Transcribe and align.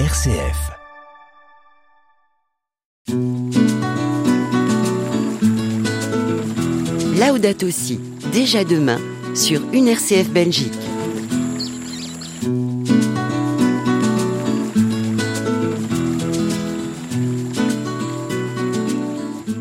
RCF. 0.00 0.72
Laudato 7.16 7.70
Si, 7.70 8.00
déjà 8.32 8.64
demain, 8.64 8.98
sur 9.36 9.60
une 9.72 9.86
RCF 9.86 10.30
Belgique. 10.30 10.72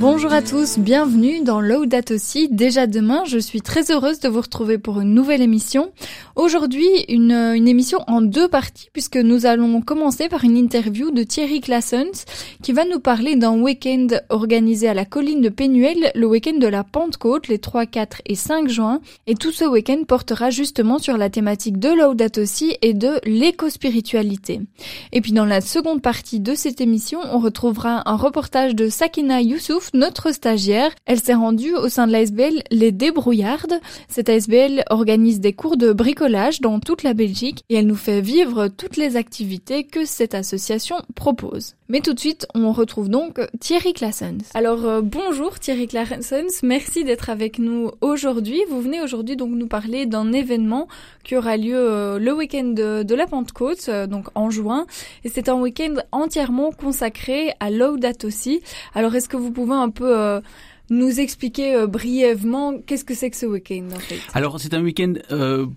Bonjour 0.04 0.34
à 0.34 0.42
tous, 0.42 0.80
bienvenue 0.80 1.46
dans 1.46 1.62
Laudato 1.62 2.16
aussi. 2.16 2.50
Déjà 2.50 2.88
demain, 2.88 3.24
je 3.26 3.38
suis 3.38 3.62
très 3.62 3.90
heureuse 3.90 4.20
de 4.20 4.28
vous 4.28 4.42
retrouver 4.42 4.78
pour 4.78 5.00
une 5.00 5.14
nouvelle 5.14 5.42
émission. 5.42 5.94
Aujourd'hui, 6.36 7.06
une, 7.08 7.32
émission 7.32 8.00
en 8.08 8.22
deux 8.22 8.50
parties 8.50 8.90
puisque 8.92 9.16
nous 9.16 9.46
allons 9.46 9.80
commencer 9.80 10.28
par 10.28 10.44
une 10.44 10.58
interview 10.58 11.12
de 11.12 11.24
Thierry 11.24 11.62
Classens 11.62 12.26
qui 12.62 12.74
va 12.74 12.84
nous 12.84 13.00
parler 13.00 13.38
d'un 13.38 13.58
week-end 13.58 14.08
organisé 14.28 14.90
à 14.90 14.94
la 14.94 15.06
colline 15.06 15.40
de 15.40 15.48
Pénuel, 15.48 16.12
le 16.16 16.28
week-end 16.28 16.58
de 16.58 16.68
la 16.68 16.84
Pentecôte, 16.84 17.48
les 17.48 17.60
3, 17.60 17.86
4 17.86 18.24
et 18.26 18.36
5 18.36 18.68
juin. 18.68 19.00
Et 19.26 19.36
tout 19.36 19.54
ce 19.54 19.64
week-end 19.64 20.04
portera 20.06 20.50
justement 20.50 21.00
sur 21.00 21.16
la 21.16 21.30
thématique 21.30 21.80
de 21.80 21.88
Laudato 21.88 22.42
et 22.82 22.94
de 22.94 23.22
l'éco-spiritualité. 23.24 24.60
Et 25.14 25.22
puis 25.22 25.32
dans 25.32 25.46
la 25.46 25.62
seconde 25.62 26.02
partie 26.02 26.42
de 26.42 26.56
cette 26.56 26.82
émission, 26.82 27.22
on 27.32 27.40
retrouvera 27.40 28.02
un 28.10 28.18
reportage 28.18 28.76
de 28.76 28.90
Sakina 28.90 29.42
Youssouf 29.42 29.93
notre 29.94 30.34
stagiaire. 30.34 30.92
Elle 31.06 31.20
s'est 31.20 31.34
rendue 31.34 31.74
au 31.74 31.90
sein 31.90 32.08
de 32.08 32.12
l'ASBL 32.12 32.64
Les 32.72 32.92
Débrouillardes. 32.92 33.80
Cette 34.08 34.30
ASBL 34.30 34.84
organise 34.90 35.40
des 35.40 35.54
cours 35.54 35.78
de 35.78 35.94
bricolage 35.94 36.62
dans 36.62 36.80
toute 36.80 37.04
la 37.04 37.14
Belgique 37.14 37.64
et 37.70 37.76
elle 37.76 37.88
nous 37.88 37.96
fait 37.96 38.22
vivre 38.22 38.68
toutes 38.68 38.98
les 38.98 39.16
activités 39.16 39.84
que 39.84 40.06
cette 40.06 40.36
association 40.36 40.98
propose. 41.16 41.76
Mais 41.90 42.00
tout 42.00 42.14
de 42.14 42.20
suite, 42.20 42.48
on 42.56 42.72
retrouve 42.72 43.08
donc 43.08 43.40
Thierry 43.60 43.94
Classens. 43.94 44.40
Alors 44.56 44.86
euh, 44.86 45.02
bonjour 45.02 45.60
Thierry 45.60 45.88
Classens, 45.88 46.64
merci 46.64 47.04
d'être 47.04 47.30
avec 47.30 47.60
nous 47.60 47.92
aujourd'hui. 48.02 48.62
Vous 48.70 48.82
venez 48.82 49.02
aujourd'hui 49.02 49.36
donc 49.36 49.52
nous 49.52 49.68
parler 49.68 50.06
d'un 50.06 50.34
événement 50.34 50.88
qui 51.24 51.36
aura 51.36 51.56
lieu 51.56 51.76
euh, 51.78 52.20
le 52.20 52.34
week-end 52.34 52.64
de, 52.64 53.16
la 53.16 53.28
Pentecôte, 53.28 53.86
euh, 53.90 54.08
donc 54.08 54.28
en 54.34 54.50
juin. 54.50 54.88
Et 55.24 55.30
c'est 55.30 55.50
un 55.50 55.56
week-end 55.56 55.96
entièrement 56.12 56.72
consacré 56.72 57.54
à 57.60 57.70
Laudato 57.70 58.30
Si. 58.30 58.62
Alors 58.96 59.14
est-ce 59.14 59.30
que 59.30 59.38
vous 59.38 59.52
pouvez 59.52 59.76
un 59.84 59.90
peu 59.90 60.18
euh, 60.18 60.42
nous 60.90 61.20
expliquer 61.20 61.76
euh, 61.76 61.88
brièvement 61.88 62.80
qu'est-ce 62.80 63.06
que 63.06 63.14
c'est 63.14 63.30
que 63.30 63.38
ce 63.38 63.46
week-end 63.46 63.88
Alors 64.34 64.60
c'est 64.60 64.74
un 64.74 64.82
week-end 64.82 65.14
euh, 65.32 65.68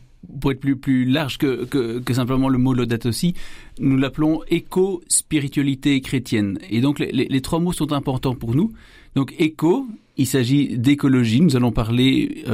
pour 0.41 0.53
être 0.53 0.61
plus 0.61 0.77
plus 0.77 1.05
large 1.05 1.39
que, 1.39 1.65
que, 1.65 2.15
simplement 2.15 2.49
le 2.49 2.59
mot 2.59 2.73
Laudato 2.73 3.13
Si, 3.13 3.35
nous 3.79 3.97
l'appelons 3.97 4.41
éco-spiritualité 4.49 6.01
chrétienne. 6.01 6.59
Et 6.71 6.81
donc 6.81 6.99
les, 6.99 7.41
trois 7.41 7.61
mots 7.61 7.73
sont 7.73 7.93
importants 7.93 8.35
pour 8.35 8.55
nous. 8.55 8.73
Donc 9.15 9.35
éco, 9.39 9.87
il 10.17 10.27
s'agit 10.27 10.79
d'écologie. 10.79 11.41
Nous 11.41 11.57
allons 11.57 11.71
parler, 11.71 12.45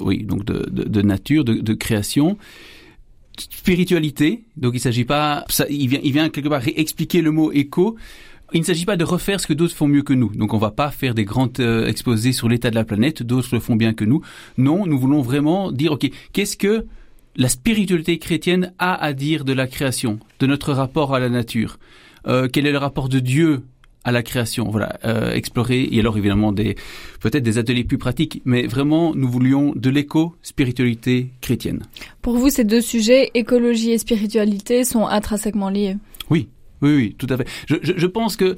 oui, 0.00 0.22
donc 0.24 0.44
de, 0.44 1.02
nature, 1.02 1.44
de, 1.44 1.74
création. 1.74 2.36
Spiritualité, 3.38 4.44
donc 4.58 4.74
il 4.74 4.80
s'agit 4.80 5.06
pas, 5.06 5.44
il 5.70 5.88
vient, 5.88 6.00
il 6.04 6.12
vient 6.12 6.28
quelque 6.28 6.48
part 6.48 6.62
expliquer 6.76 7.22
le 7.22 7.30
mot 7.30 7.50
éco. 7.52 7.96
Il 8.54 8.60
ne 8.60 8.64
s'agit 8.64 8.84
pas 8.84 8.96
de 8.96 9.02
refaire 9.02 9.40
ce 9.40 9.48
que 9.48 9.52
d'autres 9.52 9.74
font 9.74 9.88
mieux 9.88 10.02
que 10.02 10.12
nous. 10.12 10.30
Donc 10.32 10.54
on 10.54 10.58
va 10.58 10.70
pas 10.70 10.92
faire 10.92 11.12
des 11.12 11.24
grandes 11.24 11.58
euh, 11.58 11.88
exposés 11.88 12.30
sur 12.30 12.48
l'état 12.48 12.70
de 12.70 12.76
la 12.76 12.84
planète, 12.84 13.24
d'autres 13.24 13.48
le 13.52 13.58
font 13.58 13.74
bien 13.74 13.94
que 13.94 14.04
nous. 14.04 14.22
Non, 14.58 14.86
nous 14.86 14.96
voulons 14.96 15.22
vraiment 15.22 15.72
dire, 15.72 15.90
OK, 15.90 16.08
qu'est-ce 16.32 16.56
que 16.56 16.86
la 17.34 17.48
spiritualité 17.48 18.18
chrétienne 18.18 18.72
a 18.78 18.94
à 18.94 19.12
dire 19.12 19.44
de 19.44 19.52
la 19.52 19.66
création, 19.66 20.20
de 20.38 20.46
notre 20.46 20.72
rapport 20.72 21.16
à 21.16 21.18
la 21.18 21.28
nature? 21.28 21.78
Euh, 22.28 22.46
Quel 22.50 22.68
est 22.68 22.70
le 22.70 22.78
rapport 22.78 23.08
de 23.08 23.18
Dieu 23.18 23.62
à 24.04 24.12
la 24.12 24.22
création? 24.22 24.70
Voilà, 24.70 25.00
euh, 25.04 25.32
explorer, 25.32 25.88
et 25.90 25.98
alors 25.98 26.16
évidemment 26.16 26.52
des 26.52 26.76
peut-être 27.20 27.42
des 27.42 27.58
ateliers 27.58 27.82
plus 27.82 27.98
pratiques, 27.98 28.40
mais 28.44 28.68
vraiment 28.68 29.16
nous 29.16 29.28
voulions 29.28 29.72
de 29.74 29.90
l'éco-spiritualité 29.90 31.30
chrétienne. 31.40 31.82
Pour 32.22 32.38
vous, 32.38 32.50
ces 32.50 32.62
deux 32.62 32.82
sujets, 32.82 33.32
écologie 33.34 33.90
et 33.90 33.98
spiritualité, 33.98 34.84
sont 34.84 35.08
intrinsèquement 35.08 35.70
liés? 35.70 35.96
Oui, 36.30 36.48
oui, 36.84 36.96
oui, 36.96 37.14
tout 37.16 37.26
à 37.30 37.36
fait. 37.36 37.48
Je, 37.66 38.06
pense 38.06 38.36
que 38.36 38.56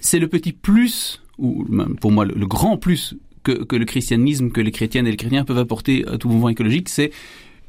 c'est 0.00 0.18
le 0.18 0.28
petit 0.28 0.52
plus, 0.52 1.22
ou 1.38 1.64
pour 2.00 2.12
moi 2.12 2.24
le, 2.24 2.46
grand 2.46 2.76
plus 2.76 3.16
que, 3.42 3.74
le 3.74 3.84
christianisme, 3.84 4.50
que 4.50 4.60
les 4.60 4.70
chrétiennes 4.70 5.06
et 5.06 5.10
les 5.10 5.16
chrétiens 5.16 5.44
peuvent 5.44 5.58
apporter 5.58 6.06
à 6.06 6.18
tout 6.18 6.28
mouvement 6.28 6.50
écologique, 6.50 6.88
c'est 6.88 7.10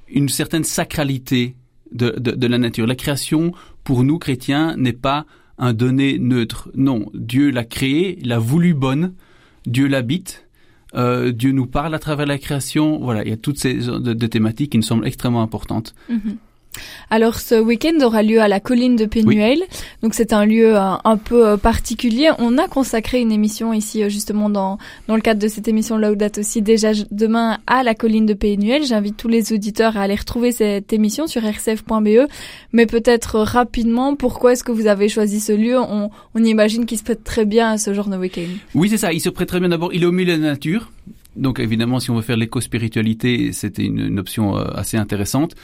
une 0.10 0.30
certaine 0.30 0.64
sacralité 0.64 1.56
de, 1.92 2.48
la 2.48 2.58
nature. 2.58 2.86
La 2.88 2.96
création, 2.96 3.54
pour 3.84 4.04
nous 4.04 4.20
chrétiens, 4.20 4.76
n'est 4.76 4.94
pas 4.94 5.26
un 5.58 5.74
donné 5.74 6.20
neutre. 6.20 6.70
Non, 6.76 7.10
Dieu 7.14 7.50
l'a 7.52 7.64
créée, 7.64 8.20
l'a 8.24 8.40
voulu 8.40 8.74
bonne, 8.74 9.14
Dieu 9.66 9.88
l'habite, 9.88 10.48
euh, 10.96 11.32
Dieu 11.32 11.52
nous 11.52 11.66
parle 11.66 11.96
à 11.96 12.00
travers 12.00 12.26
la 12.26 12.38
création. 12.38 13.00
Voilà, 13.00 13.24
il 13.24 13.30
y 13.30 13.34
a 13.34 13.38
toutes 13.38 13.60
ces 13.60 13.80
thématiques 14.30 14.72
qui 14.72 14.78
me 14.78 14.84
semblent 14.84 15.08
extrêmement 15.08 15.42
importantes. 15.42 15.96
Mm 16.10 16.16
-hmm. 16.16 16.36
Alors 17.10 17.40
ce 17.40 17.56
week-end 17.56 17.98
aura 18.02 18.24
lieu 18.24 18.42
à 18.42 18.48
la 18.48 18.60
colline 18.60 18.96
de 18.96 19.06
Pénuel, 19.06 19.60
oui. 19.62 19.78
donc 20.04 20.14
c'est 20.14 20.32
un 20.34 20.46
lieu 20.46 20.76
un, 20.76 21.00
un, 21.04 21.18
peu 21.18 21.58
particulier. 21.58 22.30
On 22.40 22.58
a 22.58 22.68
consacré 22.68 23.20
une 23.20 23.32
émission 23.32 23.74
ici 23.74 24.08
justement 24.10 24.50
dans 24.50 24.78
dans 25.08 25.16
le 25.16 25.22
cadre 25.22 25.42
de 25.42 25.48
cette 25.48 25.68
émission 25.68 25.98
Laudato 25.98 26.36
aussi 26.46 26.62
déjà 26.62 26.92
demain 27.12 27.58
à 27.66 27.84
la 27.84 27.96
colline 27.96 28.26
de 28.26 28.34
Pénuel. 28.34 28.86
J'invite 28.86 29.18
tous 29.18 29.28
les 29.28 29.52
auditeurs 29.52 29.98
à 29.98 30.02
aller 30.02 30.16
retrouver 30.16 30.52
cette 30.52 30.94
émission 30.94 31.26
sur 31.26 31.42
rcf.be. 31.42 32.30
Mais 32.72 32.86
peut-être 32.86 33.40
rapidement, 33.40 34.16
pourquoi 34.16 34.54
est-ce 34.54 34.64
que 34.64 34.72
vous 34.72 34.88
avez 34.88 35.10
choisi 35.10 35.40
ce 35.40 35.52
lieu? 35.52 35.80
On, 35.80 36.12
on 36.36 36.44
imagine 36.44 36.86
qu'il 36.86 36.98
se 36.98 37.04
prête 37.04 37.24
très 37.24 37.46
bien 37.46 37.72
à 37.72 37.78
ce 37.78 37.94
genre 37.94 38.10
de 38.10 38.18
week-end. 38.18 38.48
Oui, 38.76 38.90
c'est 38.90 38.98
ça. 38.98 39.12
Il 39.12 39.20
se 39.20 39.30
prête 39.30 39.50
très 39.50 39.60
bien. 39.60 39.70
D'abord, 39.70 39.94
il 39.94 40.04
est 40.04 40.06
au 40.06 40.12
milieu 40.12 40.38
de 40.38 40.42
la 40.42 40.50
nature. 40.50 40.92
Donc 41.36 41.60
évidemment, 41.60 42.00
si 42.00 42.12
on 42.12 42.16
veut 42.16 42.22
faire 42.22 42.38
l'éco-spiritualité, 42.38 43.52
c'était 43.52 43.84
une, 43.84 44.00
une, 44.00 44.20
option 44.20 44.56
assez 44.56 44.98
intéressante. 44.98 45.56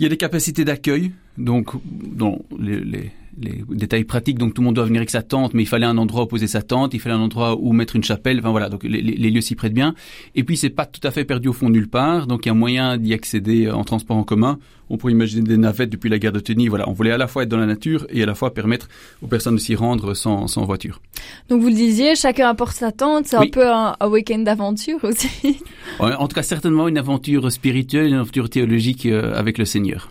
Il 0.00 0.04
y 0.04 0.06
a 0.06 0.08
des 0.08 0.16
capacités 0.16 0.64
d'accueil, 0.64 1.12
donc 1.36 1.74
dans 1.84 2.38
les, 2.58 3.12
les, 3.38 3.64
détails 3.70 4.04
pratiques, 4.04 4.38
donc 4.38 4.54
tout 4.54 4.62
le 4.62 4.66
monde 4.66 4.74
doit 4.74 4.84
venir 4.84 5.00
avec 5.00 5.10
sa 5.10 5.22
tente, 5.22 5.54
mais 5.54 5.62
il 5.62 5.66
fallait 5.66 5.86
un 5.86 5.98
endroit 5.98 6.24
où 6.24 6.26
poser 6.26 6.46
sa 6.46 6.62
tente, 6.62 6.94
il 6.94 7.00
fallait 7.00 7.14
un 7.14 7.20
endroit 7.20 7.56
où 7.58 7.72
mettre 7.72 7.96
une 7.96 8.04
chapelle, 8.04 8.38
enfin 8.38 8.50
voilà, 8.50 8.68
donc 8.68 8.82
les, 8.84 9.02
les 9.02 9.30
lieux 9.30 9.40
s'y 9.40 9.54
prêtent 9.54 9.74
bien. 9.74 9.94
Et 10.34 10.44
puis 10.44 10.56
c'est 10.56 10.70
pas 10.70 10.86
tout 10.86 11.06
à 11.06 11.10
fait 11.10 11.24
perdu 11.24 11.48
au 11.48 11.52
fond 11.52 11.70
nulle 11.70 11.88
part, 11.88 12.26
donc 12.26 12.46
il 12.46 12.48
y 12.48 12.52
a 12.52 12.54
moyen 12.54 12.96
d'y 12.96 13.14
accéder 13.14 13.70
en 13.70 13.84
transport 13.84 14.16
en 14.16 14.24
commun. 14.24 14.58
On 14.92 14.96
pourrait 14.96 15.12
imaginer 15.12 15.42
des 15.42 15.56
navettes 15.56 15.90
depuis 15.90 16.10
la 16.10 16.18
gare 16.18 16.32
de 16.32 16.40
Tenny, 16.40 16.66
voilà, 16.66 16.88
on 16.88 16.92
voulait 16.92 17.12
à 17.12 17.18
la 17.18 17.28
fois 17.28 17.44
être 17.44 17.48
dans 17.48 17.58
la 17.58 17.66
nature 17.66 18.06
et 18.10 18.24
à 18.24 18.26
la 18.26 18.34
fois 18.34 18.52
permettre 18.52 18.88
aux 19.22 19.28
personnes 19.28 19.54
de 19.54 19.60
s'y 19.60 19.76
rendre 19.76 20.14
sans, 20.14 20.48
sans 20.48 20.64
voiture. 20.64 21.00
Donc 21.48 21.62
vous 21.62 21.68
le 21.68 21.74
disiez, 21.74 22.16
chacun 22.16 22.48
apporte 22.48 22.74
sa 22.74 22.90
tente, 22.90 23.26
c'est 23.26 23.38
oui. 23.38 23.46
un 23.46 23.50
peu 23.50 23.68
un, 23.68 23.96
un 24.00 24.08
week-end 24.08 24.40
d'aventure 24.40 24.98
aussi. 25.04 25.60
en 26.00 26.26
tout 26.26 26.34
cas 26.34 26.42
certainement 26.42 26.88
une 26.88 26.98
aventure 26.98 27.50
spirituelle, 27.52 28.08
une 28.08 28.14
aventure 28.14 28.50
théologique 28.50 29.06
euh, 29.06 29.32
avec 29.34 29.58
le 29.58 29.64
Seigneur. 29.64 30.10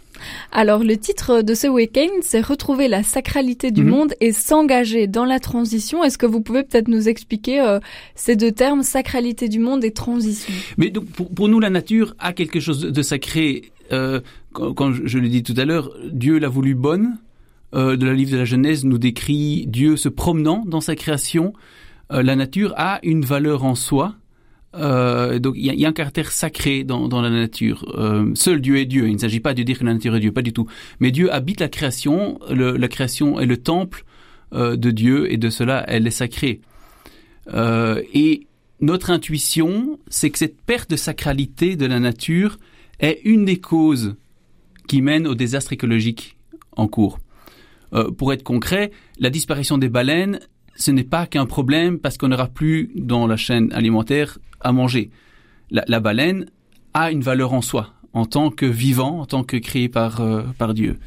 Alors 0.52 0.84
le 0.84 0.98
titre 0.98 1.42
de 1.42 1.54
ce 1.54 1.68
week-end, 1.68 2.10
c'est 2.22 2.42
Retrouver 2.42 2.88
la 2.88 3.04
sacralité 3.04 3.72
du 3.72 3.84
mmh. 3.84 3.90
monde 3.90 4.14
et 4.22 4.32
s'engager 4.32 5.08
dans 5.08 5.26
la 5.26 5.40
transition. 5.40 6.04
Est-ce 6.04 6.18
que 6.18 6.26
vous 6.26 6.42
pouvez 6.42 6.64
peut-être 6.64 6.88
nous 6.88 7.08
expliquer 7.08 7.62
euh, 7.62 7.80
ces 8.16 8.36
deux 8.36 8.52
termes, 8.52 8.84
sacralité 8.84 9.50
du 9.50 9.60
monde 9.60 9.84
et 9.84 9.92
transition? 9.92 10.54
Mais 10.78 10.90
donc 10.90 11.06
pour, 11.06 11.30
pour, 11.30 11.48
nous, 11.48 11.60
la 11.60 11.70
nature 11.70 12.16
a 12.20 12.34
quelque 12.34 12.60
chose 12.60 12.82
de 12.82 13.02
sacré. 13.02 13.72
Euh, 13.92 14.22
quand, 14.52 14.74
quand, 14.74 14.94
je 14.94 15.20
l'ai 15.20 15.30
dit 15.30 15.44
tout 15.44 15.54
à 15.58 15.66
l'heure, 15.66 15.92
Dieu 16.12 16.40
l'a 16.40 16.50
voulu 16.50 16.76
bonne. 16.76 17.18
Euh, 17.76 17.96
de 17.96 18.06
la 18.06 18.14
livre 18.14 18.32
de 18.32 18.38
la 18.38 18.46
Genèse 18.46 18.84
nous 18.84 18.98
décrit 18.98 19.66
Dieu 19.68 19.96
se 19.96 20.10
promenant 20.10 20.64
dans 20.66 20.82
sa 20.82 20.96
création. 20.96 21.54
Euh, 22.12 22.24
la 22.24 22.36
nature 22.36 22.74
a 22.78 23.00
une 23.04 23.24
valeur 23.24 23.64
en 23.64 23.76
soi. 23.76 24.16
Euh, 24.76 25.40
donc 25.40 25.56
il 25.58 25.66
y, 25.66 25.86
a 25.86 25.90
un 25.90 25.94
caractère 25.94 26.32
sacré 26.32 26.84
dans, 26.84 27.22
la 27.22 27.30
nature. 27.30 27.86
Euh, 27.98 28.32
seul 28.36 28.62
Dieu 28.62 28.78
est 28.78 28.86
Dieu. 28.86 29.08
Il 29.08 29.14
ne 29.14 29.20
s'agit 29.20 29.40
pas 29.40 29.54
de 29.54 29.64
dire 29.64 29.80
que 29.80 29.84
la 29.84 29.94
nature 29.94 30.16
est 30.16 30.20
Dieu, 30.20 30.32
pas 30.32 30.42
du 30.42 30.54
tout. 30.54 30.68
Mais 31.00 31.12
Dieu 31.12 31.34
habite 31.34 31.60
la 31.60 31.70
création. 31.70 32.40
La 32.50 32.88
création 32.88 33.40
est 33.40 33.46
le 33.46 33.58
temple 33.58 34.06
euh, 34.54 34.76
de 34.76 34.92
Dieu 34.92 35.32
et 35.32 35.38
de 35.38 35.50
cela 35.50 35.84
elle 35.88 36.08
est 36.08 36.12
sacrée. 36.12 36.62
Et 37.52 38.48
notre 38.80 39.10
intuition, 39.10 40.00
c'est 40.08 40.30
que 40.30 40.38
cette 40.38 40.62
perte 40.62 40.90
de 40.92 40.96
sacralité 40.96 41.76
de 41.76 41.88
la 41.88 42.00
nature 42.00 42.60
est 43.00 43.22
une 43.24 43.44
des 43.44 43.60
causes 43.60 44.16
qui 44.88 45.02
mènent 45.02 45.26
au 45.26 45.34
désastre 45.34 45.74
écologique 45.74 46.38
en 46.78 46.88
cours. 46.88 47.18
Pour 48.20 48.34
être 48.34 48.44
concret, 48.44 48.92
la 49.18 49.32
disparition 49.32 49.80
des 49.80 49.90
baleines 49.90 50.40
ce 50.80 50.92
n'est 50.92 51.04
pas 51.04 51.28
qu'un 51.28 51.46
problème 51.46 52.00
parce 52.00 52.18
qu'on 52.18 52.30
n'aura 52.30 52.48
plus 52.48 52.92
dans 52.96 53.28
la 53.28 53.38
chaîne 53.38 53.72
alimentaire 53.74 54.40
à 54.62 54.72
manger. 54.72 55.12
La, 55.72 56.00
baleine 56.00 56.48
a 56.96 57.12
une 57.12 57.22
valeur 57.22 57.54
en 57.54 57.62
soi, 57.62 57.94
en 58.14 58.26
tant 58.26 58.50
que 58.50 58.66
vivant, 58.66 59.20
en 59.20 59.26
tant 59.28 59.44
que 59.44 59.58
créé 59.58 59.88
par, 59.88 60.22
euh, 60.22 60.42
par 60.58 60.74
Dieu. 60.74 60.98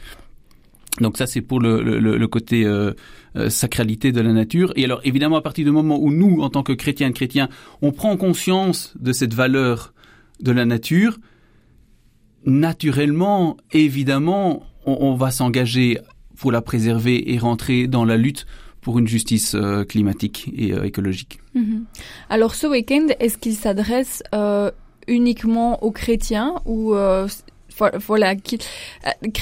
Donc 1.00 1.16
ça, 1.16 1.26
c'est 1.26 1.40
pour 1.40 1.58
le 1.58 2.26
côté 2.26 2.64
euh, 2.64 2.92
euh, 3.34 3.48
sacralité 3.48 4.12
de 4.12 4.20
la 4.20 4.32
nature. 4.32 4.74
Et 4.76 4.84
alors, 4.84 5.00
évidemment, 5.04 5.36
à 5.36 5.40
partir 5.40 5.64
du 5.64 5.70
moment 5.70 5.98
où 5.98 6.12
nous, 6.12 6.42
en 6.42 6.50
tant 6.50 6.62
que 6.62 6.74
chrétiens 6.74 7.08
et 7.08 7.12
chrétiens, 7.12 7.48
on 7.80 7.90
prend 7.90 8.18
conscience 8.18 8.92
de 9.00 9.12
cette 9.12 9.32
valeur 9.32 9.94
de 10.40 10.52
la 10.52 10.66
nature, 10.66 11.18
naturellement, 12.44 13.56
évidemment, 13.72 14.66
on, 14.84 14.98
on 15.00 15.14
va 15.14 15.30
s'engager 15.30 15.98
pour 16.36 16.52
la 16.52 16.60
préserver 16.60 17.32
et 17.32 17.38
rentrer 17.38 17.86
dans 17.86 18.04
la 18.04 18.18
lutte 18.18 18.46
pour 18.82 18.98
une 18.98 19.08
justice 19.08 19.54
euh, 19.54 19.84
climatique 19.84 20.50
et 20.54 20.72
euh, 20.72 20.84
écologique. 20.84 21.38
Mhm. 21.54 21.84
Alors 22.28 22.54
ce 22.54 22.66
week-end, 22.66 23.06
est-ce 23.20 23.38
qu'il 23.38 23.54
s'adresse 23.54 24.22
euh, 24.34 24.70
uniquement 25.08 25.82
aux 25.82 25.92
chrétiens 25.92 26.56
ou 26.66 26.94
voilà, 28.06 28.34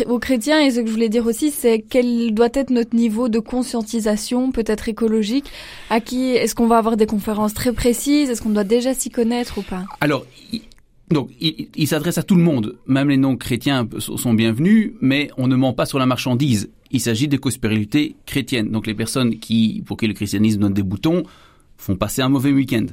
aux 0.07 0.19
chrétiens? 0.19 0.61
Et 0.61 0.71
ce 0.71 0.81
que 0.81 0.87
je 0.87 0.93
voulais 0.93 1.09
dire 1.09 1.27
aussi, 1.27 1.51
c'est 1.51 1.81
quel 1.81 2.33
doit 2.33 2.51
être 2.55 2.71
notre 2.71 2.95
niveau 2.95 3.29
de 3.29 3.39
conscientisation, 3.39 4.53
peut-être 4.53 4.89
écologique? 4.89 5.47
À 5.89 6.01
qui 6.01 6.31
est-ce 6.31 6.55
qu'on 6.55 6.67
va 6.67 6.79
avoir 6.79 6.97
des 6.97 7.07
conférences 7.07 7.55
très 7.55 7.73
précises? 7.73 8.31
Est-ce 8.31 8.43
qu'on 8.43 8.51
doit 8.51 8.65
déjà 8.65 8.95
s'y 8.95 9.11
connaître 9.11 9.59
ou 9.59 9.63
pas? 9.63 9.85
Alors, 10.01 10.25
donc, 11.11 11.31
il, 11.41 11.69
il 11.75 11.89
s'adresse 11.89 12.19
à 12.19 12.23
tout 12.23 12.37
le 12.37 12.43
monde. 12.43 12.77
Même 12.87 13.09
les 13.09 13.17
non-chrétiens 13.17 13.89
sont 13.99 14.35
bienvenus, 14.35 14.93
mais 15.01 15.31
on 15.37 15.49
ne 15.49 15.57
ment 15.57 15.73
pas 15.73 15.87
sur 15.87 15.99
la 15.99 16.07
marchandise. 16.07 16.71
Il 16.91 17.01
s'agit 17.01 17.29
de 17.29 17.37
co-spiritualité 17.37 18.17
chrétienne. 18.27 18.71
Donc, 18.71 18.87
les 18.87 18.95
personnes 18.95 19.39
qui, 19.39 19.83
pour 19.87 19.97
qui 19.97 20.07
le 20.07 20.15
christianisme 20.15 20.61
donne 20.61 20.75
des 20.75 20.83
boutons, 20.83 21.25
font 21.77 21.97
passer 21.97 22.23
un 22.23 22.29
mauvais 22.29 22.53
week-end. 22.53 22.87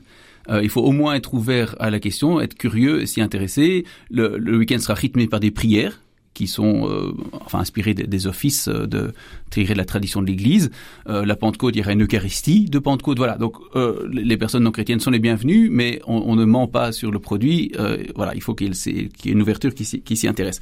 Euh, 0.49 0.63
il 0.63 0.69
faut 0.69 0.81
au 0.81 0.91
moins 0.91 1.15
être 1.15 1.33
ouvert 1.33 1.75
à 1.79 1.89
la 1.89 1.99
question, 1.99 2.39
être 2.39 2.55
curieux, 2.55 3.05
s'y 3.05 3.21
intéresser. 3.21 3.85
Le 4.09 4.57
week-end 4.57 4.79
sera 4.79 4.93
rythmé 4.93 5.27
par 5.27 5.39
des 5.39 5.51
prières 5.51 6.01
qui 6.37 6.45
sont 6.45 6.87
euh, 6.87 7.13
enfin 7.43 7.57
inspirés 7.57 7.95
des, 7.95 8.27
offices 8.27 8.67
euh, 8.67 8.85
de 8.85 9.11
tirer 9.49 9.73
la 9.73 9.85
tradition 9.85 10.21
de 10.21 10.27
l'Église. 10.27 10.69
Euh, 11.09 11.25
la 11.25 11.35
Pentecôte, 11.35 11.75
il 11.75 11.79
y 11.79 11.81
aura 11.81 11.93
une 11.93 12.03
Eucharistie 12.03 12.65
de 12.65 12.77
Pentecôte. 12.77 13.17
Voilà, 13.17 13.37
donc 13.37 13.55
les 14.11 14.37
personnes 14.37 14.63
non 14.63 14.71
chrétiennes 14.71 14.99
sont 14.99 15.09
les 15.09 15.19
bienvenues, 15.19 15.69
mais 15.71 15.99
on, 16.05 16.35
ne 16.35 16.45
ment 16.45 16.67
pas 16.67 16.91
sur 16.91 17.11
le 17.11 17.17
produit. 17.17 17.71
voilà, 18.15 18.35
il 18.35 18.41
faut 18.41 18.53
qu'il 18.53 18.73
y, 18.75 18.89
ait 18.89 19.31
une 19.31 19.41
ouverture 19.41 19.73
qui, 19.73 19.85
s'y 19.85 20.27
intéresse. 20.27 20.59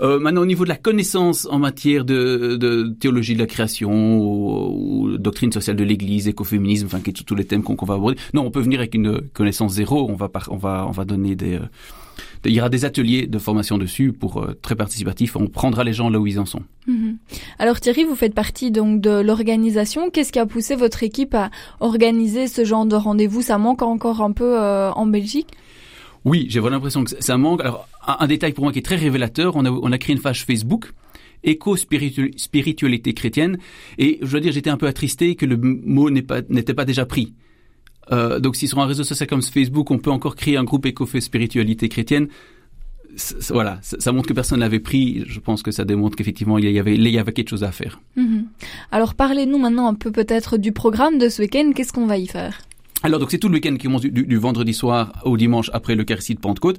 maintenant, 0.00 0.42
au 0.42 0.46
niveau 0.46 0.64
de 0.64 0.70
la 0.70 0.76
connaissance 0.76 1.46
en 1.50 1.58
matière 1.58 2.04
de, 2.04 2.94
théologie 3.00 3.34
de 3.34 3.40
la 3.40 3.46
création 3.46 4.18
ou, 4.20 5.18
doctrine 5.18 5.52
sociale 5.52 5.76
de 5.76 5.84
l'Église, 5.84 6.28
écoféminisme, 6.28 6.86
enfin, 6.86 7.00
qui 7.00 7.12
tous 7.12 7.34
les 7.34 7.44
thèmes 7.44 7.62
qu'on 7.62 7.84
va 7.84 7.94
aborder. 7.94 8.16
Non, 8.32 8.46
on 8.46 8.50
peut 8.50 8.60
venir 8.60 8.78
avec 8.78 8.94
une 8.94 9.20
connaissance 9.34 9.72
zéro. 9.74 10.08
On 10.08 10.14
va, 10.14 10.30
on 10.48 10.56
va, 10.56 10.86
on 10.86 10.92
va 10.92 11.04
donner 11.04 11.34
des 11.34 11.58
il 12.44 12.52
y 12.52 12.60
aura 12.60 12.68
des 12.68 12.84
ateliers 12.84 13.26
de 13.26 13.38
formation 13.38 13.78
dessus 13.78 14.12
pour 14.12 14.42
euh, 14.42 14.58
très 14.62 14.74
participatif. 14.74 15.36
On 15.36 15.46
prendra 15.46 15.84
les 15.84 15.92
gens 15.92 16.08
là 16.08 16.18
où 16.18 16.26
ils 16.26 16.38
en 16.38 16.46
sont. 16.46 16.62
Mhm. 16.86 17.18
Alors 17.58 17.80
Thierry, 17.80 18.04
vous 18.04 18.14
faites 18.14 18.34
partie 18.34 18.70
donc 18.70 19.00
de 19.00 19.20
l'organisation. 19.20 20.10
Qu'est-ce 20.10 20.32
qui 20.32 20.38
a 20.38 20.46
poussé 20.46 20.76
votre 20.76 21.02
équipe 21.02 21.34
à 21.34 21.50
organiser 21.80 22.46
ce 22.46 22.64
genre 22.64 22.86
de 22.86 22.96
rendez-vous? 22.96 23.42
Ça 23.42 23.58
manque 23.58 23.82
encore 23.82 24.22
un 24.22 24.32
peu 24.32 24.58
euh, 24.58 24.90
en 24.92 25.06
Belgique? 25.06 25.48
Oui, 26.24 26.46
j'ai 26.48 26.60
vraiment 26.60 26.76
l'impression 26.76 27.04
que 27.04 27.10
ça 27.18 27.36
manque. 27.36 27.60
Alors 27.60 27.88
un, 28.06 28.26
détail 28.26 28.52
pour 28.52 28.64
moi 28.64 28.72
qui 28.72 28.78
est 28.78 28.82
très 28.84 28.96
révélateur, 28.96 29.56
on 29.56 29.64
a, 29.64 29.70
on 29.70 29.92
a 29.92 29.98
créé 29.98 30.14
une 30.14 30.22
page 30.22 30.44
Facebook 30.44 30.92
éco-spiritualité 31.42 33.14
chrétienne 33.14 33.58
et 33.96 34.18
je 34.20 34.30
dois 34.30 34.40
dire 34.40 34.52
j'étais 34.52 34.68
un 34.68 34.76
peu 34.76 34.86
attristé 34.86 35.36
que 35.36 35.46
le 35.46 35.56
mot 35.56 36.10
n'était 36.10 36.42
pas, 36.74 36.74
pas 36.74 36.84
déjà 36.84 37.06
pris. 37.06 37.32
Euh, 38.12 38.40
donc 38.40 38.56
si 38.56 38.68
sur 38.68 38.78
un 38.80 38.86
réseau 38.86 39.04
social 39.04 39.28
comme 39.28 39.42
Facebook, 39.42 39.90
on 39.90 39.98
peut 39.98 40.10
encore 40.10 40.36
créer 40.36 40.56
un 40.56 40.64
groupe 40.64 40.86
éco-fait 40.86 41.20
spiritualité 41.20 41.88
chrétienne, 41.88 42.28
voilà, 43.50 43.78
ça, 43.82 44.12
montre 44.12 44.28
que 44.28 44.32
personne 44.32 44.60
l'avait 44.60 44.80
pris. 44.80 45.24
Je 45.26 45.40
pense 45.40 45.62
que 45.62 45.70
ça 45.70 45.84
démontre 45.84 46.16
qu'effectivement 46.16 46.58
il 46.58 46.70
y 46.70 46.78
avait, 46.78 46.94
il 46.94 47.08
y 47.08 47.18
avait 47.18 47.32
quelque 47.32 47.50
chose 47.50 47.64
à 47.64 47.72
faire. 47.72 48.00
Mhm. 48.16 48.46
Alors 48.92 49.14
parlez-nous 49.14 49.58
maintenant 49.58 49.88
un 49.88 49.94
peu 49.94 50.10
peut-être 50.10 50.56
du 50.56 50.72
programme 50.72 51.18
de 51.18 51.28
ce 51.28 51.42
week-end. 51.42 51.72
Qu'est-ce 51.74 51.92
qu'on 51.92 52.06
va 52.06 52.18
y 52.18 52.26
faire? 52.26 52.60
Alors 53.02 53.18
donc 53.18 53.30
c'est 53.30 53.38
tout 53.38 53.48
le 53.48 53.54
week-end 53.54 53.76
qui 53.76 53.86
commence 53.86 54.02
du, 54.02 54.36
vendredi 54.36 54.74
soir 54.74 55.12
au 55.24 55.36
dimanche 55.36 55.70
après 55.72 55.94
le 55.94 56.04
de 56.04 56.40
Pentecôte. 56.40 56.78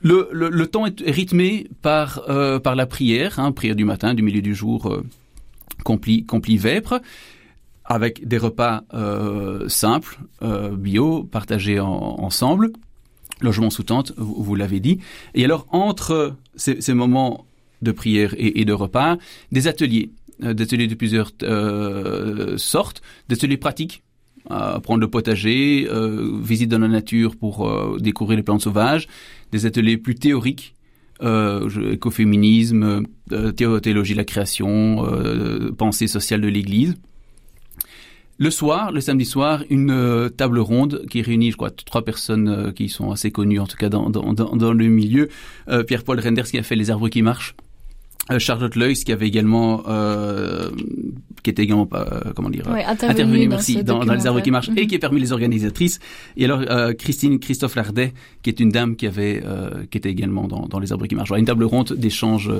Le, 0.00 0.28
le, 0.32 0.66
temps 0.66 0.86
est 0.86 1.10
rythmé 1.10 1.66
par 1.80 2.22
euh, 2.28 2.58
par 2.58 2.74
la 2.74 2.86
prière, 2.86 3.38
hein, 3.38 3.52
prière 3.52 3.76
du 3.76 3.84
matin, 3.84 4.12
du 4.12 4.22
milieu 4.22 4.42
du 4.42 4.54
jour, 4.54 4.92
euh, 4.92 5.02
compli, 5.82 6.26
compli 6.26 6.58
vêpres 6.58 7.00
avec 7.84 8.26
des 8.26 8.38
repas 8.38 8.84
euh, 8.94 9.68
simples, 9.68 10.18
euh, 10.42 10.74
bio, 10.76 11.24
partagés 11.24 11.80
ensemble, 11.80 12.72
logement 13.40 13.70
sous 13.70 13.82
tente, 13.82 14.12
vous, 14.16 14.54
l'avez 14.54 14.80
dit. 14.80 15.00
Et 15.34 15.44
alors 15.44 15.66
entre 15.70 16.36
ces, 16.56 16.94
moments 16.94 17.46
de 17.82 17.92
prière 17.92 18.34
et, 18.38 18.64
de 18.64 18.72
repas, 18.72 19.18
des 19.52 19.68
ateliers, 19.68 20.10
euh, 20.42 20.54
des 20.54 20.64
ateliers 20.64 20.86
de 20.86 20.94
plusieurs 20.94 21.30
euh, 21.42 22.56
sortes, 22.56 23.02
des 23.28 23.34
ateliers 23.34 23.58
pratiques. 23.58 24.02
Apprendre 24.50 25.00
le 25.00 25.08
potager, 25.08 25.88
visite 26.42 26.68
dans 26.68 26.78
la 26.78 26.88
nature 26.88 27.34
pour 27.34 27.98
découvrir 27.98 28.36
les 28.36 28.42
plantes 28.42 28.60
sauvages, 28.60 29.08
des 29.52 29.64
ateliers 29.64 29.96
plus 29.96 30.16
théoriques 30.16 30.74
euh, 31.22 31.92
écoféminisme, 31.92 33.04
théologie 33.56 34.12
de 34.12 34.18
la 34.18 34.24
création, 34.24 35.06
pensée 35.78 36.08
sociale 36.08 36.42
de 36.42 36.48
l'Église. 36.48 36.96
Le 38.36 38.50
soir, 38.50 38.90
le 38.90 39.00
samedi 39.00 39.24
soir, 39.24 39.62
une 39.70 39.92
euh, 39.92 40.28
table 40.28 40.58
ronde 40.58 41.04
qui 41.08 41.22
réunit, 41.22 41.52
je 41.52 41.56
crois, 41.56 41.70
trois 41.70 42.04
personnes 42.04 42.48
euh, 42.48 42.72
qui 42.72 42.88
sont 42.88 43.12
assez 43.12 43.30
connues, 43.30 43.60
en 43.60 43.66
tout 43.66 43.76
cas 43.76 43.88
dans, 43.88 44.10
dans, 44.10 44.32
dans, 44.32 44.72
le 44.72 44.86
milieu. 44.86 45.28
Euh, 45.68 45.84
Pierre-Paul 45.84 46.18
Renders 46.18 46.46
qui 46.46 46.58
a 46.58 46.64
fait 46.64 46.74
Les 46.74 46.90
arbres 46.90 47.08
qui 47.08 47.22
marchent. 47.22 47.54
Charlotte 48.38 48.74
Leuss 48.74 49.04
qui 49.04 49.12
avait 49.12 49.28
également 49.28 49.82
qui 51.42 51.50
était 51.50 51.62
également 51.62 51.86
comment 52.34 52.48
dire 52.48 52.66
intervenu, 52.66 53.46
merci 53.48 53.84
dans, 53.84 54.00
les 54.00 54.26
arbres 54.26 54.40
qui 54.40 54.50
marchent 54.50 54.70
et 54.78 54.86
qui 54.86 54.94
est 54.94 54.98
parmi 54.98 55.20
les 55.20 55.30
organisatrices 55.30 56.00
et 56.38 56.46
alors 56.46 56.62
Christine 56.96 57.38
Christophe 57.38 57.74
Lardet 57.74 58.14
qui 58.42 58.48
est 58.48 58.60
une 58.60 58.70
dame 58.70 58.96
qui 58.96 59.06
avait 59.06 59.42
qui 59.90 59.98
était 59.98 60.08
également 60.08 60.48
dans, 60.48 60.78
les 60.78 60.90
arbres 60.90 61.06
qui 61.06 61.14
marchent 61.14 61.32
une 61.36 61.44
table 61.44 61.64
ronde 61.64 61.92
d'échange 61.98 62.50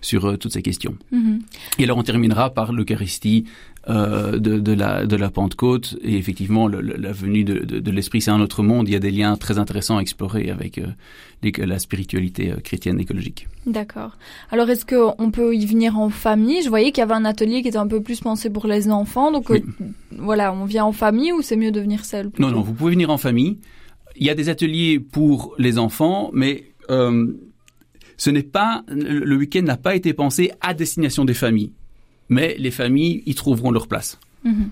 sur 0.00 0.38
toutes 0.38 0.52
ces 0.52 0.62
questions 0.62 0.96
mm-hmm. 1.12 1.40
et 1.80 1.82
alors 1.82 1.98
on 1.98 2.04
terminera 2.04 2.50
par 2.50 2.72
l'Eucharistie 2.72 3.44
de, 3.88 4.58
de, 4.58 4.72
la, 4.72 5.06
de 5.06 5.16
la 5.16 5.30
Pentecôte. 5.30 5.96
Et 6.02 6.16
effectivement, 6.16 6.68
la 6.68 7.12
venue 7.12 7.44
de, 7.44 7.58
de, 7.58 7.90
l'Esprit, 7.90 8.20
c'est 8.20 8.30
un 8.30 8.40
autre 8.40 8.62
monde. 8.62 8.88
Il 8.88 8.92
y 8.92 8.96
a 8.96 9.00
des 9.00 9.10
liens 9.10 9.36
très 9.36 9.58
intéressants 9.58 9.98
à 9.98 10.00
explorer 10.00 10.50
avec 10.50 10.78
euh, 10.78 10.86
la 11.64 11.78
spiritualité 11.78 12.50
euh, 12.50 12.56
chrétienne 12.56 13.00
écologique. 13.00 13.48
D'accord. 13.66 14.18
Alors, 14.50 14.68
est-ce 14.68 14.84
qu'on 14.84 15.30
peut 15.30 15.54
y 15.54 15.64
venir 15.64 15.98
en 15.98 16.10
famille? 16.10 16.62
Je 16.62 16.68
voyais 16.68 16.92
qu'il 16.92 17.00
y 17.00 17.02
avait 17.02 17.14
un 17.14 17.24
atelier 17.24 17.62
qui 17.62 17.68
était 17.68 17.78
un 17.78 17.86
peu 17.86 18.02
plus 18.02 18.20
pensé 18.20 18.50
pour 18.50 18.66
les 18.66 18.90
enfants. 18.90 19.32
Donc, 19.32 19.50
voilà, 20.10 20.52
on 20.52 20.64
vient 20.64 20.84
en 20.84 20.92
famille 20.92 21.32
ou 21.32 21.42
c'est 21.42 21.56
mieux 21.56 21.72
de 21.72 21.80
venir 21.80 22.04
seul 22.04 22.30
Non, 22.38 22.50
non, 22.50 22.60
vous 22.60 22.74
pouvez 22.74 22.92
venir 22.92 23.10
en 23.10 23.18
famille. 23.18 23.58
Il 24.16 24.26
y 24.26 24.30
a 24.30 24.34
des 24.34 24.48
ateliers 24.48 25.00
pour 25.00 25.54
les 25.58 25.78
enfants, 25.78 26.30
mais 26.32 26.64
ce 26.88 28.30
n'est 28.30 28.42
pas 28.42 28.82
le 28.88 29.36
week-end 29.36 29.62
n'a 29.62 29.76
pas 29.76 29.94
été 29.94 30.12
pensé 30.12 30.50
à 30.60 30.74
destination 30.74 31.24
des 31.24 31.34
familles 31.34 31.72
mais 32.28 32.56
les 32.58 32.70
familles 32.70 33.22
y 33.26 33.34
trouveront 33.34 33.70
leur 33.70 33.86
place. 33.86 34.18
Mhm. 34.44 34.70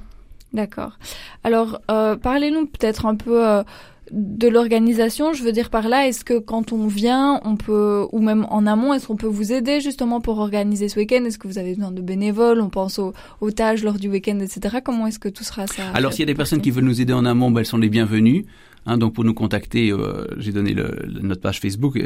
D'accord. 0.52 0.98
Alors, 1.44 1.80
euh, 1.90 2.16
parlez-nous 2.16 2.66
peut-être 2.66 3.04
un 3.04 3.14
peu 3.14 3.46
euh, 3.46 3.62
de 4.10 4.48
l'organisation. 4.48 5.32
Je 5.32 5.42
veux 5.42 5.52
dire 5.52 5.70
par 5.70 5.88
là, 5.88 6.06
est-ce 6.06 6.24
que 6.24 6.38
quand 6.38 6.72
on 6.72 6.86
vient, 6.86 7.40
on 7.44 7.56
peut, 7.56 8.06
ou 8.12 8.20
même 8.20 8.46
en 8.50 8.66
amont, 8.66 8.94
est-ce 8.94 9.08
qu'on 9.08 9.16
peut 9.16 9.26
vous 9.26 9.52
aider 9.52 9.80
justement 9.80 10.20
pour 10.20 10.38
organiser 10.38 10.88
ce 10.88 10.98
week-end? 10.98 11.24
Est-ce 11.24 11.38
que 11.38 11.48
vous 11.48 11.58
avez 11.58 11.74
besoin 11.74 11.90
de 11.90 12.00
bénévoles? 12.00 12.60
On 12.60 12.70
pense 12.70 12.98
aux, 12.98 13.12
aux 13.40 13.50
tâches 13.50 13.82
lors 13.82 13.98
du 13.98 14.08
week-end, 14.08 14.38
etc. 14.38 14.78
Comment 14.82 15.06
est-ce 15.08 15.18
que 15.18 15.28
tout 15.28 15.44
sera 15.44 15.66
ça 15.66 15.82
Alors, 15.94 16.12
s'il 16.12 16.20
y 16.20 16.22
a 16.22 16.32
des 16.32 16.34
personnes 16.34 16.60
qui 16.60 16.70
veulent 16.70 16.84
nous 16.84 17.00
aider 17.00 17.12
en 17.12 17.24
amont, 17.26 17.50
ben, 17.50 17.60
elles 17.60 17.66
sont 17.66 17.78
les 17.78 17.90
bienvenues. 17.90 18.46
Hein, 18.86 18.98
donc, 18.98 19.14
pour 19.14 19.24
nous 19.24 19.34
contacter, 19.34 19.90
euh, 19.90 20.26
j'ai 20.38 20.52
donné 20.52 20.72
le, 20.72 21.06
notre 21.20 21.40
page 21.40 21.60
Facebook, 21.60 21.98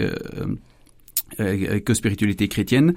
euh, 1.39 1.81
que 1.81 1.95
spiritualité 1.95 2.49
chrétienne. 2.49 2.95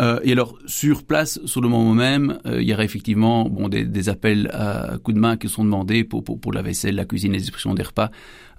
Euh, 0.00 0.18
et 0.22 0.32
alors 0.32 0.56
sur 0.66 1.02
place, 1.04 1.40
sur 1.44 1.60
le 1.60 1.68
moment 1.68 1.94
même, 1.94 2.38
euh, 2.46 2.62
il 2.62 2.68
y 2.68 2.72
aura 2.72 2.84
effectivement 2.84 3.48
bon 3.48 3.68
des, 3.68 3.84
des, 3.84 4.08
appels 4.08 4.48
à 4.52 4.96
coups 5.02 5.14
de 5.14 5.20
main 5.20 5.36
qui 5.36 5.48
sont 5.48 5.64
demandés 5.64 6.04
pour, 6.04 6.24
pour, 6.24 6.40
pour 6.40 6.52
la 6.52 6.62
vaisselle, 6.62 6.94
la 6.94 7.04
cuisine, 7.04 7.32
les 7.32 7.38
distributions 7.38 7.74
des 7.74 7.82
repas. 7.82 8.10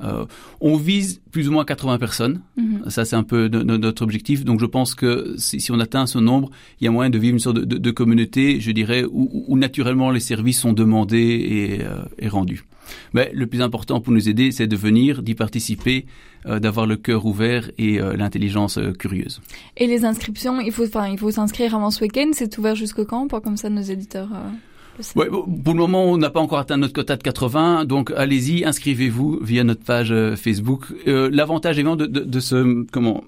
Euh, 0.04 0.26
on 0.60 0.78
vise 0.78 1.22
plus 1.32 1.48
ou 1.48 1.52
moins 1.52 1.66
80 1.66 1.98
personnes. 1.98 2.42
Mhm. 2.58 2.90
Ça, 2.90 3.06
c'est 3.06 3.16
un 3.16 3.24
peu 3.24 3.48
notre 3.48 4.02
objectif. 4.02 4.44
Donc, 4.44 4.60
je 4.60 4.66
pense 4.66 4.96
que 4.96 5.36
si, 5.38 5.60
si, 5.60 5.72
on 5.72 5.80
atteint 5.80 6.06
ce 6.06 6.18
nombre, 6.18 6.50
il 6.80 6.86
y 6.86 6.88
a 6.88 6.92
moyen 6.92 7.10
de 7.10 7.18
vivre 7.18 7.34
une 7.34 7.40
sorte 7.40 7.58
de, 7.58 7.66
de, 7.66 7.78
de 7.78 7.92
communauté, 7.92 8.60
je 8.60 8.72
dirais, 8.72 9.04
où, 9.04 9.46
où, 9.48 9.58
naturellement 9.58 10.12
les 10.12 10.20
services 10.20 10.60
sont 10.60 10.74
demandés 10.74 11.18
et, 11.18 11.84
euh, 11.84 12.04
et 12.20 12.28
rendus. 12.28 12.64
Mais 13.14 13.32
le 13.34 13.48
plus 13.48 13.62
important 13.62 14.00
pour 14.02 14.14
nous 14.14 14.30
aider, 14.30 14.52
c'est 14.52 14.68
de 14.68 14.76
venir, 14.76 15.22
d'y 15.22 15.36
participer, 15.36 16.06
euh, 16.46 16.60
d'avoir 16.60 16.86
le 16.86 16.96
cœur 16.96 17.26
ouvert 17.26 17.70
et 17.78 18.00
euh, 18.00 18.16
l'intelligence 18.16 18.78
euh, 18.78 18.92
curieuse. 18.92 19.42
Et 19.78 19.88
les 19.88 20.06
inscriptions, 20.06 20.60
il 20.60 20.72
faut, 20.72 20.86
enfin, 20.86 21.08
il 21.10 21.18
faut 21.18 21.32
s'inscrire 21.32 21.76
avant 21.76 21.92
ce 21.92 22.04
week-end. 22.04 22.30
C'est 22.34 22.58
ouvert 22.58 22.76
jusqu'au 22.76 23.06
quand, 23.06 23.28
pour 23.28 23.42
comme 23.42 23.58
ça 23.58 23.70
nos 23.70 23.82
éditeurs. 23.82 24.30
Ouais, 25.16 25.28
pour 25.30 25.74
le 25.74 25.80
moment, 25.80 26.06
on 26.06 26.18
n'a 26.18 26.30
pas 26.30 26.42
encore 26.42 26.60
atteint 26.60 26.78
notre 26.78 26.94
quota 26.94 27.16
de 27.16 27.24
80, 27.24 27.86
donc 27.86 28.12
allez-y, 28.16 28.66
inscrivez-vous 28.66 29.40
via 29.42 29.64
notre 29.64 29.84
page 29.84 30.14
Facebook. 30.36 30.86
L'avantage 31.06 31.78
évidemment 31.78 31.96
de, 31.96 32.06
de, 32.06 32.20
de 32.20 32.40
ce 32.40 32.86
comment 32.92 33.24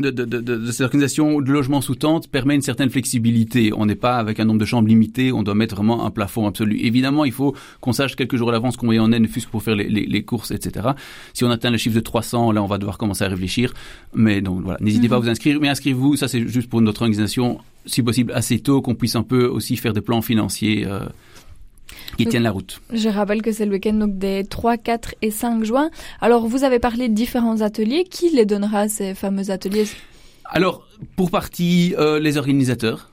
de, 0.00 0.10
de, 0.10 0.24
de, 0.24 0.40
de, 0.40 0.70
cette 0.70 0.82
organisation 0.82 1.40
de 1.40 1.50
logement 1.50 1.80
sous 1.80 1.94
tente 1.94 2.28
permet 2.28 2.54
une 2.54 2.62
certaine 2.62 2.90
flexibilité. 2.90 3.72
On 3.76 3.86
n'est 3.86 3.94
pas 3.94 4.16
avec 4.16 4.40
un 4.40 4.44
nombre 4.44 4.60
de 4.60 4.64
chambres 4.64 4.88
limité, 4.88 5.32
on 5.32 5.42
doit 5.42 5.54
mettre 5.54 5.76
vraiment 5.76 6.04
un 6.04 6.10
plafond 6.10 6.46
absolu. 6.46 6.78
Évidemment, 6.80 7.24
il 7.24 7.32
faut 7.32 7.54
qu'on 7.80 7.92
sache 7.92 8.16
quelques 8.16 8.36
jours 8.36 8.48
à 8.50 8.52
l'avance 8.52 8.76
combien 8.76 9.02
on 9.02 9.12
est, 9.12 9.18
ne 9.18 9.26
fût-ce 9.26 9.46
que 9.46 9.50
pour 9.50 9.62
faire 9.62 9.76
les, 9.76 9.88
les, 9.88 10.06
les, 10.06 10.22
courses, 10.22 10.50
etc. 10.50 10.90
Si 11.34 11.44
on 11.44 11.50
atteint 11.50 11.70
le 11.70 11.78
chiffre 11.78 11.94
de 11.94 12.00
300, 12.00 12.52
là, 12.52 12.62
on 12.62 12.66
va 12.66 12.78
devoir 12.78 12.98
commencer 12.98 13.24
à 13.24 13.28
réfléchir. 13.28 13.72
Mais 14.14 14.40
donc 14.40 14.62
voilà, 14.62 14.78
n'hésitez 14.80 15.08
pas 15.08 15.16
à 15.16 15.18
mhm. 15.18 15.24
vous 15.24 15.30
inscrire. 15.30 15.58
Mais 15.60 15.68
inscrivez-vous, 15.68 16.16
ça 16.16 16.28
c'est 16.28 16.46
juste 16.46 16.68
pour 16.68 16.80
notre 16.80 17.02
organisation, 17.02 17.58
si 17.86 18.02
possible 18.02 18.32
assez 18.32 18.60
tôt, 18.60 18.82
qu'on 18.82 18.94
puisse 18.94 19.16
un 19.16 19.22
peu 19.22 19.46
aussi 19.46 19.76
faire 19.76 19.92
des 19.92 20.00
plans 20.00 20.22
financiers. 20.22 20.86
Euh, 20.86 21.00
qui 22.16 22.26
tiennent 22.26 22.42
la 22.42 22.50
route. 22.50 22.80
Je 22.92 23.08
rappelle 23.08 23.42
que 23.42 23.52
c'est 23.52 23.66
le 23.66 23.72
week-end 23.72 23.94
donc 23.94 24.18
des 24.18 24.44
3, 24.44 24.76
4 24.76 25.14
et 25.22 25.30
5 25.30 25.64
juin. 25.64 25.90
Alors, 26.20 26.46
vous 26.46 26.64
avez 26.64 26.78
parlé 26.78 27.08
de 27.08 27.14
différents 27.14 27.60
ateliers. 27.60 28.04
Qui 28.04 28.30
les 28.30 28.46
donnera 28.46 28.88
ces 28.88 29.14
fameux 29.14 29.50
ateliers? 29.50 29.86
Alors, 30.44 30.86
pour 31.16 31.30
partie, 31.30 31.94
euh, 31.98 32.18
les 32.18 32.36
organisateurs. 32.36 33.09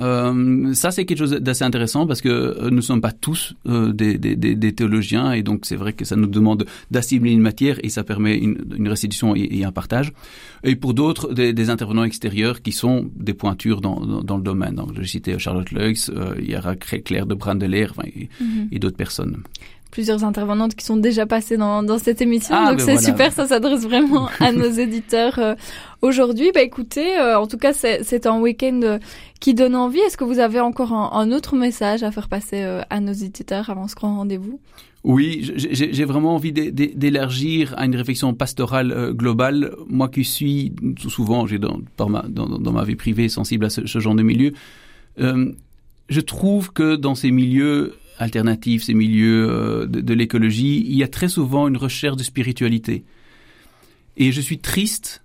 Euh, 0.00 0.74
ça, 0.74 0.90
c'est 0.90 1.04
quelque 1.04 1.18
chose 1.18 1.32
d'assez 1.32 1.64
intéressant 1.64 2.06
parce 2.06 2.20
que 2.20 2.28
euh, 2.28 2.70
nous 2.70 2.76
ne 2.76 2.80
sommes 2.80 3.00
pas 3.00 3.12
tous 3.12 3.54
euh, 3.66 3.92
des, 3.92 4.16
des, 4.18 4.36
des, 4.36 4.72
théologiens 4.72 5.32
et 5.32 5.42
donc 5.42 5.64
c'est 5.64 5.76
vrai 5.76 5.92
que 5.92 6.04
ça 6.04 6.14
nous 6.14 6.26
demande 6.26 6.66
d'assimiler 6.90 7.32
une 7.32 7.40
matière 7.40 7.78
et 7.82 7.88
ça 7.88 8.04
permet 8.04 8.36
une, 8.36 8.64
une 8.76 8.88
restitution 8.88 9.34
et, 9.34 9.64
un 9.64 9.72
partage. 9.72 10.12
Et 10.62 10.76
pour 10.76 10.94
d'autres, 10.94 11.32
des, 11.32 11.52
des, 11.52 11.70
intervenants 11.70 12.04
extérieurs 12.04 12.62
qui 12.62 12.72
sont 12.72 13.10
des 13.16 13.34
pointures 13.34 13.80
dans, 13.80 14.00
dans, 14.22 14.36
le 14.36 14.42
domaine. 14.42 14.76
Donc, 14.76 14.90
je 14.94 15.02
citais 15.02 15.38
Charlotte 15.38 15.70
Leux, 15.72 15.92
il 16.38 16.50
y 16.50 16.56
aura 16.56 16.76
Claire 16.76 17.26
de 17.26 17.34
Brandelaire 17.34 17.92
enfin, 17.96 18.08
et, 18.08 18.28
et 18.70 18.78
d'autres 18.78 18.96
personnes 18.96 19.42
plusieurs 19.90 20.24
intervenantes 20.24 20.74
qui 20.74 20.84
sont 20.84 20.96
déjà 20.96 21.26
passées 21.26 21.56
dans, 21.56 21.82
dans 21.82 21.98
cette 21.98 22.20
émission. 22.20 22.54
Ah, 22.56 22.70
donc 22.70 22.78
ben 22.78 22.98
c'est 22.98 23.04
super, 23.04 23.32
ça 23.32 23.46
s'adresse 23.46 23.82
vraiment 23.82 24.28
à 24.40 24.52
nos 24.52 24.68
éditeurs 24.68 25.38
euh, 25.38 25.54
aujourd'hui. 26.02 26.50
Bah 26.54 26.62
écoutez, 26.62 27.18
euh, 27.18 27.38
en 27.38 27.46
tout 27.46 27.58
cas 27.58 27.72
c'est 27.72 28.26
un 28.26 28.40
week-end 28.40 28.80
euh, 28.82 28.98
qui 29.40 29.54
donne 29.54 29.74
envie. 29.74 30.00
Est-ce 30.00 30.16
que 30.16 30.24
vous 30.24 30.38
avez 30.38 30.60
encore 30.60 30.92
un, 30.92 31.32
autre 31.32 31.56
message 31.56 32.02
à 32.02 32.10
faire 32.10 32.28
passer 32.28 32.62
à 32.90 33.00
nos 33.00 33.12
éditeurs 33.12 33.70
avant 33.70 33.88
ce 33.88 33.94
grand 33.94 34.16
rendez-vous? 34.16 34.60
Oui, 35.04 35.52
j'ai 35.54 36.04
vraiment 36.04 36.34
envie 36.34 36.52
d'élargir 36.52 37.72
à 37.78 37.86
une 37.86 37.94
réflexion 37.94 38.34
pastorale 38.34 39.12
globale. 39.12 39.74
Moi 39.88 40.08
qui 40.08 40.24
suis 40.24 40.72
souvent, 41.06 41.46
j'ai 41.46 41.58
dans, 41.58 41.78
ma, 42.08 42.22
dans, 42.28 42.46
dans, 42.46 42.72
ma 42.72 42.82
vie 42.82 42.96
privée 42.96 43.28
sensible 43.28 43.66
à 43.66 43.70
ce, 43.70 43.86
ce 43.86 44.00
genre 44.00 44.16
de 44.16 44.24
milieu, 44.24 44.52
je 45.16 46.20
trouve 46.20 46.72
que 46.72 46.96
dans 46.96 47.14
ces 47.14 47.30
milieux, 47.30 47.94
alternatifs, 48.18 48.84
ces 48.84 48.94
milieux 48.94 49.48
euh, 49.48 49.86
de, 49.86 50.14
l'écologie, 50.14 50.84
il 50.86 50.96
y 50.96 51.02
a 51.02 51.08
très 51.08 51.28
souvent 51.28 51.68
une 51.68 51.76
recherche 51.76 52.16
de 52.16 52.22
spiritualité. 52.22 53.04
Et 54.16 54.32
je 54.32 54.40
suis 54.40 54.58
triste 54.58 55.22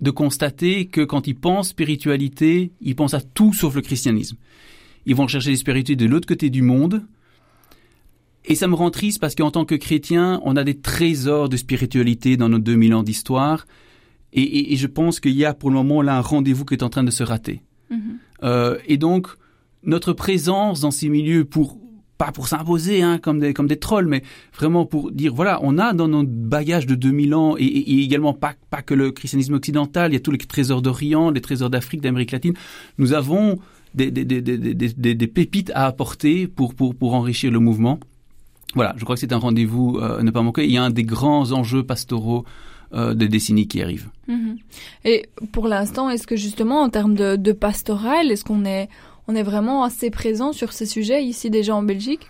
de 0.00 0.10
constater 0.10 0.86
que 0.86 1.00
quand 1.00 1.26
ils 1.26 1.34
pensent 1.34 1.70
spiritualité, 1.70 2.70
ils 2.82 2.94
pensent 2.94 3.14
à 3.14 3.20
tout 3.20 3.54
sauf 3.54 3.74
le 3.74 3.80
christianisme. 3.80 4.36
Ils 5.06 5.14
vont 5.14 5.26
chercher 5.26 5.50
les 5.50 5.56
spiritualités 5.56 5.96
de 5.96 6.06
l'autre 6.06 6.28
côté 6.28 6.50
du 6.50 6.62
monde. 6.62 7.02
Et 8.44 8.54
ça 8.54 8.68
me 8.68 8.74
rend 8.74 8.90
triste 8.90 9.20
parce 9.20 9.34
qu'en 9.34 9.50
tant 9.50 9.64
que 9.64 9.74
chrétien, 9.74 10.40
on 10.44 10.56
a 10.56 10.64
des 10.64 10.78
trésors 10.78 11.48
de 11.48 11.56
spiritualité 11.56 12.36
dans 12.36 12.48
nos 12.48 12.58
2000 12.58 12.94
ans 12.94 13.02
d'histoire. 13.02 13.66
Et, 14.32 14.76
je 14.76 14.86
pense 14.86 15.18
qu'il 15.18 15.32
y 15.32 15.46
a 15.46 15.54
pour 15.54 15.70
le 15.70 15.76
moment 15.76 16.02
là 16.02 16.18
un 16.18 16.20
rendez-vous 16.20 16.66
qui 16.66 16.74
est 16.74 16.82
en 16.82 16.90
train 16.90 17.04
de 17.04 17.10
se 17.10 17.22
rater. 17.22 17.62
Mm-hmm. 17.90 17.96
Euh, 18.42 18.78
et 18.86 18.98
donc, 18.98 19.28
notre 19.82 20.12
présence 20.12 20.80
dans 20.80 20.90
ces 20.90 21.08
milieux 21.08 21.46
pour 21.46 21.78
pas 22.18 22.32
pour 22.32 22.48
s'imposer 22.48 23.02
hein, 23.02 23.18
comme 23.18 23.38
des 23.40 23.76
trolls, 23.76 24.06
mais 24.06 24.22
vraiment 24.54 24.86
pour 24.86 25.10
dire 25.10 25.34
voilà, 25.34 25.58
on 25.62 25.78
a 25.78 25.92
dans 25.92 26.08
notre 26.08 26.30
bagage 26.30 26.86
de 26.86 26.94
2000 26.94 27.34
ans 27.34 27.56
et, 27.58 28.02
également 28.02 28.34
pas 28.34 28.54
que 28.82 28.94
le 28.94 29.10
christianisme 29.12 29.54
occidental, 29.54 30.12
il 30.12 30.14
y 30.14 30.16
a 30.16 30.20
tous 30.20 30.30
les 30.30 30.38
trésors 30.38 30.82
d'Orient, 30.82 31.30
les 31.30 31.40
trésors 31.40 31.70
d'Afrique, 31.70 32.00
d'Amérique 32.00 32.32
latine. 32.32 32.54
Nous 32.98 33.12
avons 33.12 33.58
des, 33.94 34.10
pépites 35.32 35.72
à 35.74 35.86
apporter 35.86 36.46
pour 36.46 37.14
enrichir 37.14 37.50
le 37.50 37.58
mouvement. 37.58 37.98
Voilà, 38.74 38.94
je 38.98 39.04
crois 39.04 39.16
que 39.16 39.20
c'est 39.20 39.32
un 39.32 39.38
rendez-vous 39.38 39.98
euh, 40.00 40.22
ne 40.22 40.30
pas 40.30 40.42
manquer. 40.42 40.64
Il 40.64 40.70
y 40.70 40.76
a 40.76 40.82
un 40.82 40.90
des 40.90 41.02
grands 41.02 41.52
enjeux 41.52 41.82
pastoraux 41.82 42.44
euh, 42.92 43.14
des 43.14 43.26
décennies 43.26 43.68
qui 43.68 43.80
arrivent. 43.80 44.10
Mm-hmm. 44.28 44.56
Et 45.06 45.26
pour 45.52 45.66
l'instant, 45.66 46.10
est-ce 46.10 46.26
que 46.26 46.36
justement 46.36 46.82
en 46.82 46.90
termes 46.90 47.14
de, 47.14 47.36
de 47.36 47.52
pastoral, 47.52 48.30
est-ce 48.30 48.44
qu'on 48.44 48.64
est 48.64 48.88
on 49.28 49.34
est 49.34 49.42
vraiment 49.42 49.84
assez 49.84 50.10
présent 50.10 50.52
sur 50.52 50.72
ces 50.72 50.86
sujets 50.86 51.24
ici 51.24 51.50
déjà 51.50 51.74
en 51.74 51.82
Belgique 51.82 52.28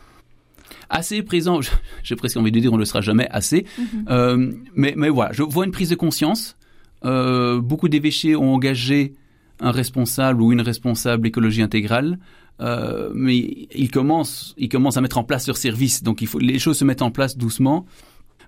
assez 0.89 1.23
présent. 1.23 1.61
J'ai 2.03 2.17
presque 2.17 2.37
envie 2.37 2.53
de 2.53 2.61
dire 2.61 2.73
on 2.73 2.77
ne 2.77 2.81
le 2.81 2.85
sera 2.85 3.01
jamais 3.01 3.29
assez. 3.31 3.67
Mhm. 3.79 4.05
Euh, 4.11 4.53
mais, 4.75 4.95
mais 4.97 5.09
voilà, 5.09 5.33
je 5.33 5.43
vois 5.43 5.65
une 5.65 5.73
prise 5.73 5.91
de 5.91 5.95
conscience. 5.95 6.57
Euh, 7.05 7.61
beaucoup 7.61 7.89
d'évêchés 7.89 8.37
ont 8.37 8.55
engagé 8.55 9.15
un 9.61 9.71
responsable 9.71 10.43
ou 10.43 10.53
une 10.53 10.61
responsable 10.61 11.27
écologie 11.27 11.63
intégrale. 11.63 12.19
Euh, 12.61 13.11
mais 13.15 13.69
ils 13.75 13.91
commencent, 13.91 14.55
ils 14.57 14.69
commencent 14.69 14.97
à 14.97 15.01
mettre 15.01 15.19
en 15.19 15.25
place 15.25 15.47
leur 15.47 15.57
service. 15.57 16.03
Donc 16.03 16.23
il 16.23 16.27
faut, 16.27 16.39
les 16.39 16.59
choses 16.59 16.79
se 16.79 16.85
mettent 16.85 17.03
en 17.03 17.11
place 17.11 17.37
doucement. 17.37 17.85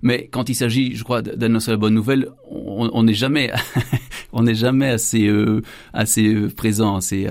Mais 0.00 0.28
quand 0.28 0.48
il 0.48 0.54
s'agit, 0.54 0.94
je 0.94 1.02
crois, 1.02 1.22
d'annoncer 1.22 1.72
la 1.72 1.76
bonne 1.76 1.94
nouvelle, 1.94 2.28
on 2.48 3.02
n'est 3.02 3.14
jamais, 3.14 3.50
on 4.32 4.44
n'est 4.44 4.54
jamais 4.54 4.90
assez, 4.90 5.28
assez 5.92 6.46
présent, 6.56 6.94
assez, 6.94 7.28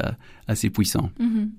assez 0.48 0.70
puissant. 0.70 1.10
Mhm. 1.20 1.52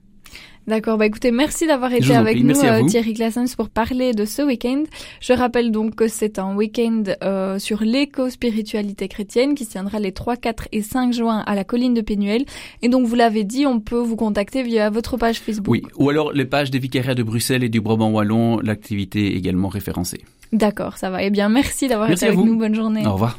D'accord, 0.69 0.99
bah 0.99 1.07
écoutez, 1.07 1.31
merci 1.31 1.67
d'avoir 1.67 1.95
été 1.95 2.15
avec 2.15 2.45
nous, 2.45 2.61
euh, 2.61 2.85
Thierry 2.85 3.15
Glassens, 3.15 3.57
pour 3.57 3.71
parler 3.71 4.13
de 4.13 4.27
ce 4.27 4.43
week-end. 4.43 4.83
Je 5.23 5.33
rappelle 5.33 5.71
donc 5.71 5.95
que 5.95 6.09
c'est 6.09 6.39
un 6.39 6.55
week-end 6.55 7.05
euh, 7.25 7.59
sur 7.59 7.81
l'éco-spiritualité 7.81 9.09
chrétienne 9.09 9.55
qui 9.55 9.65
se 9.65 9.71
tiendra 9.71 9.99
les 9.99 10.13
3, 10.13 10.37
4 10.37 10.69
et 10.73 10.83
5 10.83 11.15
juin 11.15 11.43
à 11.47 11.55
la 11.55 11.65
colline 11.65 11.95
de 11.95 12.03
Pénuel. 12.03 12.45
Et 12.83 12.91
donc, 12.91 13.07
vous 13.07 13.15
l'avez 13.15 13.45
dit, 13.45 13.65
on 13.65 13.81
peut 13.81 13.97
vous 13.97 14.17
contacter 14.17 14.63
via 14.63 14.91
votre 14.91 15.17
page 15.17 15.39
Facebook. 15.39 15.73
Oui, 15.73 15.83
ou 15.97 16.11
alors 16.11 16.35
les 16.35 16.45
pages 16.45 16.71
des 16.71 16.79
vicariats 16.79 17.15
de 17.15 17.23
Bruxelles 17.23 17.65
et 17.65 17.71
du 17.71 17.81
Brabant 17.81 18.11
Wallon, 18.11 18.61
l'activité 18.61 19.35
également 19.37 19.69
référencée. 19.69 20.21
D'accord, 20.53 20.99
ça 20.99 21.09
va. 21.09 21.23
Eh 21.23 21.31
bien, 21.31 21.49
merci 21.49 21.89
d'avoir 21.89 22.11
été 22.11 22.27
avec 22.27 22.39
nous. 22.39 22.59
Bonne 22.59 22.75
journée. 22.75 23.07
Au 23.07 23.15
revoir. 23.15 23.39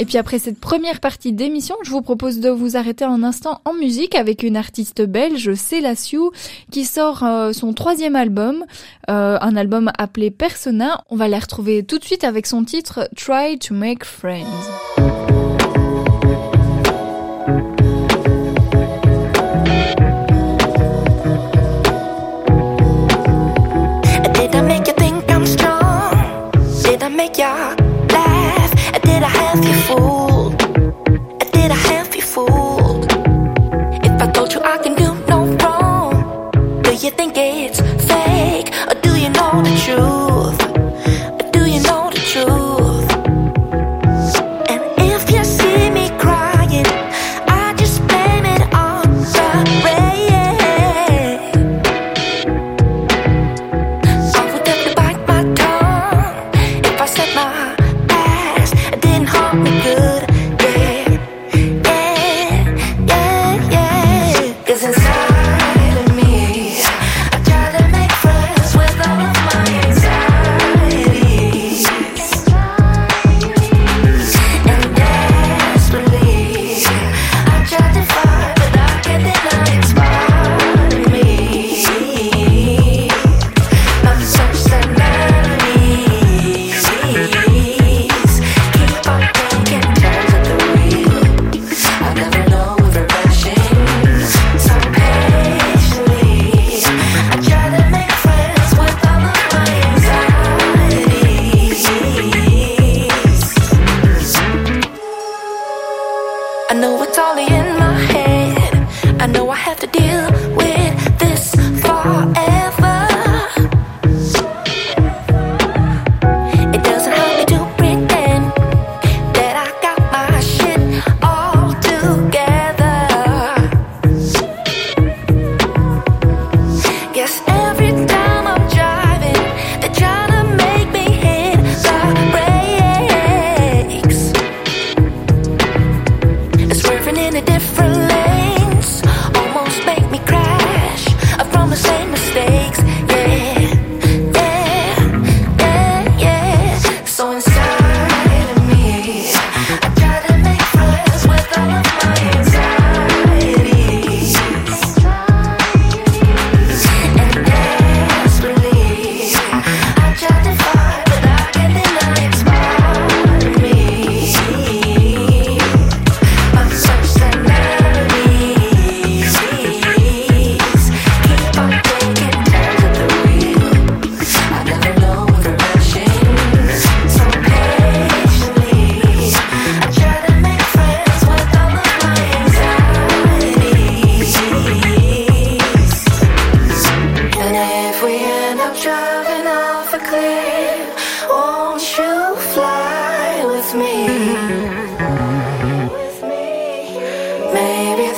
Et 0.00 0.06
puis 0.06 0.16
après 0.16 0.38
cette 0.38 0.58
première 0.58 0.98
partie 0.98 1.34
d'émission, 1.34 1.76
je 1.82 1.90
vous 1.90 2.00
propose 2.00 2.40
de 2.40 2.48
vous 2.48 2.78
arrêter 2.78 3.04
un 3.04 3.22
instant 3.22 3.60
en 3.66 3.74
musique 3.74 4.14
avec 4.14 4.42
une 4.42 4.56
artiste 4.56 5.02
belge, 5.02 5.52
Célassiou, 5.52 6.30
qui 6.70 6.86
sort 6.86 7.22
euh, 7.22 7.52
son 7.52 7.74
troisième 7.74 8.16
album, 8.16 8.64
euh, 9.10 9.36
un 9.38 9.56
album 9.56 9.92
appelé 9.98 10.30
Persona. 10.30 11.04
On 11.10 11.16
va 11.16 11.28
la 11.28 11.38
retrouver 11.38 11.82
tout 11.82 11.98
de 11.98 12.04
suite 12.04 12.24
avec 12.24 12.46
son 12.46 12.64
titre 12.64 13.10
Try 13.14 13.58
to 13.58 13.74
Make 13.74 14.04
Friends. 14.04 15.19
My 29.62 30.29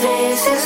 this 0.02 0.46
is 0.48 0.61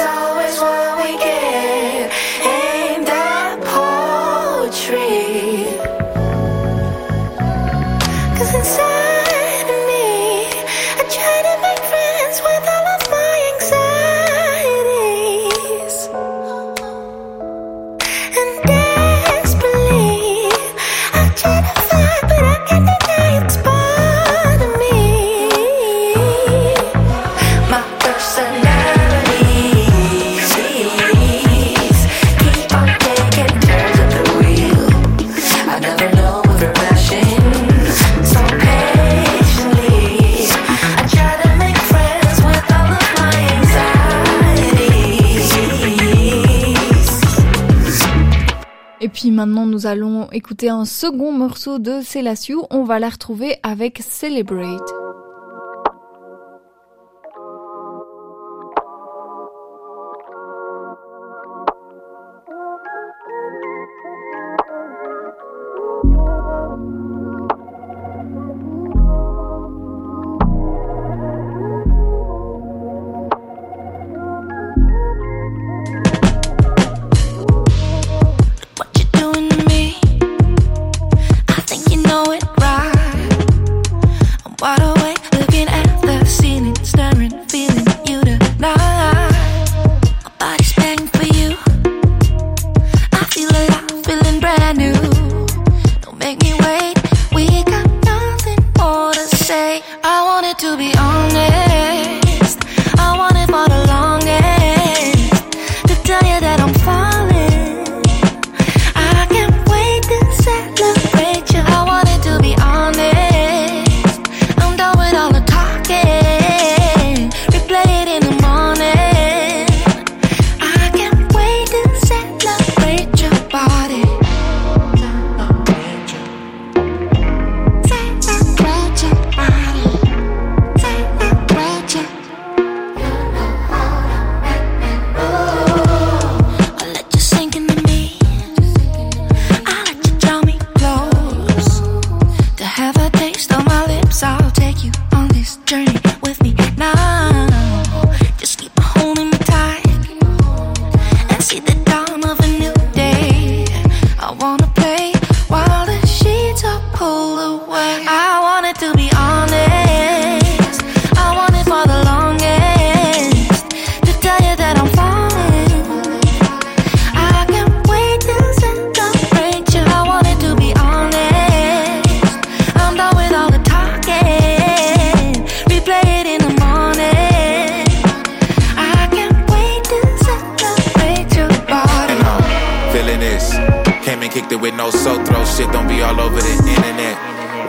maintenant 49.37 49.67
nous 49.67 49.87
allons 49.87 50.29
écouter 50.33 50.71
un 50.71 50.87
second 50.87 51.31
morceau 51.31 51.79
de 51.79 52.01
Célassiou. 52.03 52.65
On 52.71 52.85
va 52.85 52.99
la 52.99 53.11
retrouver 53.11 53.57
avec 53.63 53.99
Celebrate. 53.99 55.06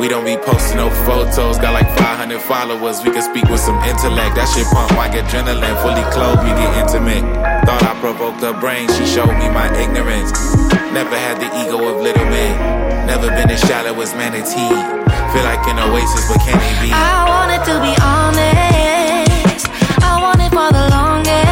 We 0.08 0.14
don't 0.14 0.24
be 0.24 0.38
posting 0.38 0.78
no 0.78 0.90
photos. 1.04 1.60
Got 1.60 1.74
like 1.74 1.92
500 2.00 2.40
followers. 2.40 3.04
We 3.04 3.12
can 3.12 3.22
speak 3.22 3.44
with 3.52 3.60
some 3.60 3.76
intellect. 3.84 4.40
That 4.40 4.48
shit 4.48 4.64
pump 4.72 4.96
like 4.96 5.12
adrenaline. 5.12 5.76
Fully 5.84 6.08
clothed, 6.16 6.48
we 6.48 6.52
get 6.56 6.72
intimate. 6.80 7.28
Thought 7.68 7.84
I 7.84 7.92
provoked 8.00 8.40
her 8.40 8.56
brain. 8.56 8.88
She 8.96 9.04
showed 9.04 9.36
me 9.36 9.52
my 9.52 9.68
ignorance. 9.76 10.32
Never 10.96 11.12
had 11.12 11.44
the 11.44 11.52
ego 11.60 11.92
of 11.92 12.00
little 12.00 12.24
men. 12.24 12.56
Never 13.04 13.28
been 13.36 13.52
as 13.52 13.60
shallow 13.60 14.00
as 14.00 14.16
manatee. 14.16 14.72
Feel 15.36 15.44
like 15.44 15.68
an 15.68 15.76
oasis, 15.76 16.24
but 16.32 16.40
can 16.40 16.56
it 16.56 16.80
be? 16.80 16.88
I 16.88 17.28
wanted 17.28 17.68
to 17.68 17.76
be 17.84 17.92
honest. 18.00 19.68
I 20.00 20.24
wanted 20.24 20.56
for 20.56 20.72
the 20.72 20.88
longest. 20.88 21.47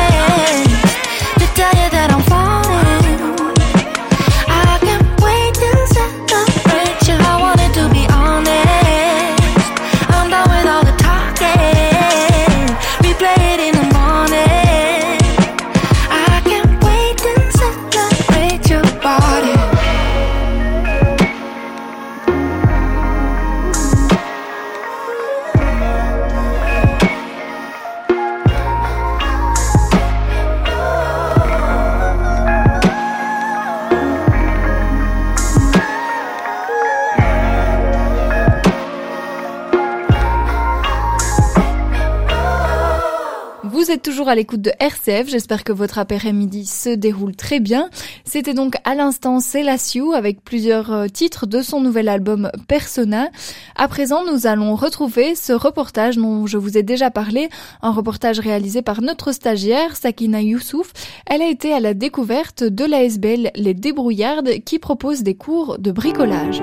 Toujours 43.97 44.29
à 44.29 44.35
l'écoute 44.35 44.61
de 44.61 44.71
RCF. 44.79 45.29
J'espère 45.29 45.63
que 45.63 45.71
votre 45.71 45.99
après-midi 45.99 46.65
se 46.65 46.89
déroule 46.89 47.35
très 47.35 47.59
bien. 47.59 47.89
C'était 48.23 48.53
donc 48.53 48.75
à 48.83 48.95
l'instant 48.95 49.39
Célassiou 49.39 50.13
avec 50.13 50.43
plusieurs 50.43 50.91
euh, 50.91 51.07
titres 51.07 51.45
de 51.45 51.61
son 51.61 51.81
nouvel 51.81 52.09
album 52.09 52.51
Persona. 52.67 53.29
À 53.75 53.87
présent, 53.87 54.23
nous 54.25 54.47
allons 54.47 54.75
retrouver 54.75 55.35
ce 55.35 55.53
reportage 55.53 56.17
dont 56.17 56.47
je 56.47 56.57
vous 56.57 56.77
ai 56.77 56.83
déjà 56.83 57.11
parlé, 57.11 57.49
un 57.81 57.91
reportage 57.91 58.39
réalisé 58.39 58.81
par 58.81 59.01
notre 59.01 59.31
stagiaire 59.31 59.95
Sakina 59.95 60.41
Youssouf. 60.41 60.91
Elle 61.25 61.41
a 61.41 61.49
été 61.49 61.73
à 61.73 61.79
la 61.79 61.93
découverte 61.93 62.63
de 62.63 62.85
l'ASBL 62.85 63.51
Les 63.55 63.73
Débrouillardes 63.73 64.63
qui 64.65 64.79
propose 64.79 65.23
des 65.23 65.35
cours 65.35 65.77
de 65.79 65.91
bricolage. 65.91 66.61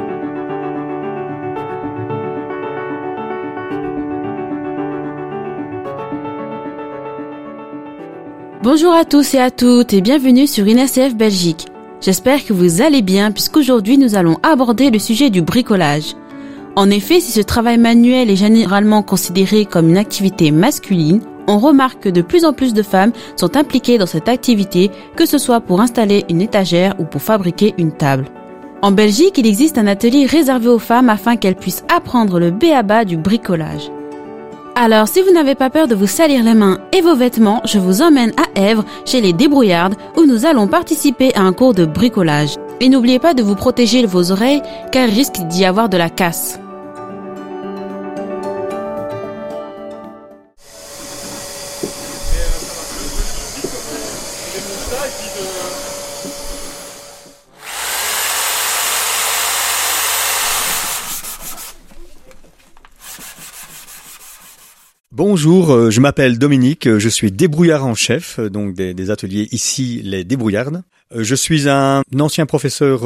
Bonjour 8.63 8.93
à 8.93 9.05
tous 9.05 9.35
et 9.35 9.41
à 9.41 9.51
toutes 9.51 9.93
et 9.93 10.01
bienvenue 10.01 10.47
sur 10.47 10.65
INSF 10.69 11.17
Belgique. 11.17 11.67
J'espère 12.01 12.45
que 12.45 12.53
vous 12.53 12.81
allez 12.81 13.03
bien 13.03 13.33
puisqu'aujourd'hui 13.33 13.99
nous 13.99 14.15
allons 14.15 14.39
aborder 14.45 14.93
le 14.93 15.01
sujet 15.01 15.31
du 15.31 15.43
bricolage. 15.43 16.15
En 16.77 16.89
effet, 16.89 17.19
si 17.19 17.33
ce 17.33 17.41
travail 17.41 17.77
manuel 17.77 18.31
est 18.31 18.37
généralement 18.37 19.03
considéré 19.03 19.65
comme 19.65 19.89
une 19.89 19.97
activité 19.97 20.53
masculine, 20.53 21.23
on 21.49 21.59
remarque 21.59 22.05
que 22.05 22.09
de 22.09 22.23
plus 22.23 22.45
en 22.45 22.53
plus 22.53 22.73
de 22.73 22.85
femmes 22.85 23.11
sont 23.35 23.57
impliquées 23.57 23.99
dans 23.99 24.07
cette 24.07 24.29
activité, 24.29 24.93
que 25.17 25.27
ce 25.27 25.39
soit 25.39 25.61
pour 25.61 25.81
installer 25.81 26.25
une 26.31 26.41
étagère 26.41 26.95
ou 27.01 27.05
pour 27.05 27.21
fabriquer 27.21 27.75
une 27.79 27.91
table. 27.91 28.27
En 28.81 28.93
Belgique, 28.93 29.39
il 29.39 29.47
existe 29.49 29.77
un 29.77 29.89
atelier 29.89 30.25
réservé 30.25 30.69
aux 30.69 30.79
femmes 30.79 31.09
afin 31.09 31.35
qu'elles 31.35 31.57
puissent 31.57 31.85
apprendre 31.93 32.39
le 32.39 32.53
béaba 32.53 33.05
du 33.05 33.17
bricolage. 33.17 33.91
Alors, 34.75 35.07
si 35.07 35.21
vous 35.21 35.33
n'avez 35.33 35.55
pas 35.55 35.69
peur 35.69 35.87
de 35.87 35.95
vous 35.95 36.07
salir 36.07 36.43
les 36.43 36.55
mains 36.55 36.79
et 36.93 37.03
vos 37.03 37.15
vêtements, 37.15 37.61
je 37.67 37.79
vous 37.79 38.01
emmène 38.01 38.33
à 38.39 38.59
Èvres, 38.59 38.85
chez 39.05 39.21
les 39.21 39.35
débrouillardes, 39.35 39.97
où 40.17 40.25
nous 40.25 40.47
allons 40.47 40.67
participer 40.67 41.35
à 41.35 41.43
un 41.43 41.53
cours 41.53 41.75
de 41.75 41.85
bricolage. 41.85 42.57
Et 42.81 42.89
n'oubliez 42.89 43.19
pas 43.19 43.35
de 43.35 43.43
vous 43.43 43.55
protéger 43.55 44.05
vos 44.07 44.33
oreilles, 44.33 44.63
car 44.91 45.09
il 45.09 45.15
risque 45.15 45.41
d'y 45.49 45.67
avoir 45.67 45.91
de 45.91 45.99
la 45.99 46.09
casse. 46.09 46.62
Bonjour, 65.25 65.71
euh, 65.71 65.89
je 65.89 66.01
m'appelle 66.01 66.37
Dominique, 66.37 66.89
euh, 66.89 66.99
je 66.99 67.09
suis 67.09 67.31
débrouillard 67.31 67.87
en 67.87 67.95
chef, 67.95 68.41
euh, 68.41 68.51
donc 68.51 68.75
des, 68.75 69.09
ateliers 69.09 69.47
ici 69.53 70.01
les 70.03 70.25
débrouillardes. 70.25 70.83
Je 71.15 71.37
suis 71.37 71.69
un 71.69 72.03
ancien 72.19 72.45
professeur 72.45 73.03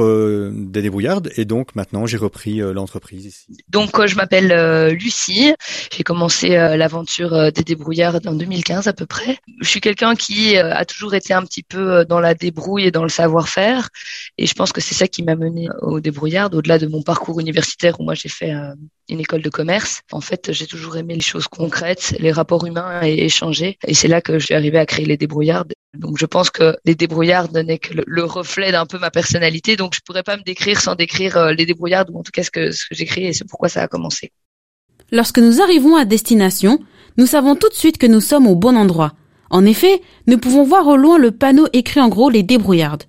des 0.52 0.80
débrouillardes 0.80 1.30
et 1.36 1.44
donc 1.44 1.74
maintenant 1.74 2.06
j'ai 2.06 2.16
repris 2.16 2.58
l'entreprise 2.58 3.26
ici. 3.26 3.58
Donc 3.68 4.06
je 4.06 4.14
m'appelle 4.14 4.94
Lucie, 4.94 5.52
j'ai 5.92 6.04
commencé 6.04 6.50
l'aventure 6.50 7.50
des 7.50 7.64
débrouillardes 7.64 8.24
en 8.28 8.34
2015 8.34 8.86
à 8.86 8.92
peu 8.92 9.06
près. 9.06 9.38
Je 9.60 9.68
suis 9.68 9.80
quelqu'un 9.80 10.14
qui 10.14 10.56
a 10.56 10.84
toujours 10.84 11.14
été 11.14 11.34
un 11.34 11.42
petit 11.42 11.64
peu 11.64 12.04
dans 12.04 12.20
la 12.20 12.34
débrouille 12.34 12.84
et 12.84 12.92
dans 12.92 13.02
le 13.02 13.08
savoir-faire 13.08 13.88
et 14.38 14.46
je 14.46 14.54
pense 14.54 14.70
que 14.70 14.80
c'est 14.80 14.94
ça 14.94 15.08
qui 15.08 15.24
m'a 15.24 15.34
mené 15.34 15.66
aux 15.82 15.98
débrouillardes 15.98 16.54
au-delà 16.54 16.78
de 16.78 16.86
mon 16.86 17.02
parcours 17.02 17.40
universitaire 17.40 17.98
où 17.98 18.04
moi 18.04 18.14
j'ai 18.14 18.28
fait 18.28 18.52
une 19.08 19.20
école 19.20 19.42
de 19.42 19.50
commerce. 19.50 20.02
En 20.12 20.20
fait, 20.20 20.52
j'ai 20.52 20.66
toujours 20.66 20.96
aimé 20.96 21.14
les 21.14 21.20
choses 21.20 21.48
concrètes, 21.48 22.14
les 22.18 22.32
rapports 22.32 22.66
humains 22.66 23.00
et 23.02 23.24
échanger. 23.24 23.78
Et 23.86 23.94
c'est 23.94 24.08
là 24.08 24.20
que 24.20 24.38
je 24.38 24.46
suis 24.46 24.54
arrivée 24.54 24.78
à 24.78 24.86
créer 24.86 25.06
les 25.06 25.16
débrouillardes. 25.16 25.72
Donc, 25.96 26.18
je 26.18 26.26
pense 26.26 26.50
que 26.50 26.76
les 26.84 26.94
débrouillardes 26.94 27.56
n'est 27.56 27.78
que 27.78 27.94
le, 28.06 28.24
reflet 28.24 28.72
d'un 28.72 28.86
peu 28.86 28.98
ma 28.98 29.10
personnalité. 29.10 29.76
Donc, 29.76 29.94
je 29.94 30.00
pourrais 30.04 30.22
pas 30.22 30.36
me 30.36 30.42
décrire 30.42 30.80
sans 30.80 30.94
décrire 30.94 31.36
euh, 31.36 31.52
les 31.52 31.66
débrouillardes 31.66 32.10
ou 32.10 32.18
en 32.18 32.22
tout 32.22 32.32
cas 32.32 32.42
ce 32.42 32.50
que, 32.50 32.70
ce 32.70 32.84
j'ai 32.90 33.04
créé 33.06 33.28
et 33.28 33.32
c'est 33.32 33.48
pourquoi 33.48 33.68
ça 33.68 33.82
a 33.82 33.88
commencé. 33.88 34.32
Lorsque 35.12 35.38
nous 35.38 35.62
arrivons 35.62 35.96
à 35.96 36.04
destination, 36.04 36.80
nous 37.16 37.26
savons 37.26 37.54
tout 37.54 37.68
de 37.68 37.74
suite 37.74 37.98
que 37.98 38.06
nous 38.06 38.20
sommes 38.20 38.46
au 38.46 38.56
bon 38.56 38.76
endroit. 38.76 39.12
En 39.50 39.64
effet, 39.64 40.02
nous 40.26 40.38
pouvons 40.38 40.64
voir 40.64 40.86
au 40.88 40.96
loin 40.96 41.18
le 41.18 41.30
panneau 41.30 41.68
écrit 41.72 42.00
en 42.00 42.08
gros 42.08 42.28
les 42.28 42.42
débrouillardes. 42.42 43.04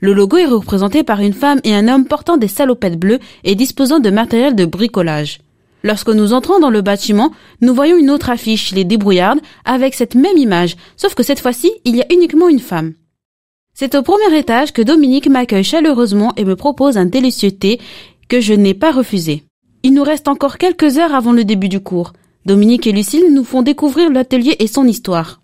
Le 0.00 0.12
logo 0.12 0.36
est 0.36 0.46
représenté 0.46 1.02
par 1.02 1.20
une 1.20 1.32
femme 1.32 1.60
et 1.64 1.74
un 1.74 1.88
homme 1.88 2.04
portant 2.04 2.36
des 2.36 2.48
salopettes 2.48 2.98
bleues 2.98 3.18
et 3.44 3.54
disposant 3.54 3.98
de 3.98 4.10
matériel 4.10 4.54
de 4.54 4.64
bricolage. 4.64 5.40
Lorsque 5.82 6.08
nous 6.08 6.32
entrons 6.32 6.60
dans 6.60 6.70
le 6.70 6.82
bâtiment, 6.82 7.32
nous 7.60 7.74
voyons 7.74 7.96
une 7.96 8.10
autre 8.10 8.30
affiche, 8.30 8.72
les 8.72 8.84
débrouillardes, 8.84 9.40
avec 9.64 9.94
cette 9.94 10.14
même 10.14 10.36
image, 10.36 10.76
sauf 10.96 11.14
que 11.14 11.22
cette 11.22 11.40
fois-ci, 11.40 11.72
il 11.84 11.96
y 11.96 12.02
a 12.02 12.12
uniquement 12.12 12.48
une 12.48 12.58
femme. 12.60 12.94
C'est 13.74 13.94
au 13.94 14.02
premier 14.02 14.36
étage 14.36 14.72
que 14.72 14.82
Dominique 14.82 15.28
m'accueille 15.28 15.62
chaleureusement 15.62 16.32
et 16.36 16.44
me 16.44 16.56
propose 16.56 16.96
un 16.96 17.04
délicieux 17.06 17.52
thé 17.52 17.78
que 18.28 18.40
je 18.40 18.54
n'ai 18.54 18.74
pas 18.74 18.90
refusé. 18.90 19.44
Il 19.84 19.94
nous 19.94 20.02
reste 20.02 20.26
encore 20.26 20.58
quelques 20.58 20.98
heures 20.98 21.14
avant 21.14 21.32
le 21.32 21.44
début 21.44 21.68
du 21.68 21.80
cours. 21.80 22.12
Dominique 22.44 22.86
et 22.86 22.92
Lucille 22.92 23.32
nous 23.32 23.44
font 23.44 23.62
découvrir 23.62 24.10
l'atelier 24.10 24.56
et 24.58 24.66
son 24.66 24.84
histoire. 24.84 25.40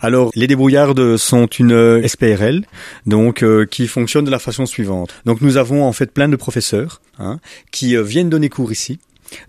Alors, 0.00 0.30
les 0.34 0.46
débrouillardes 0.46 1.16
sont 1.16 1.46
une 1.46 1.72
euh, 1.72 2.06
SPRL, 2.06 2.64
donc 3.06 3.42
euh, 3.42 3.66
qui 3.66 3.86
fonctionne 3.86 4.24
de 4.24 4.30
la 4.30 4.38
façon 4.38 4.66
suivante. 4.66 5.14
Donc, 5.24 5.40
nous 5.40 5.56
avons 5.56 5.84
en 5.84 5.92
fait 5.92 6.12
plein 6.12 6.28
de 6.28 6.36
professeurs 6.36 7.00
hein, 7.18 7.38
qui 7.70 7.96
euh, 7.96 8.02
viennent 8.02 8.30
donner 8.30 8.48
cours 8.48 8.72
ici. 8.72 8.98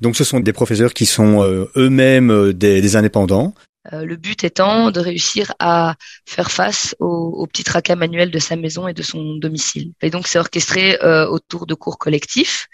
Donc, 0.01 0.15
ce 0.15 0.23
sont 0.23 0.39
des 0.39 0.53
professeurs 0.53 0.93
qui 0.93 1.05
sont 1.05 1.43
eux-mêmes 1.75 2.53
des, 2.53 2.95
indépendants. 2.95 3.53
Le 3.91 4.15
but 4.15 4.43
étant 4.43 4.91
de 4.91 4.99
réussir 4.99 5.53
à 5.59 5.95
faire 6.25 6.51
face 6.51 6.95
aux, 6.99 7.45
petits 7.47 7.63
tracas 7.63 7.95
manuels 7.95 8.31
de 8.31 8.39
sa 8.39 8.55
maison 8.55 8.87
et 8.87 8.93
de 8.93 9.03
son 9.03 9.35
domicile. 9.35 9.93
Et 10.01 10.09
donc, 10.09 10.27
c'est 10.27 10.39
orchestré 10.39 10.97
autour 11.27 11.65
de 11.65 11.73
cours 11.73 11.97
collectifs 11.97 12.67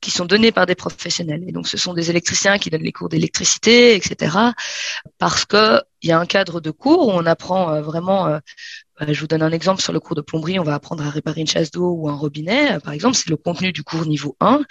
qui 0.00 0.10
sont 0.10 0.24
donnés 0.24 0.52
par 0.52 0.66
des 0.66 0.74
professionnels. 0.74 1.44
Et 1.46 1.52
donc, 1.52 1.68
ce 1.68 1.76
sont 1.76 1.94
des 1.94 2.10
électriciens 2.10 2.58
qui 2.58 2.70
donnent 2.70 2.82
les 2.82 2.92
cours 2.92 3.08
d'électricité, 3.08 3.94
etc. 3.94 4.36
Parce 5.18 5.44
que 5.44 5.80
il 6.02 6.08
y 6.08 6.12
a 6.12 6.18
un 6.18 6.26
cadre 6.26 6.60
de 6.60 6.70
cours 6.70 7.08
où 7.08 7.10
on 7.10 7.26
apprend 7.26 7.72
euh, 7.72 7.82
vraiment 7.82 8.26
euh, 8.28 8.38
je 9.06 9.20
vous 9.20 9.26
donne 9.26 9.42
un 9.42 9.52
exemple 9.52 9.80
sur 9.80 9.92
le 9.92 10.00
cours 10.00 10.16
de 10.16 10.20
plomberie, 10.20 10.58
on 10.58 10.64
va 10.64 10.74
apprendre 10.74 11.06
à 11.06 11.10
réparer 11.10 11.40
une 11.40 11.46
chasse 11.46 11.70
d'eau 11.70 11.90
ou 11.92 12.08
un 12.08 12.16
robinet, 12.16 12.72
euh, 12.72 12.80
par 12.80 12.92
exemple, 12.92 13.16
c'est 13.16 13.30
le 13.30 13.36
contenu 13.36 13.72
du 13.72 13.82
cours 13.82 14.06
niveau 14.06 14.36
1. 14.40 14.62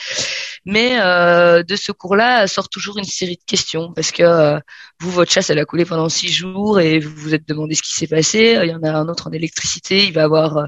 Mais 0.68 1.00
euh, 1.00 1.64
de 1.64 1.78
ce 1.78 1.94
cours-là 1.94 2.46
sort 2.48 2.68
toujours 2.68 2.98
une 2.98 3.06
série 3.06 3.38
de 3.38 3.44
questions 3.46 3.94
parce 3.94 4.12
que 4.12 4.22
euh, 4.22 4.60
vous, 5.00 5.10
votre 5.12 5.32
chasse, 5.32 5.50
elle 5.50 5.60
a 5.60 5.66
coulé 5.66 5.86
pendant 5.86 6.10
six 6.10 6.28
jours 6.28 6.82
et 6.82 7.00
vous 7.00 7.16
vous 7.16 7.34
êtes 7.34 7.48
demandé 7.48 7.74
ce 7.74 7.82
qui 7.82 7.94
s'est 7.94 8.08
passé. 8.08 8.60
Il 8.62 8.70
y 8.70 8.76
en 8.76 8.84
a 8.84 8.92
un 8.92 9.08
autre 9.08 9.28
en 9.28 9.32
électricité, 9.32 10.06
il 10.06 10.12
va 10.14 10.24
avoir 10.24 10.68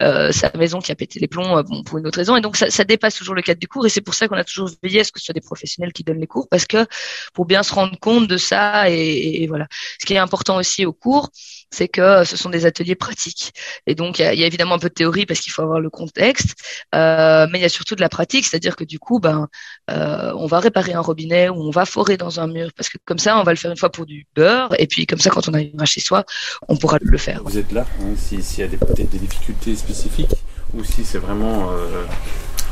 sa 0.00 0.50
maison 0.56 0.80
qui 0.80 0.92
a 0.92 0.94
pété 0.94 1.20
les 1.20 1.28
plombs 1.28 1.62
bon, 1.62 1.82
pour 1.82 1.98
une 1.98 2.06
autre 2.06 2.18
raison. 2.18 2.36
Et 2.36 2.40
donc 2.40 2.56
ça, 2.56 2.70
ça 2.70 2.84
dépasse 2.84 3.16
toujours 3.16 3.34
le 3.34 3.42
cadre 3.42 3.60
du 3.60 3.68
cours 3.68 3.84
et 3.84 3.90
c'est 3.90 4.00
pour 4.00 4.14
ça 4.14 4.28
qu'on 4.28 4.36
a 4.36 4.44
toujours 4.44 4.70
veillé 4.82 5.00
à 5.00 5.04
ce 5.04 5.12
que 5.12 5.20
ce 5.20 5.26
soit 5.26 5.34
des 5.34 5.42
professionnels 5.42 5.92
qui 5.92 6.04
donnent 6.04 6.20
les 6.20 6.26
cours 6.26 6.48
parce 6.48 6.64
que 6.64 6.86
pour 7.34 7.44
bien 7.44 7.62
se 7.62 7.74
rendre 7.74 7.98
compte 8.00 8.26
de 8.26 8.38
ça 8.38 8.90
et, 8.90 9.42
et 9.42 9.46
voilà. 9.46 9.66
Ce 10.00 10.06
qui 10.06 10.14
est 10.14 10.18
important 10.18 10.56
aussi 10.56 10.86
au 10.86 10.94
cours, 10.94 11.30
c'est 11.74 11.88
que 11.88 12.24
ce 12.24 12.36
sont 12.36 12.50
des 12.50 12.66
ateliers 12.66 12.94
pratiques. 12.94 13.52
Et 13.86 13.94
donc, 13.94 14.18
il 14.18 14.22
y, 14.22 14.44
a, 14.44 14.46
évidemment 14.46 14.76
un 14.76 14.78
peu 14.78 14.88
de 14.88 14.94
théorie 14.94 15.26
parce 15.26 15.40
qu'il 15.40 15.52
faut 15.52 15.62
avoir 15.62 15.80
le 15.80 15.90
contexte, 15.90 16.54
euh, 16.94 17.46
mais 17.50 17.58
il 17.58 17.62
y 17.62 17.66
a 17.66 17.68
surtout 17.68 17.94
de 17.94 18.00
la 18.00 18.08
pratique, 18.08 18.46
c'est-à-dire 18.46 18.76
que 18.76 18.84
du 18.84 18.98
coup, 18.98 19.18
ben, 19.18 19.48
euh, 19.90 20.32
on 20.36 20.46
va 20.46 20.60
réparer 20.60 20.92
un 20.92 21.00
robinet 21.00 21.48
ou 21.48 21.56
on 21.56 21.70
va 21.70 21.84
forer 21.84 22.16
dans 22.16 22.40
un 22.40 22.46
mur 22.46 22.70
parce 22.76 22.88
que 22.88 22.98
comme 23.04 23.18
ça, 23.18 23.38
on 23.38 23.42
va 23.42 23.52
le 23.52 23.58
faire 23.58 23.70
une 23.70 23.76
fois 23.76 23.90
pour 23.90 24.06
du 24.06 24.26
beurre, 24.34 24.74
et 24.78 24.86
puis 24.86 25.06
comme 25.06 25.18
ça, 25.18 25.30
quand 25.30 25.48
on 25.48 25.54
arrivera 25.54 25.84
chez 25.84 26.00
soi, 26.00 26.24
on 26.68 26.76
pourra 26.76 26.98
le 27.00 27.18
faire. 27.18 27.42
Vous 27.44 27.58
êtes 27.58 27.72
là, 27.72 27.86
hein, 28.00 28.14
s'il 28.16 28.40
y 28.40 28.62
a 28.62 28.68
peut-être 28.68 29.10
des 29.10 29.18
difficultés 29.18 29.76
spécifiques 29.76 30.36
ou 30.74 30.84
si 30.84 31.04
c'est 31.04 31.18
vraiment 31.18 31.70
euh, 31.72 32.04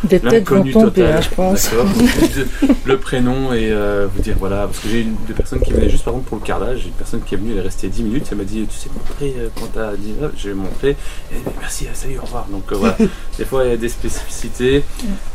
des 0.05 0.21
têtes 0.21 0.49
vont 0.49 0.65
tomber, 0.65 1.15
je 1.23 1.35
pense. 1.35 1.71
le 2.85 2.99
prénom 2.99 3.53
et 3.53 3.71
euh, 3.71 4.09
vous 4.13 4.21
dire 4.21 4.37
voilà, 4.39 4.67
parce 4.67 4.81
que 4.81 4.89
j'ai 4.89 5.03
une 5.03 5.17
des 5.27 5.33
personnes 5.33 5.61
qui 5.61 5.73
venaient 5.73 5.89
juste 5.89 6.05
par 6.05 6.15
exemple 6.15 6.29
pour 6.29 6.39
le 6.39 6.45
carrelage, 6.45 6.87
une 6.87 6.93
personne 6.93 7.23
qui 7.23 7.35
est 7.35 7.39
venue, 7.39 7.53
elle 7.53 7.59
est 7.59 7.63
restée 7.63 7.89
10 7.89 8.03
minutes, 8.03 8.29
elle 8.31 8.39
m'a 8.39 8.45
dit 8.45 8.67
tu 8.67 8.77
sais 8.77 8.91
montrer 8.93 9.35
euh, 9.39 9.49
quand 9.59 9.69
t'as 9.73 9.95
dit 9.95 10.15
j'ai 10.37 10.55
montré, 10.55 10.91
et 10.91 11.37
merci, 11.61 11.87
salut, 11.93 12.19
au 12.19 12.23
revoir. 12.23 12.47
Donc 12.51 12.65
euh, 12.73 12.77
voilà, 12.77 12.97
des 13.39 13.45
fois 13.45 13.65
il 13.65 13.71
y 13.71 13.75
a 13.75 13.77
des 13.77 13.89
spécificités, 13.89 14.83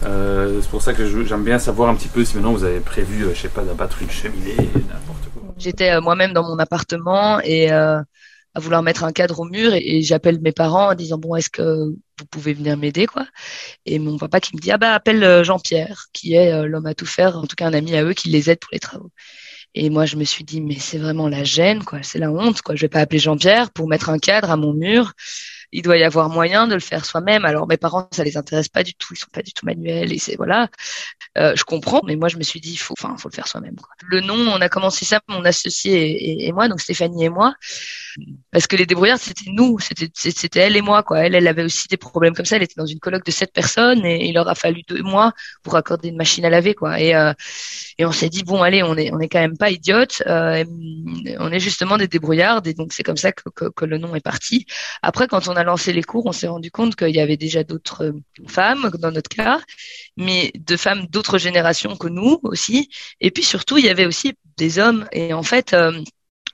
c'est 0.02 0.70
pour 0.70 0.82
ça 0.82 0.94
que 0.94 1.06
j'aime 1.26 1.44
bien 1.44 1.60
savoir 1.60 1.90
un 1.90 1.96
petit 1.96 2.10
peu 2.10 2.26
si 2.26 2.36
maintenant 2.36 2.54
vous 2.54 2.64
avez 2.64 2.80
prévu, 2.80 3.26
je 3.34 3.40
sais 3.40 3.50
pas, 3.50 3.62
d'abattre 3.62 4.02
une 4.02 4.12
cheminée, 4.12 4.56
n'importe 4.58 5.30
quoi. 5.34 5.44
J'étais 5.58 6.00
moi-même 6.02 6.34
dans 6.34 6.44
mon 6.44 6.60
appartement 6.60 7.40
et 7.44 7.70
à 8.58 8.60
vouloir 8.60 8.82
mettre 8.82 9.04
un 9.04 9.12
cadre 9.12 9.40
au 9.42 9.46
mur 9.46 9.76
et, 9.76 10.02
j'appelle 10.02 10.42
mes 10.42 10.52
parents 10.52 10.90
en 10.90 10.96
disant 10.96 11.20
bon 11.20 11.36
est-ce 11.36 11.52
que 11.52 11.62
vous 11.62 12.26
pouvez 12.32 12.54
venir 12.54 12.76
m'aider 12.76 13.06
quoi? 13.06 13.28
Et 13.86 14.00
mon 14.00 14.18
papa 14.18 14.40
qui 14.40 14.56
me 14.56 14.60
dit 14.60 14.72
ah 14.72 14.80
bah 14.80 14.96
appelle 14.96 15.24
euh, 15.24 15.44
Jean-Pierre 15.44 16.08
qui 16.12 16.34
est 16.34 16.52
euh, 16.52 16.66
l'homme 16.66 16.88
à 16.88 16.96
tout 16.96 17.06
faire 17.06 17.38
en 17.38 17.46
tout 17.46 17.56
cas 17.56 17.68
un 17.68 17.74
ami 17.74 17.96
à 17.96 18.04
eux 18.04 18.14
qui 18.14 18.30
les 18.30 18.50
aide 18.50 18.58
pour 18.60 18.72
les 18.74 18.80
travaux. 18.80 19.12
Et 19.76 19.92
moi 19.92 20.08
je 20.08 20.16
me 20.16 20.24
suis 20.24 20.44
dit 20.44 20.60
mais 20.60 20.80
c'est 20.80 20.98
vraiment 20.98 21.30
la 21.30 21.44
gêne 21.44 21.84
quoi. 21.84 22.02
C'est 22.02 22.18
la 22.18 22.32
honte 22.32 22.64
quoi. 22.64 22.76
Je 22.76 22.82
vais 22.82 22.90
pas 22.90 23.00
appeler 23.00 23.20
Jean-Pierre 23.20 23.70
pour 23.70 23.88
mettre 23.88 24.10
un 24.10 24.18
cadre 24.18 24.50
à 24.50 24.58
mon 24.58 24.74
mur 24.74 25.14
il 25.72 25.82
doit 25.82 25.98
y 25.98 26.04
avoir 26.04 26.30
moyen 26.30 26.68
de 26.68 26.74
le 26.74 26.80
faire 26.80 27.06
soi-même. 27.06 27.46
Alors 27.46 27.68
mes 27.68 27.78
parents, 27.78 28.08
ça 28.12 28.24
les 28.24 28.38
intéresse 28.38 28.70
pas 28.70 28.84
du 28.84 28.94
tout, 28.94 29.14
ils 29.14 29.18
sont 29.18 29.28
pas 29.32 29.42
du 29.42 29.52
tout 29.52 29.66
manuels 29.66 30.14
et 30.14 30.20
c'est 30.20 30.36
voilà. 30.36 30.70
Euh, 31.38 31.54
je 31.56 31.64
comprends, 31.64 32.02
mais 32.06 32.16
moi 32.16 32.30
je 32.30 32.38
me 32.38 32.44
suis 32.44 32.60
dit, 32.62 32.78
faut, 32.78 32.96
enfin, 32.98 33.16
faut 33.18 33.30
le 33.30 33.36
faire 33.36 33.48
soi-même. 33.48 33.76
Le 34.08 34.22
nom, 34.22 34.36
on 34.36 34.62
a 34.62 34.70
commencé 34.70 35.06
ça, 35.06 35.20
mon 35.28 35.44
associé 35.46 36.48
et, 36.48 36.52
moi, 36.52 36.68
donc 36.70 36.80
Stéphanie 36.80 37.26
et 37.26 37.30
moi, 37.30 37.54
parce 38.52 38.68
que 38.68 38.76
les 38.76 38.86
débrouillards, 38.86 39.20
c'était 39.20 39.52
nous, 39.52 39.80
c'était 39.80 40.10
c'était 40.14 40.60
elle 40.60 40.78
et 40.78 40.82
moi 40.82 41.04
quoi. 41.04 41.20
Elle, 41.20 41.36
elle 41.36 41.48
avait 41.48 41.64
aussi 41.64 41.88
des 41.88 41.98
problèmes 41.98 42.34
comme 42.34 42.46
ça. 42.46 42.56
Elle 42.56 42.64
était 42.64 42.76
dans 42.78 42.86
une 42.86 43.00
colloque 43.00 43.26
de 43.26 43.32
sept 43.32 43.52
personnes 43.52 44.06
et 44.06 44.26
il 44.28 44.34
leur 44.34 44.48
a 44.48 44.56
fallu 44.56 44.82
deux 44.88 45.04
mois 45.04 45.34
pour 45.64 45.76
accorder 45.76 46.10
une 46.10 46.18
machine 46.18 46.46
à 46.46 46.50
laver 46.50 46.74
quoi. 46.76 47.00
Et 47.00 47.14
euh, 47.16 47.34
et 47.98 48.06
on 48.06 48.12
s'est 48.12 48.30
dit 48.30 48.44
bon 48.44 48.62
allez, 48.64 48.84
on 48.84 48.96
est 48.96 49.12
on 49.12 49.20
est 49.20 49.28
quand 49.28 49.40
même 49.40 49.58
pas 49.58 49.70
idiotes, 49.70 50.24
euh, 50.28 50.64
on 51.40 51.52
est 51.52 51.60
justement 51.60 51.98
des 51.98 52.08
débrouillards 52.08 52.62
et 52.66 52.74
donc 52.74 52.94
c'est 52.94 53.04
comme 53.04 53.18
ça 53.18 53.32
que, 53.32 53.50
que, 53.50 53.66
que 53.66 53.86
le 53.86 53.98
nom 53.98 54.16
est 54.16 54.22
parti. 54.22 54.66
Après, 55.02 55.28
quand 55.28 55.48
on 55.48 55.57
a 55.58 55.64
lancé 55.64 55.94
les 55.94 56.04
cours, 56.04 56.26
on 56.26 56.32
s'est 56.32 56.48
rendu 56.48 56.72
compte 56.72 56.96
qu'il 56.96 57.16
y 57.16 57.20
avait 57.20 57.38
déjà 57.38 57.64
d'autres 57.64 58.06
euh, 58.06 58.14
femmes, 58.48 58.90
dans 59.00 59.12
notre 59.12 59.30
cas, 59.30 59.60
mais 60.16 60.52
de 60.56 60.78
femmes 60.78 61.08
d'autres 61.08 61.38
générations 61.38 61.98
que 61.98 62.08
nous 62.08 62.40
aussi. 62.44 62.90
Et 63.20 63.32
puis 63.32 63.44
surtout, 63.44 63.78
il 63.78 63.86
y 63.86 63.90
avait 63.90 64.06
aussi 64.06 64.34
des 64.58 64.80
hommes. 64.80 65.08
Et 65.12 65.34
en 65.34 65.44
fait, 65.44 65.74
euh, 65.74 66.02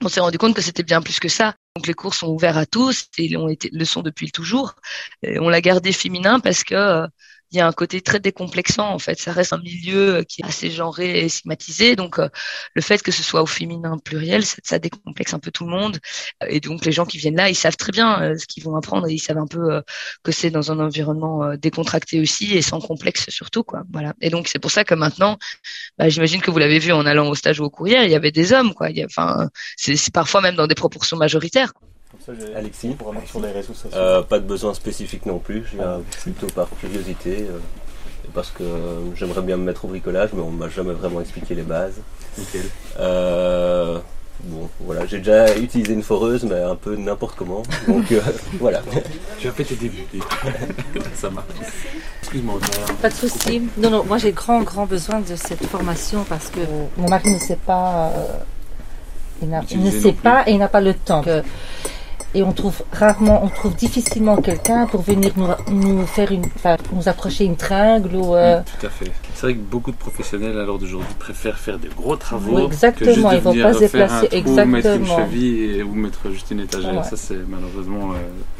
on 0.02 0.08
s'est 0.08 0.20
rendu 0.20 0.38
compte 0.38 0.54
que 0.54 0.62
c'était 0.62 0.82
bien 0.82 1.00
plus 1.00 1.20
que 1.20 1.28
ça. 1.28 1.54
Donc 1.76 1.86
les 1.86 1.94
cours 1.94 2.14
sont 2.14 2.28
ouverts 2.28 2.58
à 2.58 2.66
tous 2.66 3.06
et 3.18 3.36
ont 3.36 3.48
été, 3.48 3.70
le 3.72 3.84
sont 3.84 4.02
depuis 4.02 4.30
toujours. 4.32 4.74
on 5.22 5.48
l'a 5.48 5.60
gardé 5.60 5.92
féminin 5.92 6.40
parce 6.40 6.64
que 6.64 6.74
euh, 6.74 7.06
il 7.54 7.58
y 7.58 7.60
a 7.60 7.68
un 7.68 7.72
côté 7.72 8.00
très 8.00 8.18
décomplexant 8.18 8.88
en 8.90 8.98
fait. 8.98 9.18
Ça 9.20 9.32
reste 9.32 9.52
un 9.52 9.58
milieu 9.58 10.24
qui 10.28 10.42
est 10.42 10.44
assez 10.44 10.70
genré 10.70 11.20
et 11.20 11.28
stigmatisé, 11.28 11.94
donc 11.94 12.18
le 12.18 12.82
fait 12.82 13.00
que 13.00 13.12
ce 13.12 13.22
soit 13.22 13.42
au 13.42 13.46
féminin 13.46 13.96
pluriel, 13.98 14.44
ça, 14.44 14.78
décomplexe 14.80 15.34
un 15.34 15.38
peu 15.38 15.52
tout 15.52 15.64
le 15.64 15.70
monde. 15.70 15.98
Et 16.48 16.58
donc 16.60 16.84
les 16.84 16.90
gens 16.92 17.06
qui 17.06 17.18
viennent 17.18 17.36
là, 17.36 17.48
ils 17.48 17.54
savent 17.54 17.76
très 17.76 17.92
bien 17.92 18.36
ce 18.36 18.46
qu'ils 18.46 18.64
vont 18.64 18.76
apprendre 18.76 19.06
et 19.08 19.12
ils 19.12 19.20
savent 19.20 19.38
un 19.38 19.46
peu 19.46 19.82
que 20.24 20.32
c'est 20.32 20.50
dans 20.50 20.72
un 20.72 20.80
environnement 20.80 21.54
décontracté 21.56 22.20
aussi 22.20 22.56
et 22.56 22.62
sans 22.62 22.80
complexe 22.80 23.30
surtout 23.30 23.62
quoi. 23.62 23.84
Voilà. 23.92 24.14
Et 24.20 24.30
donc 24.30 24.48
c'est 24.48 24.58
pour 24.58 24.72
ça 24.72 24.82
que 24.84 24.94
maintenant, 24.94 25.38
bah, 25.98 26.08
j'imagine 26.08 26.40
que 26.40 26.50
vous 26.50 26.58
l'avez 26.58 26.80
vu 26.80 26.92
en 26.92 27.06
allant 27.06 27.28
au 27.28 27.36
stage 27.36 27.60
ou 27.60 27.64
au 27.64 27.70
courrier, 27.70 28.02
il 28.04 28.10
y 28.10 28.16
avait 28.16 28.32
des 28.32 28.52
hommes 28.52 28.74
quoi. 28.74 28.88
Enfin, 29.04 29.48
c'est 29.76 30.12
parfois 30.12 30.40
même 30.40 30.56
dans 30.56 30.66
des 30.66 30.74
proportions 30.74 31.16
majoritaires. 31.16 31.72
Alexis, 32.56 32.96
sur 33.26 33.40
les 33.40 33.52
réseaux 33.52 33.74
sociaux. 33.74 33.98
Euh, 33.98 34.22
pas 34.22 34.38
de 34.38 34.44
besoin 34.44 34.74
spécifique 34.74 35.26
non 35.26 35.38
plus, 35.38 35.64
je 35.70 35.76
viens 35.76 36.00
plutôt 36.22 36.46
par 36.48 36.68
curiosité, 36.80 37.46
euh, 37.48 37.58
parce 38.32 38.50
que 38.50 38.64
j'aimerais 39.14 39.42
bien 39.42 39.56
me 39.56 39.64
mettre 39.64 39.84
au 39.84 39.88
bricolage, 39.88 40.30
mais 40.32 40.42
on 40.42 40.50
m'a 40.50 40.68
jamais 40.68 40.92
vraiment 40.92 41.20
expliqué 41.20 41.54
les 41.54 41.62
bases. 41.62 42.00
Euh, 42.98 43.98
bon, 44.44 44.68
voilà, 44.80 45.06
j'ai 45.06 45.18
déjà 45.18 45.56
utilisé 45.56 45.92
une 45.92 46.02
foreuse, 46.02 46.44
mais 46.44 46.60
un 46.60 46.76
peu 46.76 46.96
n'importe 46.96 47.36
comment, 47.36 47.62
donc 47.86 48.12
voilà. 48.58 48.82
Tu 49.38 49.48
as 49.48 49.52
fait 49.52 49.64
tes 49.64 49.76
débuts, 49.76 50.06
ça 51.14 51.30
marche. 51.30 51.46
Excuse-moi. 52.22 52.58
Pas 53.02 53.10
de 53.10 53.14
souci. 53.14 53.62
Non, 53.76 53.90
non, 53.90 54.04
moi 54.04 54.18
j'ai 54.18 54.32
grand, 54.32 54.62
grand 54.62 54.86
besoin 54.86 55.20
de 55.20 55.36
cette 55.36 55.64
formation 55.66 56.24
parce 56.28 56.48
que 56.48 56.60
mon 56.96 57.08
mari 57.08 57.32
ne 57.32 57.38
sait 57.38 57.58
pas 57.64 58.10
il, 59.42 59.82
ne 59.82 59.90
sait 59.90 60.12
pas 60.12 60.44
et 60.46 60.52
il 60.52 60.58
n'a 60.58 60.68
pas 60.68 60.80
le 60.80 60.94
temps 60.94 61.22
et 62.34 62.42
on 62.42 62.52
trouve 62.52 62.82
rarement, 62.92 63.44
on 63.44 63.48
trouve 63.48 63.76
difficilement 63.76 64.36
quelqu'un 64.36 64.86
pour 64.86 65.02
venir 65.02 65.32
nous, 65.36 65.46
nous 65.70 66.06
faire 66.06 66.32
une, 66.32 66.44
enfin, 66.56 66.76
nous 66.92 67.08
approcher 67.08 67.44
une 67.44 67.56
tringle 67.56 68.16
ou. 68.16 68.34
Euh, 68.34 68.60
tout 68.80 68.86
à 68.86 68.90
fait. 68.90 69.10
C'est 69.34 69.46
vrai 69.46 69.54
que 69.54 69.60
beaucoup 69.60 69.92
de 69.92 69.96
professionnels 69.96 70.58
à 70.58 70.64
l'heure 70.64 70.78
d'aujourd'hui 70.78 71.14
préfèrent 71.18 71.58
faire 71.58 71.78
des 71.78 71.88
gros 71.88 72.16
travaux. 72.16 72.66
exactement, 72.66 73.30
que 73.30 73.34
ils 73.36 73.40
vont 73.40 73.54
pas 73.54 73.74
se 73.74 73.78
déplacer. 73.80 74.28
exactement. 74.32 74.62
Ou 74.64 74.66
mettre 74.66 74.96
une 74.96 75.06
cheville 75.06 75.82
ou 75.82 75.94
mettre 75.94 76.30
juste 76.30 76.50
une 76.50 76.60
étagère. 76.60 77.04
Ça 77.04 77.16
c'est 77.16 77.38
malheureusement 77.48 78.12
euh, 78.12 78.16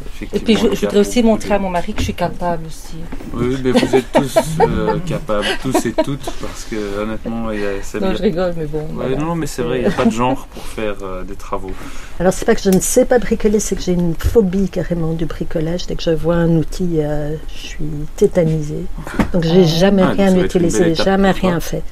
effectivement. 0.07 0.41
Et 0.41 0.69
puis 0.69 0.77
je, 0.77 0.81
voudrais 0.81 1.01
aussi 1.01 1.23
montrer 1.23 1.55
à 1.55 1.59
mon 1.59 1.71
mari 1.71 1.95
que 1.95 2.01
je 2.01 2.05
suis 2.05 2.15
capable 2.15 2.67
aussi. 2.67 2.97
Oui, 3.33 3.57
mais 3.63 3.73
vous 3.73 3.97
êtes 3.97 4.13
tous 4.13 4.39
euh, 4.61 4.99
capables, 5.07 5.47
tous 5.63 5.87
et 5.87 5.93
toutes, 5.93 6.31
parce 6.41 6.65
que 6.65 7.03
honnêtement, 7.03 7.51
il 7.51 7.61
y 7.61 7.65
a. 7.65 8.01
Non, 8.01 8.15
je 8.15 8.23
rigole, 8.23 8.55
mais 8.57 8.67
bon. 8.67 8.87
Non, 9.19 9.35
mais 9.35 9.47
c'est 9.47 9.63
vrai, 9.63 9.79
il 9.79 9.81
n'y 9.83 9.93
a 9.93 9.97
pas 9.97 10.05
de 10.05 10.11
genre 10.11 10.47
pour 10.47 10.63
faire 10.63 10.97
des 11.27 11.35
travaux. 11.35 11.73
Alors 12.21 12.33
c'est 12.33 12.45
pas 12.45 12.55
que 12.55 12.63
je 12.63 12.71
ne 12.71 12.81
sais 12.81 13.05
pas 13.05 13.19
bricoler 13.19 13.59
c'est 13.65 13.77
que 13.77 13.83
j'ai 13.83 13.93
une 13.93 14.15
phobie 14.15 14.69
carrément 14.69 15.15
du 15.15 15.25
bricolage. 15.25 15.87
Dès 15.87 15.97
que 15.97 16.03
je 16.03 16.11
vois 16.11 16.37
un 16.37 16.57
outil, 16.57 16.99
euh, 16.99 17.35
je 17.49 17.67
suis 17.67 17.85
tétanisée. 18.15 18.85
Donc 19.33 19.43
j'ai 19.45 19.63
ah. 19.63 19.67
jamais 19.67 20.03
ah, 20.03 20.11
rien 20.11 20.37
utilisé, 20.37 20.95
jamais 20.95 21.31
rien 21.31 21.61
fait. 21.61 21.83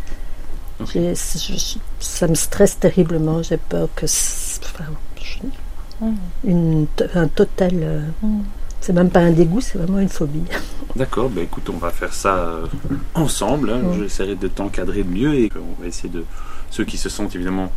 ça 1.98 2.28
me 2.28 2.34
stresse 2.34 2.78
terriblement. 2.78 3.42
J'ai 3.42 3.56
peur 3.56 3.88
que 3.96 4.06
une, 6.44 6.86
un 7.14 7.28
total. 7.28 7.70
Euh, 7.74 8.00
c'est 8.82 8.92
même 8.92 9.10
pas 9.10 9.20
un 9.20 9.30
dégoût, 9.30 9.60
c'est 9.60 9.78
vraiment 9.78 10.00
une 10.00 10.08
phobie. 10.08 10.44
D'accord, 10.96 11.30
bah 11.30 11.40
écoute, 11.40 11.70
on 11.72 11.78
va 11.78 11.90
faire 11.90 12.12
ça 12.12 12.36
euh, 12.36 12.66
ensemble. 13.14 13.70
Hein. 13.70 13.80
J'essaierai 13.98 14.34
de 14.34 14.48
t'encadrer 14.48 15.04
mieux 15.04 15.34
et 15.34 15.50
on 15.56 15.80
va 15.80 15.88
essayer 15.88 16.10
de. 16.10 16.24
Ceux 16.70 16.84
qui 16.84 16.98
se 16.98 17.08
sentent 17.08 17.34
évidemment 17.34 17.72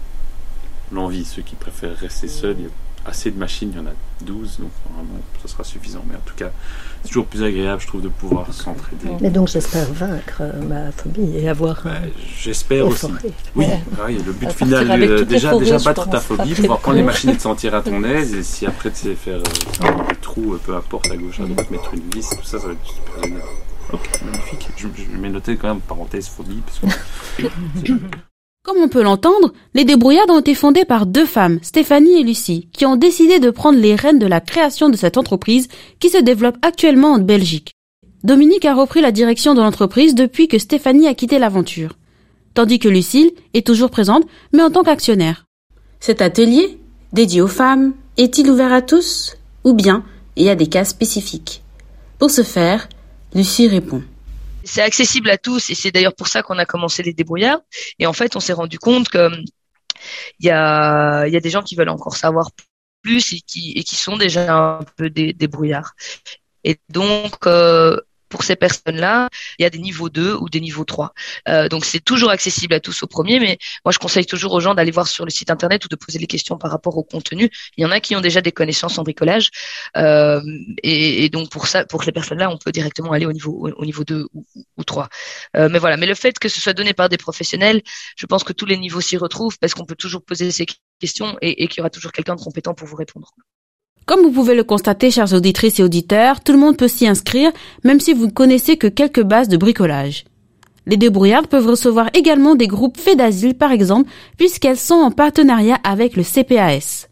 l'envie, 0.92 1.24
ceux 1.24 1.44
qui 1.44 1.56
préfèrent 1.56 1.96
rester 1.96 2.28
seuls, 2.28 2.58
assez 3.06 3.32
de 3.32 3.38
machines, 3.38 3.72
il 3.74 3.78
y 3.78 3.80
en 3.80 3.86
a 3.88 3.94
12, 4.22 4.60
donc 4.60 4.72
vraiment 4.90 5.20
ça 5.42 5.48
sera 5.48 5.64
suffisant. 5.64 6.04
Mais 6.10 6.16
en 6.16 6.22
tout 6.26 6.34
cas, 6.36 6.52
c'est 7.04 7.10
toujours 7.10 7.26
plus 7.26 7.44
agréable, 7.44 7.82
je 7.82 7.88
trouve, 7.88 8.02
de 8.02 8.08
pouvoir 8.10 8.52
s'entraider. 8.54 9.10
Mais 9.22 9.30
donc 9.30 9.48
j'espère 9.48 9.92
vaincre 9.94 10.42
euh, 10.42 10.62
ma 10.64 10.92
phobie 10.92 11.38
et 11.38 11.48
avoir. 11.48 11.84
j'espère 12.38 12.88
aussi. 12.88 13.08
Oui, 13.56 13.66
le 14.26 14.32
but 14.32 14.52
final, 14.52 15.02
euh, 15.04 15.24
déjà, 15.24 15.58
déjà 15.58 15.78
battre 15.78 16.10
ta 16.10 16.20
phobie, 16.20 16.54
pouvoir 16.56 16.80
prendre 16.80 16.98
les 16.98 17.04
machines 17.04 17.30
et 17.30 17.38
te 17.38 17.42
sentir 17.42 17.76
à 17.76 17.82
ton 17.82 18.04
aise, 18.06 18.34
et 18.34 18.44
si 18.44 18.66
après 18.66 18.92
tu 18.92 18.98
sais 18.98 19.16
faire 19.16 19.38
euh, 19.40 20.08
des 20.10 20.16
trous, 20.16 20.58
peu 20.66 20.76
importe, 20.76 21.10
à 21.12 21.18
gauche, 21.18 21.40
à 21.40 21.46
droite, 21.46 21.70
mettre 21.70 21.94
une 21.94 22.10
vis, 22.14 22.28
tout 22.30 22.44
ça, 22.44 22.60
ça 22.60 22.68
va 22.68 22.74
être 22.74 22.86
super 22.86 23.24
génial. 23.24 23.42
Ok, 23.94 24.10
magnifique. 24.26 24.70
Je, 24.78 24.88
je 24.96 25.22
vais 25.22 25.30
noter 25.30 25.58
quand 25.58 25.68
même 25.68 25.82
parenthèse 25.82 26.28
phobie, 26.28 26.62
parce 26.66 26.80
que. 26.80 27.44
Comme 28.66 28.78
on 28.80 28.88
peut 28.88 29.04
l'entendre, 29.04 29.54
les 29.76 29.86
débrouillardes 29.86 30.32
ont 30.32 30.40
été 30.40 30.56
fondées 30.56 30.86
par 30.86 31.06
deux 31.06 31.28
femmes, 31.28 31.60
Stéphanie 31.62 32.20
et 32.20 32.24
Lucie, 32.24 32.68
qui 32.74 32.88
ont 32.88 32.96
décidé 32.96 33.38
de 33.38 33.52
prendre 33.52 33.78
les 33.78 33.94
rênes 33.94 34.18
de 34.18 34.26
la 34.26 34.42
création 34.42 34.90
de 34.90 34.98
cette 34.98 35.18
entreprise 35.18 35.68
qui 36.00 36.10
se 36.10 36.18
développe 36.18 36.58
actuellement 36.64 37.12
en 37.12 37.20
Belgique. 37.20 37.74
Dominique 38.24 38.66
a 38.66 38.74
repris 38.74 39.02
la 39.02 39.12
direction 39.12 39.54
de 39.54 39.62
l'entreprise 39.62 40.16
depuis 40.16 40.48
que 40.48 40.58
Stéphanie 40.58 41.08
a 41.08 41.14
quitté 41.14 41.38
l'aventure, 41.38 41.96
tandis 42.56 42.80
que 42.80 42.90
Lucille 42.90 43.34
est 43.54 43.68
toujours 43.68 43.92
présente, 43.92 44.26
mais 44.52 44.64
en 44.64 44.72
tant 44.72 44.82
qu'actionnaire. 44.82 45.46
Cet 46.00 46.24
atelier, 46.24 46.80
dédié 47.14 47.42
aux 47.42 47.48
femmes, 47.48 47.94
est-il 48.18 48.50
ouvert 48.50 48.74
à 48.74 48.82
tous 48.82 49.38
ou 49.64 49.74
bien 49.74 50.04
il 50.38 50.46
y 50.46 50.50
a 50.50 50.56
des 50.56 50.68
cas 50.68 50.86
spécifiques? 50.86 51.62
Pour 52.18 52.32
ce 52.32 52.42
faire, 52.42 52.90
Lucie 53.36 53.68
répond 53.68 54.02
c'est 54.66 54.82
accessible 54.82 55.30
à 55.30 55.38
tous 55.38 55.70
et 55.70 55.76
c'est 55.76 55.92
d'ailleurs 55.92 56.16
pour 56.16 56.28
ça 56.28 56.42
qu'on 56.44 56.58
a 56.58 56.66
commencé 56.66 57.04
les 57.04 57.14
débrouillards. 57.14 57.62
Et 58.00 58.08
en 58.08 58.14
fait, 58.14 58.36
on 58.36 58.40
s'est 58.40 58.54
rendu 58.54 58.80
compte 58.80 59.10
que 59.10 59.30
il 60.40 60.48
y 60.48 60.50
a, 60.50 61.28
y 61.28 61.38
a 61.38 61.40
des 61.40 61.50
gens 61.50 61.62
qui 61.62 61.76
veulent 61.76 61.90
encore 61.90 62.18
savoir 62.18 62.50
plus 63.02 63.34
et 63.34 63.42
qui, 63.42 63.74
et 63.76 63.84
qui 63.84 63.96
sont 63.96 64.18
déjà 64.18 64.54
un 64.54 64.80
peu 64.98 65.10
des 65.10 65.34
débrouillards. 65.34 65.94
Et 66.64 66.80
donc, 66.90 67.46
euh, 67.46 67.98
pour 68.36 68.44
ces 68.44 68.58
personnes-là, 68.58 69.30
il 69.60 69.64
y 69.64 69.66
a 69.66 69.70
des 69.70 69.78
niveaux 69.78 70.10
2 70.10 70.36
ou 70.36 70.50
des 70.50 70.60
niveaux 70.60 70.84
3. 70.84 71.14
Euh, 71.48 71.70
donc 71.70 71.86
c'est 71.86 72.02
toujours 72.02 72.32
accessible 72.32 72.74
à 72.74 72.82
tous 72.82 73.02
au 73.02 73.08
premier, 73.08 73.40
mais 73.40 73.58
moi 73.86 73.94
je 73.94 73.98
conseille 73.98 74.26
toujours 74.26 74.52
aux 74.52 74.60
gens 74.60 74.76
d'aller 74.76 74.92
voir 74.92 75.08
sur 75.08 75.24
le 75.24 75.32
site 75.32 75.52
internet 75.52 75.86
ou 75.86 75.88
de 75.88 75.96
poser 75.96 76.20
des 76.20 76.28
questions 76.28 76.58
par 76.58 76.70
rapport 76.70 76.98
au 76.98 77.04
contenu. 77.04 77.50
Il 77.78 77.84
y 77.84 77.86
en 77.86 77.92
a 77.92 78.02
qui 78.02 78.14
ont 78.14 78.20
déjà 78.20 78.42
des 78.42 78.52
connaissances 78.52 78.98
en 78.98 79.04
bricolage, 79.04 79.52
euh, 79.96 80.42
et, 80.84 81.30
donc 81.30 81.50
pour 81.50 81.68
ça, 81.68 81.86
pour 81.86 82.04
les 82.04 82.12
personnes-là, 82.12 82.50
on 82.50 82.58
peut 82.58 82.74
directement 82.74 83.14
aller 83.14 83.26
au 83.26 83.32
niveau 83.32 83.54
au, 83.78 83.86
niveau 83.86 84.04
2 84.04 84.28
ou, 84.34 84.46
ou 84.76 84.84
3. 84.84 85.08
Euh, 85.56 85.70
mais 85.72 85.80
voilà, 85.80 85.96
mais 85.96 86.06
le 86.06 86.16
fait 86.16 86.38
que 86.38 86.50
ce 86.50 86.60
soit 86.60 86.74
donné 86.74 86.94
par 86.94 87.08
des 87.08 87.18
professionnels, 87.18 87.84
je 88.18 88.26
pense 88.26 88.44
que 88.44 88.52
tous 88.52 88.66
les 88.66 88.76
niveaux 88.76 89.00
s'y 89.00 89.16
retrouvent 89.16 89.58
parce 89.60 89.74
qu'on 89.74 89.86
peut 89.86 89.96
toujours 89.96 90.26
poser 90.26 90.52
ces 90.52 90.66
questions 91.00 91.38
et 91.42 91.70
qu'il 91.70 91.78
y 91.78 91.82
aura 91.82 91.90
toujours 91.90 92.12
quelqu'un 92.12 92.36
de 92.36 92.42
compétent 92.42 92.74
pour 92.74 92.86
vous 92.86 92.98
répondre. 92.98 93.34
Comme 94.06 94.22
vous 94.22 94.32
pouvez 94.32 94.54
le 94.54 94.64
constater, 94.64 95.10
chers 95.10 95.34
auditrices 95.34 95.80
et 95.80 95.84
auditeurs, 95.84 96.42
tout 96.42 96.52
le 96.52 96.60
monde 96.60 96.78
peut 96.78 96.88
s'y 96.88 97.08
inscrire, 97.08 97.52
même 97.84 98.00
si 98.00 98.14
vous 98.14 98.28
ne 98.28 98.32
connaissez 98.32 98.78
que 98.78 98.86
quelques 98.86 99.24
bases 99.24 99.48
de 99.48 99.58
bricolage. 99.58 100.26
Les 100.86 100.98
débrouillards 100.98 101.48
peuvent 101.48 101.68
recevoir 101.68 102.12
également 102.14 102.54
des 102.54 102.68
groupes 102.68 103.00
faits 103.00 103.18
d'asile, 103.18 103.56
par 103.56 103.72
exemple, 103.72 104.12
puisqu'elles 104.38 104.78
sont 104.78 104.94
en 104.94 105.10
partenariat 105.10 105.80
avec 105.84 106.16
le 106.16 106.24
CPAS. 106.24 107.08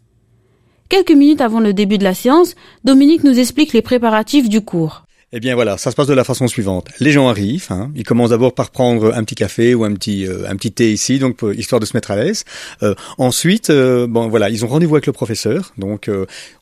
Quelques 0.88 1.10
minutes 1.10 1.40
avant 1.40 1.58
le 1.58 1.72
début 1.72 1.98
de 1.98 2.04
la 2.04 2.14
séance, 2.14 2.54
Dominique 2.84 3.24
nous 3.24 3.40
explique 3.40 3.72
les 3.72 3.82
préparatifs 3.82 4.48
du 4.48 4.60
cours. 4.60 5.03
Eh 5.36 5.40
bien 5.40 5.56
voilà, 5.56 5.78
ça 5.78 5.90
se 5.90 5.96
passe 5.96 6.06
de 6.06 6.14
la 6.14 6.22
façon 6.22 6.46
suivante. 6.46 6.86
Les 7.00 7.10
gens 7.10 7.26
arrivent, 7.26 7.66
hein, 7.70 7.90
ils 7.96 8.04
commencent 8.04 8.30
d'abord 8.30 8.54
par 8.54 8.70
prendre 8.70 9.12
un 9.12 9.24
petit 9.24 9.34
café 9.34 9.74
ou 9.74 9.82
un 9.82 9.92
petit 9.92 10.28
euh, 10.28 10.48
un 10.48 10.54
petit 10.54 10.70
thé 10.70 10.92
ici, 10.92 11.18
donc 11.18 11.40
histoire 11.56 11.80
de 11.80 11.86
se 11.86 11.96
mettre 11.96 12.12
à 12.12 12.16
l'aise. 12.16 12.44
Euh, 12.84 12.94
ensuite, 13.18 13.68
euh, 13.68 14.06
bon 14.06 14.28
voilà, 14.28 14.48
ils 14.48 14.64
ont 14.64 14.68
rendez-vous 14.68 14.94
avec 14.94 15.06
le 15.06 15.12
professeur. 15.12 15.72
Donc 15.76 16.08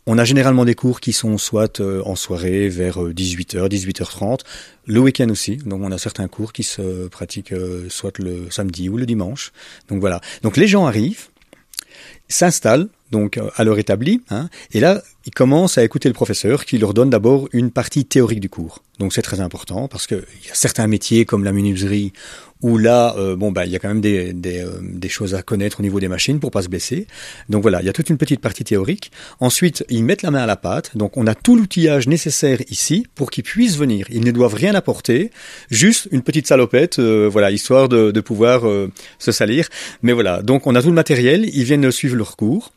on 0.06 0.16
a 0.16 0.24
généralement 0.24 0.64
des 0.64 0.74
cours 0.74 1.00
qui 1.00 1.12
sont 1.12 1.36
soit 1.36 1.82
en 1.82 2.16
soirée 2.16 2.70
vers 2.70 2.98
18h, 2.98 3.68
18h30, 3.68 4.38
le 4.86 5.00
week-end 5.00 5.28
aussi. 5.28 5.58
Donc 5.58 5.82
on 5.82 5.92
a 5.92 5.98
certains 5.98 6.28
cours 6.28 6.54
qui 6.54 6.62
se 6.62 7.08
pratiquent 7.08 7.54
soit 7.90 8.18
le 8.20 8.50
samedi 8.50 8.88
ou 8.88 8.96
le 8.96 9.04
dimanche. 9.04 9.52
Donc 9.90 10.00
voilà. 10.00 10.22
Donc 10.40 10.56
les 10.56 10.66
gens 10.66 10.86
arrivent, 10.86 11.26
s'installent 12.26 12.88
donc 13.12 13.38
à 13.54 13.62
l'heure 13.62 13.78
établie, 13.78 14.20
hein, 14.30 14.48
et 14.72 14.80
là 14.80 15.02
ils 15.24 15.32
commencent 15.32 15.78
à 15.78 15.84
écouter 15.84 16.08
le 16.08 16.14
professeur 16.14 16.64
qui 16.64 16.78
leur 16.78 16.94
donne 16.94 17.10
d'abord 17.10 17.48
une 17.52 17.70
partie 17.70 18.04
théorique 18.04 18.40
du 18.40 18.48
cours. 18.48 18.82
Donc 18.98 19.12
c'est 19.12 19.22
très 19.22 19.40
important 19.40 19.86
parce 19.86 20.06
qu'il 20.06 20.24
y 20.46 20.50
a 20.50 20.54
certains 20.54 20.88
métiers 20.88 21.24
comme 21.24 21.44
la 21.44 21.52
menuiserie 21.52 22.12
où 22.62 22.78
là, 22.78 23.14
euh, 23.18 23.36
bon 23.36 23.52
bah 23.52 23.66
il 23.66 23.72
y 23.72 23.76
a 23.76 23.78
quand 23.78 23.88
même 23.88 24.00
des, 24.00 24.32
des, 24.32 24.60
euh, 24.60 24.70
des, 24.80 25.08
choses 25.08 25.34
à 25.34 25.42
connaître 25.42 25.80
au 25.80 25.82
niveau 25.82 26.00
des 26.00 26.08
machines 26.08 26.40
pour 26.40 26.50
pas 26.50 26.62
se 26.62 26.68
blesser. 26.68 27.06
Donc 27.48 27.62
voilà, 27.62 27.80
il 27.82 27.86
y 27.86 27.88
a 27.88 27.92
toute 27.92 28.08
une 28.08 28.16
petite 28.16 28.40
partie 28.40 28.64
théorique. 28.64 29.10
Ensuite, 29.40 29.84
ils 29.88 30.04
mettent 30.04 30.22
la 30.22 30.30
main 30.30 30.42
à 30.42 30.46
la 30.46 30.56
pâte. 30.56 30.96
Donc 30.96 31.16
on 31.16 31.26
a 31.26 31.34
tout 31.34 31.56
l'outillage 31.56 32.06
nécessaire 32.06 32.58
ici 32.70 33.06
pour 33.14 33.30
qu'ils 33.30 33.44
puissent 33.44 33.76
venir. 33.76 34.06
Ils 34.10 34.24
ne 34.24 34.30
doivent 34.30 34.54
rien 34.54 34.74
apporter, 34.74 35.30
juste 35.70 36.08
une 36.12 36.22
petite 36.22 36.46
salopette, 36.46 36.98
euh, 36.98 37.28
voilà, 37.30 37.50
histoire 37.50 37.88
de, 37.88 38.10
de 38.10 38.20
pouvoir 38.20 38.62
se 39.18 39.32
salir. 39.32 39.68
Mais 40.02 40.12
voilà, 40.12 40.42
donc 40.42 40.66
on 40.66 40.74
a 40.74 40.82
tout 40.82 40.88
le 40.88 40.94
matériel. 40.94 41.48
Ils 41.52 41.64
viennent 41.64 41.90
suivre 41.90 42.16
leur 42.16 42.36
cours 42.36 42.72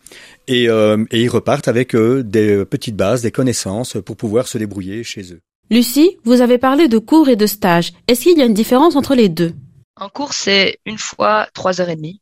et, 0.48 0.66
et 0.66 1.22
ils 1.22 1.30
repartent 1.30 1.68
avec 1.68 1.96
des 1.96 2.66
petites 2.66 2.96
bases, 2.96 3.22
des 3.22 3.32
connaissances 3.32 3.98
pour 4.06 4.18
pouvoir 4.18 4.48
se 4.48 4.58
débrouiller 4.58 5.04
chez 5.04 5.34
eux. 5.34 5.40
Lucie, 5.72 6.18
vous 6.24 6.42
avez 6.42 6.60
parlé 6.60 6.88
de 6.88 7.00
cours 7.00 7.28
et 7.28 7.36
de 7.36 7.48
stages. 7.48 7.94
Est-ce 8.08 8.22
qu'il 8.22 8.38
y 8.38 8.42
a 8.42 8.46
une 8.46 8.54
différence 8.54 8.96
entre 8.96 9.16
les 9.16 9.30
deux? 9.30 9.54
Un 9.98 10.08
cours, 10.08 10.32
c'est 10.34 10.80
une 10.86 10.98
fois 10.98 11.50
trois 11.54 11.82
heures 11.82 11.90
et 11.90 11.98
demie 11.98 12.22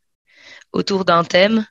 autour 0.73 1.05
d'un 1.05 1.23
thème. 1.25 1.65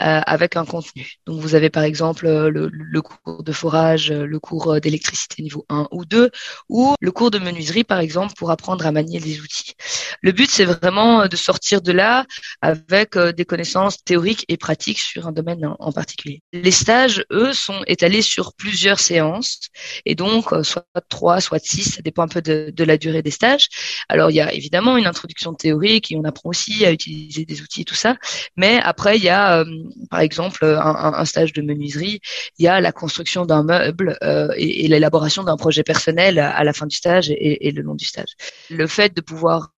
Euh, 0.00 0.20
avec 0.26 0.54
un 0.54 0.64
contenu. 0.64 1.14
Donc 1.26 1.40
vous 1.40 1.56
avez 1.56 1.70
par 1.70 1.82
exemple 1.82 2.24
euh, 2.26 2.50
le, 2.50 2.70
le 2.72 3.02
cours 3.02 3.42
de 3.42 3.50
forage, 3.50 4.12
euh, 4.12 4.26
le 4.26 4.38
cours 4.38 4.80
d'électricité 4.80 5.42
niveau 5.42 5.66
1 5.68 5.88
ou 5.90 6.04
2, 6.04 6.30
ou 6.68 6.94
le 7.00 7.10
cours 7.10 7.32
de 7.32 7.40
menuiserie 7.40 7.82
par 7.82 7.98
exemple 7.98 8.32
pour 8.36 8.52
apprendre 8.52 8.86
à 8.86 8.92
manier 8.92 9.18
les 9.18 9.40
outils. 9.40 9.74
Le 10.22 10.30
but 10.30 10.48
c'est 10.48 10.64
vraiment 10.66 11.26
de 11.26 11.34
sortir 11.34 11.82
de 11.82 11.90
là 11.90 12.26
avec 12.62 13.18
des 13.18 13.44
connaissances 13.44 14.04
théoriques 14.04 14.44
et 14.46 14.56
pratiques 14.56 15.00
sur 15.00 15.26
un 15.26 15.32
domaine 15.32 15.68
en, 15.80 15.90
particulier. 15.90 16.42
Les 16.52 16.70
stages, 16.70 17.24
eux, 17.32 17.52
sont 17.52 17.82
étalés 17.88 18.22
sur 18.22 18.54
plusieurs 18.54 19.00
séances 19.00 19.68
et 20.04 20.14
donc 20.14 20.54
soit 20.62 20.86
trois, 21.08 21.40
soit 21.40 21.58
six, 21.58 21.94
ça 21.94 22.02
dépend 22.02 22.22
un 22.22 22.28
peu 22.28 22.40
de, 22.40 22.72
de 22.72 22.84
la 22.84 22.98
durée 22.98 23.22
des 23.22 23.32
stages. 23.32 23.66
Alors 24.08 24.30
il 24.30 24.34
y 24.34 24.40
a 24.40 24.52
évidemment 24.52 24.96
une 24.96 25.08
introduction 25.08 25.54
théorique 25.54 26.12
et 26.12 26.16
on 26.16 26.22
apprend 26.22 26.50
aussi 26.50 26.84
à 26.86 26.92
utiliser 26.92 27.44
des 27.44 27.62
outils 27.62 27.80
et 27.80 27.84
tout 27.84 27.96
ça, 27.96 28.14
mais 28.56 28.78
après 28.80 29.16
il 29.16 29.24
y 29.24 29.28
a 29.28 29.64
par 30.10 30.20
exemple 30.20 30.64
un, 30.64 31.24
stage 31.24 31.52
de 31.52 31.62
menuiserie, 31.62 32.20
il 32.58 32.64
y 32.64 32.68
a 32.68 32.80
la 32.80 32.92
construction 32.92 33.46
d'un 33.46 33.62
meuble 33.62 34.16
euh, 34.22 34.48
et, 34.56 34.88
l'élaboration 34.88 35.44
d'un 35.44 35.56
projet 35.56 35.82
personnel 35.82 36.38
à, 36.38 36.64
la 36.64 36.72
fin 36.72 36.86
du 36.86 36.96
stage 36.96 37.30
et, 37.30 37.70
le 37.70 37.82
long 37.82 37.94
du 37.94 38.04
stage. 38.04 38.34
Le 38.70 38.86
fait 38.86 39.14
de 39.14 39.20
pouvoir 39.20 39.70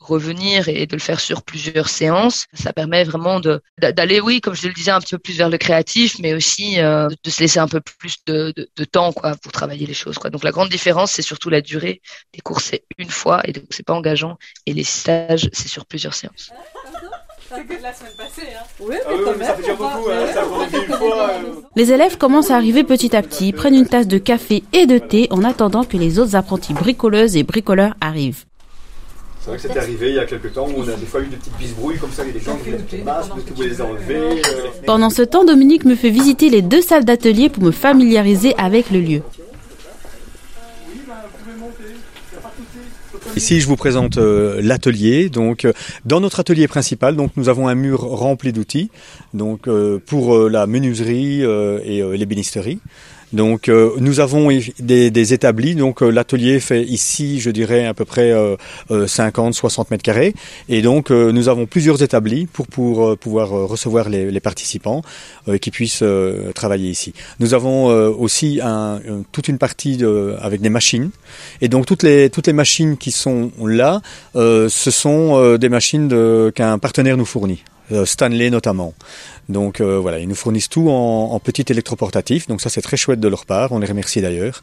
revenir 0.00 0.68
et 0.68 0.86
de 0.86 0.96
le 0.96 1.00
faire 1.00 1.20
sur 1.20 1.42
plusieurs 1.42 1.88
séances, 1.88 2.46
ça 2.54 2.72
permet 2.72 3.04
vraiment 3.04 3.40
d'aller, 3.78 4.20
oui, 4.20 4.40
comme 4.40 4.54
je 4.54 4.66
le 4.66 4.72
disais, 4.72 4.90
un 4.90 5.00
petit 5.00 5.14
peu 5.14 5.18
plus 5.18 5.36
vers 5.36 5.50
le 5.50 5.58
créatif, 5.58 6.18
mais 6.20 6.32
aussi 6.32 6.80
euh, 6.80 7.08
de 7.22 7.30
se 7.30 7.40
laisser 7.40 7.58
un 7.58 7.68
peu 7.68 7.80
plus 7.80 8.16
de, 8.26 8.52
temps 8.90 9.12
quoi 9.12 9.36
pour 9.36 9.52
travailler 9.52 9.86
les 9.86 9.94
choses. 9.94 10.16
Donc 10.32 10.42
la 10.42 10.50
grande 10.50 10.70
différence, 10.70 11.12
c'est 11.12 11.22
surtout 11.22 11.50
la 11.50 11.60
durée. 11.60 12.00
Les 12.34 12.40
cours 12.40 12.60
c'est 12.60 12.84
une 12.98 13.10
fois 13.10 13.42
et 13.44 13.52
donc 13.52 13.66
c'est 13.70 13.84
pas 13.84 13.94
engageant, 13.94 14.38
et 14.66 14.72
les 14.72 14.84
stages 14.84 15.50
c'est 15.52 15.68
sur 15.68 15.84
plusieurs 15.86 16.14
séances. 16.14 16.50
Les 21.76 21.92
élèves 21.92 22.18
commencent 22.18 22.50
à 22.50 22.56
arriver 22.56 22.82
petit 22.84 23.16
à 23.16 23.22
petit, 23.22 23.52
prennent 23.52 23.74
une 23.74 23.86
tasse 23.86 24.06
de 24.06 24.18
café 24.18 24.62
et 24.72 24.86
de 24.86 24.98
thé 24.98 25.28
en 25.30 25.44
attendant 25.44 25.84
que 25.84 25.96
les 25.96 26.18
autres 26.18 26.36
apprentis 26.36 26.74
bricoleuses 26.74 27.36
et 27.36 27.42
bricoleurs 27.42 27.94
arrivent. 28.00 28.44
C'est 29.40 29.48
vrai 29.48 29.56
que 29.56 29.62
c'était 29.62 29.78
arrivé 29.78 30.10
il 30.10 30.16
y 30.16 30.18
a 30.18 30.26
quelques 30.26 30.52
temps 30.52 30.68
où 30.68 30.74
on 30.76 30.88
a 30.88 30.92
des 30.92 31.06
fois 31.06 31.22
eu 31.22 31.26
des 31.26 31.36
petites 31.36 31.56
bisbrouilles 31.56 31.98
comme 31.98 32.10
ça, 32.10 32.24
il 32.24 32.28
y 32.28 32.30
a 32.30 32.34
des 32.34 32.40
gens 32.40 32.58
qui 32.58 32.96
des 32.96 33.02
masques, 33.02 33.32
qui 33.54 33.62
les 33.62 33.80
enlever. 33.80 34.18
Euh. 34.18 34.42
Pendant 34.86 35.08
ce 35.08 35.22
temps, 35.22 35.44
Dominique 35.44 35.86
me 35.86 35.94
fait 35.94 36.10
visiter 36.10 36.50
les 36.50 36.60
deux 36.60 36.82
salles 36.82 37.06
d'atelier 37.06 37.48
pour 37.48 37.62
me 37.62 37.70
familiariser 37.70 38.54
avec 38.58 38.90
le 38.90 39.00
lieu. 39.00 39.22
Ici, 43.36 43.60
je 43.60 43.66
vous 43.68 43.76
présente 43.76 44.18
euh, 44.18 44.60
l'atelier. 44.60 45.28
Donc, 45.28 45.64
euh, 45.64 45.72
dans 46.04 46.20
notre 46.20 46.40
atelier 46.40 46.66
principal, 46.66 47.14
donc 47.14 47.30
nous 47.36 47.48
avons 47.48 47.68
un 47.68 47.76
mur 47.76 48.00
rempli 48.00 48.52
d'outils, 48.52 48.90
donc 49.34 49.68
euh, 49.68 50.00
pour 50.04 50.36
la 50.48 50.66
menuiserie 50.66 51.42
et 51.42 52.02
l'ébénisterie. 52.16 52.80
Donc 53.32 53.68
euh, 53.68 53.92
nous 53.98 54.20
avons 54.20 54.48
des, 54.78 55.34
établis. 55.34 55.74
Donc 55.74 56.02
euh, 56.02 56.10
l'atelier 56.10 56.60
fait 56.60 56.82
ici, 56.82 57.40
je 57.40 57.50
dirais 57.50 57.86
à 57.86 57.94
peu 57.94 58.04
près 58.04 58.32
50, 59.06 59.48
euh, 59.48 59.52
60 59.52 59.90
mètres 59.90 60.02
carrés. 60.02 60.34
Et 60.68 60.82
donc 60.82 61.10
nous 61.10 61.48
avons 61.48 61.66
plusieurs 61.66 62.02
établis 62.02 62.46
pour, 62.46 62.66
pour 62.66 63.16
pouvoir 63.18 63.50
recevoir 63.50 64.08
les, 64.08 64.40
participants 64.40 65.02
qui 65.60 65.70
puissent 65.70 66.02
travailler 66.54 66.88
ici. 66.88 67.12
Nous 67.40 67.52
avons 67.52 67.86
aussi 67.86 68.60
un, 68.62 69.00
toute 69.32 69.48
une 69.48 69.58
partie 69.58 69.98
de, 69.98 70.34
avec 70.40 70.62
des 70.62 70.70
machines. 70.70 71.10
Et 71.60 71.68
donc 71.68 71.84
toutes 71.84 72.02
les 72.02 72.30
toutes 72.30 72.46
les 72.46 72.54
machines 72.54 72.96
qui 72.96 73.12
sont 73.12 73.50
là, 73.62 74.00
ce 74.34 74.90
sont 74.90 75.56
des 75.56 75.68
machines 75.68 76.08
qu'un 76.54 76.78
partenaire 76.78 77.16
nous 77.16 77.26
fournit. 77.26 77.62
Stanley 78.04 78.50
notamment. 78.50 78.94
Donc 79.48 79.80
euh, 79.80 79.98
voilà, 79.98 80.18
ils 80.18 80.28
nous 80.28 80.34
fournissent 80.34 80.68
tout 80.68 80.88
en, 80.90 81.30
en 81.32 81.40
petit 81.40 81.64
électroportatif. 81.68 82.46
Donc 82.46 82.60
ça 82.60 82.70
c'est 82.70 82.82
très 82.82 82.96
chouette 82.96 83.20
de 83.20 83.28
leur 83.28 83.46
part. 83.46 83.72
On 83.72 83.78
les 83.78 83.86
remercie 83.86 84.20
d'ailleurs. 84.20 84.62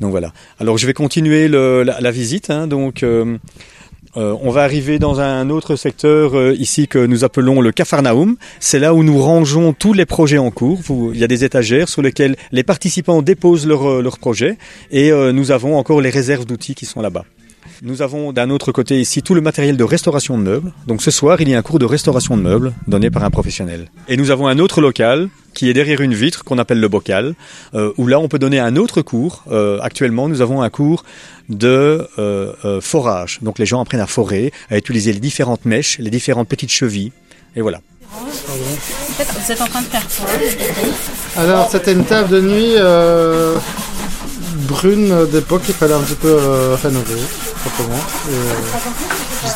Donc 0.00 0.10
voilà. 0.10 0.32
Alors 0.60 0.78
je 0.78 0.86
vais 0.86 0.92
continuer 0.92 1.48
le, 1.48 1.82
la, 1.82 2.00
la, 2.00 2.10
visite. 2.10 2.50
Hein. 2.50 2.66
Donc 2.66 3.02
euh, 3.02 3.38
euh, 4.16 4.34
on 4.40 4.50
va 4.50 4.62
arriver 4.62 4.98
dans 4.98 5.20
un 5.20 5.50
autre 5.50 5.76
secteur 5.76 6.36
euh, 6.36 6.54
ici 6.58 6.88
que 6.88 6.98
nous 6.98 7.24
appelons 7.24 7.60
le 7.60 7.70
Cafarnaum. 7.70 8.36
C'est 8.60 8.78
là 8.78 8.94
où 8.94 9.02
nous 9.02 9.20
rangeons 9.20 9.74
tous 9.74 9.92
les 9.92 10.06
projets 10.06 10.38
en 10.38 10.50
cours. 10.50 10.80
il 11.12 11.18
y 11.18 11.24
a 11.24 11.26
des 11.26 11.44
étagères 11.44 11.88
sur 11.88 12.00
lesquelles 12.00 12.36
les 12.50 12.62
participants 12.62 13.20
déposent 13.20 13.66
leurs 13.66 13.88
euh, 13.88 14.02
leur 14.02 14.18
projets 14.18 14.56
et 14.90 15.10
nous 15.10 15.50
avons 15.50 15.76
encore 15.76 16.00
les 16.00 16.10
réserves 16.10 16.46
d'outils 16.46 16.74
qui 16.74 16.86
sont 16.86 17.00
là-bas. 17.00 17.24
Nous 17.82 18.02
avons 18.02 18.32
d'un 18.32 18.50
autre 18.50 18.72
côté 18.72 19.00
ici 19.00 19.22
tout 19.22 19.34
le 19.34 19.40
matériel 19.40 19.76
de 19.76 19.84
restauration 19.84 20.38
de 20.38 20.42
meubles. 20.42 20.72
Donc 20.86 21.02
ce 21.02 21.10
soir, 21.10 21.40
il 21.40 21.48
y 21.48 21.54
a 21.54 21.58
un 21.58 21.62
cours 21.62 21.78
de 21.78 21.84
restauration 21.84 22.36
de 22.36 22.42
meubles 22.42 22.72
donné 22.86 23.10
par 23.10 23.24
un 23.24 23.30
professionnel. 23.30 23.90
Et 24.08 24.16
nous 24.16 24.30
avons 24.30 24.46
un 24.46 24.58
autre 24.58 24.80
local 24.80 25.28
qui 25.54 25.68
est 25.70 25.72
derrière 25.72 26.00
une 26.00 26.14
vitre 26.14 26.44
qu'on 26.44 26.58
appelle 26.58 26.80
le 26.80 26.88
bocal, 26.88 27.34
euh, 27.74 27.92
où 27.96 28.06
là 28.06 28.18
on 28.20 28.28
peut 28.28 28.38
donner 28.38 28.60
un 28.60 28.76
autre 28.76 29.02
cours. 29.02 29.44
Euh, 29.50 29.78
actuellement, 29.80 30.28
nous 30.28 30.40
avons 30.40 30.62
un 30.62 30.70
cours 30.70 31.04
de 31.48 32.06
euh, 32.18 32.52
euh, 32.64 32.80
forage. 32.80 33.38
Donc 33.42 33.58
les 33.58 33.66
gens 33.66 33.80
apprennent 33.80 34.00
à 34.00 34.06
forer, 34.06 34.52
à 34.70 34.76
utiliser 34.76 35.12
les 35.12 35.20
différentes 35.20 35.64
mèches, 35.64 35.98
les 35.98 36.10
différentes 36.10 36.48
petites 36.48 36.72
chevilles. 36.72 37.12
Et 37.54 37.60
voilà. 37.60 37.80
Vous 38.12 39.52
êtes 39.52 39.60
en 39.60 39.66
train 39.66 39.82
de 39.82 39.86
faire 39.86 40.06
quoi 40.08 41.42
Alors 41.42 41.68
c'était 41.70 41.92
une 41.92 42.04
table 42.04 42.28
de 42.28 42.40
nuit 42.40 42.74
euh, 42.76 43.56
brune 44.68 45.26
d'époque 45.32 45.62
qu'il 45.62 45.74
fallait 45.74 45.94
un 45.94 46.00
petit 46.00 46.14
peu 46.14 46.28
euh, 46.28 46.76
rénover, 46.82 47.20
simplement. 47.66 48.02
Euh, 48.30 48.52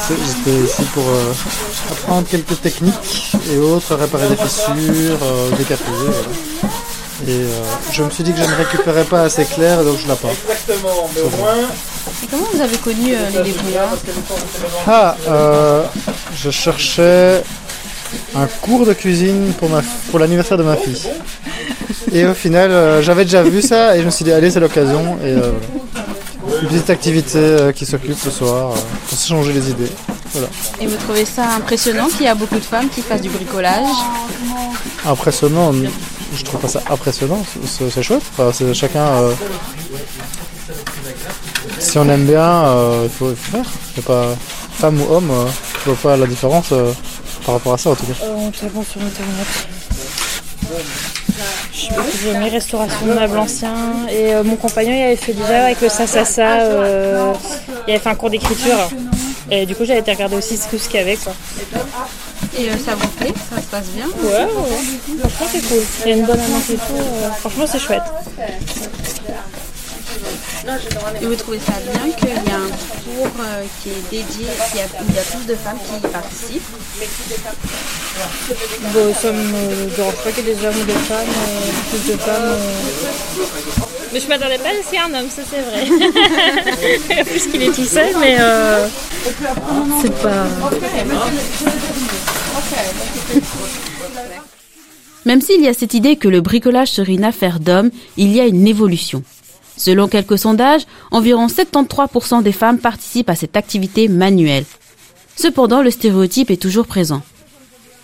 J'étais 0.09 0.59
ici 0.65 0.83
pour 0.95 1.05
euh, 1.09 1.33
apprendre 1.93 2.27
quelques 2.29 2.61
techniques 2.61 3.37
et 3.53 3.59
autres, 3.59 3.95
réparer 3.95 4.29
des 4.29 4.37
fissures, 4.37 5.19
euh, 5.23 5.51
décaper. 5.57 5.85
Voilà. 5.87 6.19
Et 7.27 7.33
euh, 7.33 7.49
je 7.93 8.03
me 8.03 8.11
suis 8.11 8.25
dit 8.25 8.33
que 8.33 8.39
je 8.39 8.45
ne 8.45 8.55
récupérais 8.57 9.05
pas 9.05 9.23
assez 9.23 9.45
clair, 9.45 9.85
donc 9.85 9.99
je 10.03 10.09
la 10.09 10.17
pas. 10.17 10.29
Exactement, 10.29 11.11
mais 11.15 11.21
au 11.21 11.31
moins. 11.37 11.69
Et 12.23 12.27
comment 12.31 12.47
vous 12.53 12.61
avez 12.61 12.77
connu 12.79 13.15
euh, 13.15 13.19
les 13.31 13.53
débrouillards? 13.53 13.97
Ah, 14.87 15.17
euh, 15.29 15.83
je 16.35 16.51
cherchais 16.51 17.43
un 18.35 18.47
cours 18.63 18.87
de 18.87 18.95
cuisine 18.95 19.53
pour, 19.59 19.69
ma, 19.69 19.83
pour 20.11 20.19
l'anniversaire 20.19 20.57
de 20.59 20.63
ma 20.63 20.77
fille. 20.77 21.03
Et 22.13 22.27
au 22.27 22.35
final, 22.35 22.71
euh, 22.71 23.03
j'avais 23.03 23.25
déjà 23.25 23.43
vu 23.43 23.61
ça 23.63 23.97
et 23.97 24.01
je 24.01 24.07
me 24.07 24.11
suis 24.11 24.25
dit, 24.25 24.33
allez, 24.33 24.51
c'est 24.51 24.61
l'occasion. 24.61 25.19
Et 25.23 25.33
euh, 25.33 25.41
voilà. 25.41 25.90
Une 26.63 26.69
petite 26.69 26.91
activité 26.91 27.39
euh, 27.39 27.73
qui 27.73 27.87
s'occupe 27.87 28.23
le 28.25 28.31
soir 28.31 28.73
euh, 28.73 28.77
pour 29.09 29.19
se 29.19 29.29
changer 29.29 29.53
les 29.53 29.71
idées. 29.71 29.91
Voilà. 30.33 30.49
Et 30.81 30.87
vous 30.87 30.97
trouvez 30.97 31.25
ça 31.25 31.55
impressionnant 31.57 32.09
qu'il 32.09 32.23
y 32.23 32.29
a 32.29 32.35
beaucoup 32.35 32.57
de 32.57 32.61
femmes 32.65 32.89
qui 32.89 33.03
fassent 33.03 33.23
du 33.23 33.31
bricolage 33.31 33.89
Impressionnant 35.05 35.73
Je 36.35 36.45
trouve 36.45 36.61
pas 36.61 36.69
ça 36.69 36.83
impressionnant, 36.91 37.43
c'est, 37.67 38.03
chouette. 38.03 38.23
Enfin, 38.33 38.51
c'est 38.53 38.73
chacun. 38.75 39.05
euh, 39.07 39.35
si 41.79 41.99
on 41.99 42.09
aime 42.09 42.27
bien, 42.27 42.65
euh, 42.67 43.01
il 43.05 43.11
faut, 43.11 43.31
il 43.31 43.37
faut 43.37 43.57
faire. 43.57 43.67
Il 43.97 44.01
a 44.01 44.03
pas 44.03 44.37
femme 44.81 45.01
ou 45.03 45.13
homme, 45.13 45.31
euh, 45.31 45.47
je 45.85 45.91
vois 45.91 46.13
pas 46.13 46.17
la 46.17 46.27
différence 46.27 46.73
euh, 46.73 46.91
par 47.45 47.57
rapport 47.57 47.75
à 47.75 47.79
ça 47.79 47.91
en 47.91 47.95
tout 47.95 48.07
cas. 48.07 48.15
Euh, 48.23 48.51
on 48.75 48.83
sur 48.83 49.03
internet. 49.03 49.47
J'ai 51.73 52.39
mis 52.39 52.49
restauration 52.49 53.07
de 53.07 53.13
meubles 53.13 53.39
anciens 53.39 54.07
et 54.11 54.35
euh, 54.35 54.45
mon 54.45 54.57
compagnon 54.57 54.93
il 54.93 55.03
avait 55.03 55.17
fait 55.17 55.33
déjà 55.33 55.65
avec 55.65 55.81
le 55.81 55.89
Sassasa, 55.89 56.61
euh, 56.61 57.33
il 57.87 57.93
avait 57.93 57.99
fait 57.99 58.09
un 58.09 58.15
cours 58.15 58.31
d'écriture 58.31 58.91
et 59.51 59.67
du 59.67 59.75
coup 59.75 59.85
j'avais 59.85 60.01
été 60.01 60.13
regarder 60.13 60.37
aussi 60.37 60.57
ce 60.57 60.69
qu'il 60.69 60.99
y 61.01 61.03
avait 61.03 61.17
quoi. 61.17 61.33
Et 62.59 62.69
euh, 62.69 62.73
ça 62.85 62.95
vous 62.95 63.09
plaît? 63.09 63.33
Ça 63.55 63.61
se 63.61 63.67
passe 63.67 63.87
bien? 63.95 64.07
Ouais, 64.23 64.45
ouais, 64.45 65.29
franchement 65.29 65.47
c'est 65.53 65.69
cool. 65.69 65.83
Il 66.05 66.11
y 66.11 66.13
a 66.13 66.17
une 66.17 66.27
bonne 66.27 66.41
ambiance 66.41 66.71
et 66.71 66.75
tout, 66.75 67.39
franchement 67.39 67.65
c'est 67.67 67.79
chouette. 67.79 68.03
Et 71.23 71.27
vous 71.27 71.35
trouvez 71.37 71.59
ça 71.59 71.73
bien 71.81 72.13
qu'il 72.13 72.29
y 72.29 72.33
a 72.33 72.57
un 72.57 72.69
cours 72.69 73.27
euh, 73.41 73.65
qui 73.83 73.89
est 73.91 74.03
dédié, 74.11 74.47
qu'il 74.71 74.79
y 74.79 74.83
a, 74.83 74.85
où 74.85 75.05
il 75.09 75.15
y 75.15 75.19
a 75.19 75.23
plus 75.23 75.47
de 75.47 75.55
femmes 75.55 75.79
qui 75.79 75.97
y 75.97 76.11
participent? 76.11 76.63
Bon, 78.93 79.15
ça 79.15 79.33
me 79.33 79.97
dérange 79.97 80.15
pas 80.17 80.31
qu'il 80.33 80.47
y 80.47 80.51
ait 80.51 80.55
des 80.55 80.65
hommes 80.67 80.75
ou 80.81 80.85
des 80.85 80.93
femmes, 80.93 81.29
euh, 81.29 81.71
plus 81.91 82.13
de 82.13 82.19
femmes. 82.19 82.43
euh. 82.45 82.59
Mais 84.13 84.21
je 84.21 84.29
m'attendais 84.29 84.59
pas 84.59 84.69
à 84.69 84.73
ce 84.83 84.91
qu'il 84.91 84.99
y 84.99 85.03
ait 85.03 85.05
un 85.05 85.15
homme, 85.21 85.31
ça 85.31 85.43
c'est 85.49 85.63
vrai. 85.63 87.25
plus 87.25 87.47
qu'il 87.47 87.63
est 87.63 87.73
tout 87.73 87.85
seul, 87.85 88.15
mais 88.21 88.37
euh, 88.41 88.87
c'est 90.03 90.15
pas. 90.23 90.47
Même 95.27 95.41
s'il 95.41 95.63
y 95.63 95.69
a 95.69 95.75
cette 95.75 95.95
idée 95.95 96.17
que 96.17 96.29
le 96.29 96.41
bricolage 96.41 96.89
serait 96.89 97.13
une 97.13 97.25
affaire 97.25 97.61
d'hommes, 97.61 97.91
il 98.17 98.35
y 98.35 98.41
a 98.41 98.47
une 98.47 98.67
évolution. 98.67 99.23
Selon 99.81 100.09
quelques 100.09 100.37
sondages, 100.37 100.83
environ 101.11 101.47
73% 101.47 102.43
des 102.43 102.53
femmes 102.53 102.79
participent 102.79 103.31
à 103.31 103.35
cette 103.35 103.57
activité 103.57 104.09
manuelle. 104.09 104.67
Cependant, 105.37 105.81
le 105.81 105.91
stéréotype 105.91 106.51
est 106.51 106.61
toujours 106.61 106.87
présent. 106.87 107.23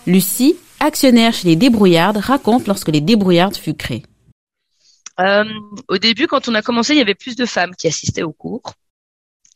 Lucie, 0.06 0.56
actionnaire 0.80 1.34
chez 1.34 1.48
les 1.48 1.56
débrouillardes, 1.56 2.16
raconte 2.16 2.66
lorsque 2.66 2.88
les 2.88 3.02
débrouillardes 3.02 3.56
fut 3.56 3.74
créées. 3.74 4.04
Euh, 5.20 5.44
au 5.88 5.98
début, 5.98 6.26
quand 6.26 6.48
on 6.48 6.54
a 6.54 6.62
commencé, 6.62 6.94
il 6.94 6.98
y 6.98 7.02
avait 7.02 7.14
plus 7.14 7.36
de 7.36 7.44
femmes 7.44 7.74
qui 7.74 7.88
assistaient 7.88 8.22
aux 8.22 8.32
cours 8.32 8.72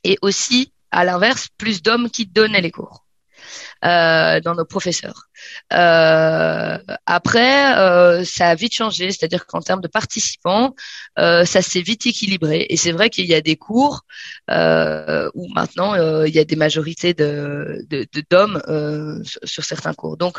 et 0.04 0.18
aussi, 0.20 0.74
à 0.90 1.06
l'inverse, 1.06 1.48
plus 1.56 1.80
d'hommes 1.80 2.10
qui 2.10 2.26
donnaient 2.26 2.60
les 2.60 2.70
cours. 2.70 3.06
euh, 3.84 4.40
dans 4.40 4.54
nos 4.54 4.64
professeurs. 4.64 5.29
Euh, 5.72 6.78
après, 7.06 7.78
euh, 7.78 8.24
ça 8.24 8.48
a 8.48 8.54
vite 8.54 8.74
changé, 8.74 9.10
c'est-à-dire 9.10 9.46
qu'en 9.46 9.60
termes 9.60 9.80
de 9.80 9.88
participants, 9.88 10.74
euh, 11.18 11.44
ça 11.44 11.62
s'est 11.62 11.82
vite 11.82 12.06
équilibré. 12.06 12.66
Et 12.68 12.76
c'est 12.76 12.92
vrai 12.92 13.10
qu'il 13.10 13.26
y 13.26 13.34
a 13.34 13.40
des 13.40 13.56
cours 13.56 14.02
euh, 14.50 15.30
où 15.34 15.48
maintenant 15.54 15.94
il 16.24 16.34
y 16.34 16.38
a 16.38 16.44
des 16.44 16.56
majorités 16.56 17.14
de 17.14 17.84
d'hommes 18.30 18.60
de, 18.68 19.22
sur 19.44 19.64
certains 19.64 19.94
cours. 19.94 20.16
Donc, 20.16 20.38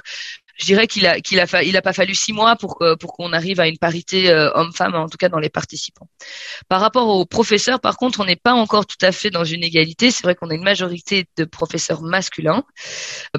je 0.58 0.66
dirais 0.66 0.88
qu'il 0.88 1.06
a 1.08 1.20
qu'il 1.22 1.40
a 1.40 1.64
il 1.64 1.78
a 1.78 1.82
pas 1.82 1.94
fallu 1.94 2.16
six 2.16 2.34
mois 2.34 2.56
pour 2.56 2.84
pour 3.00 3.14
qu'on 3.14 3.34
arrive 3.34 3.60
à 3.60 3.68
une 3.68 3.78
parité 3.78 4.32
homme-femme, 4.56 4.96
en 4.96 5.08
tout 5.08 5.18
cas 5.18 5.30
dans 5.30 5.40
les 5.40 5.50
participants. 5.50 6.08
Par 6.68 6.82
rapport 6.82 7.08
aux 7.08 7.26
professeurs, 7.26 7.80
par 7.80 7.98
contre, 7.98 8.20
on 8.20 8.26
n'est 8.26 8.36
pas 8.36 8.54
encore 8.54 8.86
tout 8.86 9.04
à 9.04 9.12
fait 9.12 9.30
dans 9.30 9.44
une 9.44 9.64
égalité. 9.64 10.12
C'est 10.12 10.24
vrai 10.24 10.36
qu'on 10.36 10.50
a 10.50 10.54
une 10.54 10.64
majorité 10.64 11.26
de 11.38 11.46
professeurs 11.46 12.02
masculins, 12.02 12.64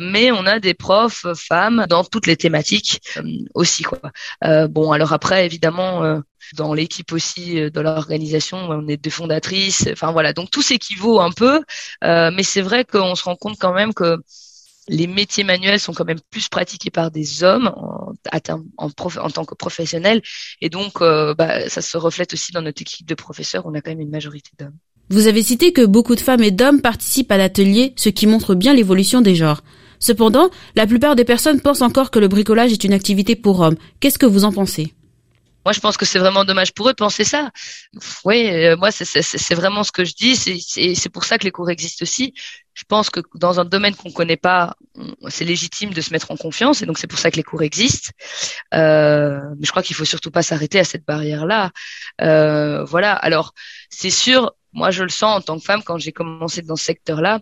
mais 0.00 0.32
on 0.32 0.46
a 0.46 0.58
des 0.58 0.74
profs 0.74 1.26
femmes 1.34 1.86
dans 1.88 2.04
toutes 2.04 2.26
les 2.26 2.36
thématiques 2.36 3.00
euh, 3.16 3.22
aussi 3.54 3.82
quoi. 3.82 4.00
Euh, 4.44 4.68
bon 4.68 4.92
alors 4.92 5.12
après 5.12 5.44
évidemment 5.44 6.04
euh, 6.04 6.20
dans 6.54 6.74
l'équipe 6.74 7.12
aussi 7.12 7.54
de 7.54 7.80
l'organisation 7.80 8.58
on 8.58 8.88
est 8.88 8.96
deux 8.96 9.10
fondatrices. 9.10 9.88
Enfin 9.92 10.12
voilà 10.12 10.32
donc 10.32 10.50
tout 10.50 10.62
s'équivaut 10.62 11.20
un 11.20 11.30
peu, 11.30 11.62
mais 12.02 12.42
c'est 12.42 12.62
vrai 12.62 12.84
qu'on 12.84 13.14
se 13.14 13.24
rend 13.24 13.36
compte 13.36 13.58
quand 13.58 13.72
même 13.72 13.94
que 13.94 14.18
les 14.88 15.06
métiers 15.06 15.44
manuels 15.44 15.80
sont 15.80 15.92
quand 15.92 16.04
même 16.04 16.20
plus 16.30 16.48
pratiqués 16.48 16.90
par 16.90 17.10
des 17.10 17.44
hommes 17.44 17.72
en, 17.76 18.90
tant 18.90 19.44
que 19.44 19.54
professionnels. 19.54 20.22
Et 20.60 20.68
donc, 20.68 21.00
bah, 21.00 21.68
ça 21.68 21.82
se 21.82 21.96
reflète 21.96 22.32
aussi 22.32 22.52
dans 22.52 22.62
notre 22.62 22.82
équipe 22.82 23.06
de 23.06 23.14
professeurs. 23.14 23.64
On 23.66 23.74
a 23.74 23.80
quand 23.80 23.90
même 23.90 24.00
une 24.00 24.10
majorité 24.10 24.50
d'hommes. 24.58 24.76
Vous 25.10 25.26
avez 25.26 25.42
cité 25.42 25.72
que 25.72 25.84
beaucoup 25.84 26.14
de 26.14 26.20
femmes 26.20 26.42
et 26.42 26.50
d'hommes 26.50 26.80
participent 26.80 27.32
à 27.32 27.36
l'atelier, 27.36 27.92
ce 27.96 28.08
qui 28.08 28.26
montre 28.26 28.54
bien 28.54 28.72
l'évolution 28.72 29.20
des 29.20 29.34
genres. 29.34 29.62
Cependant, 29.98 30.50
la 30.74 30.86
plupart 30.86 31.16
des 31.16 31.24
personnes 31.24 31.60
pensent 31.60 31.82
encore 31.82 32.10
que 32.10 32.18
le 32.18 32.28
bricolage 32.28 32.72
est 32.72 32.84
une 32.84 32.92
activité 32.92 33.36
pour 33.36 33.60
hommes. 33.60 33.76
Qu'est-ce 34.00 34.18
que 34.18 34.26
vous 34.26 34.44
en 34.44 34.52
pensez? 34.52 34.94
Moi, 35.64 35.72
je 35.72 35.80
pense 35.80 35.96
que 35.96 36.04
c'est 36.04 36.18
vraiment 36.18 36.44
dommage 36.44 36.72
pour 36.72 36.88
eux 36.88 36.92
de 36.92 36.96
penser 36.96 37.24
ça. 37.24 37.50
Oui, 38.24 38.48
euh, 38.50 38.76
moi, 38.76 38.90
c'est 38.90 39.54
vraiment 39.54 39.84
ce 39.84 39.92
que 39.92 40.04
je 40.04 40.14
dis. 40.14 40.36
C'est 40.36 41.08
pour 41.08 41.24
ça 41.24 41.38
que 41.38 41.44
les 41.44 41.50
cours 41.50 41.70
existent 41.70 42.02
aussi. 42.02 42.34
Je 42.74 42.84
pense 42.84 43.10
que 43.10 43.20
dans 43.34 43.60
un 43.60 43.64
domaine 43.64 43.94
qu'on 43.94 44.10
connaît 44.10 44.36
pas, 44.36 44.76
c'est 45.28 45.44
légitime 45.44 45.92
de 45.92 46.00
se 46.00 46.12
mettre 46.12 46.30
en 46.30 46.36
confiance, 46.36 46.82
et 46.82 46.86
donc 46.86 46.98
c'est 46.98 47.06
pour 47.06 47.18
ça 47.18 47.30
que 47.30 47.36
les 47.36 47.42
cours 47.42 47.62
existent. 47.62 48.10
Euh, 48.74 49.40
mais 49.58 49.66
je 49.66 49.70
crois 49.70 49.82
qu'il 49.82 49.94
faut 49.94 50.04
surtout 50.04 50.30
pas 50.30 50.42
s'arrêter 50.42 50.78
à 50.80 50.84
cette 50.84 51.04
barrière-là. 51.04 51.70
Euh, 52.22 52.84
voilà. 52.84 53.12
Alors, 53.12 53.52
c'est 53.90 54.10
sûr. 54.10 54.52
Moi, 54.72 54.90
je 54.90 55.02
le 55.02 55.10
sens 55.10 55.36
en 55.36 55.40
tant 55.42 55.58
que 55.58 55.64
femme 55.64 55.82
quand 55.82 55.98
j'ai 55.98 56.12
commencé 56.12 56.62
dans 56.62 56.76
ce 56.76 56.84
secteur-là 56.84 57.40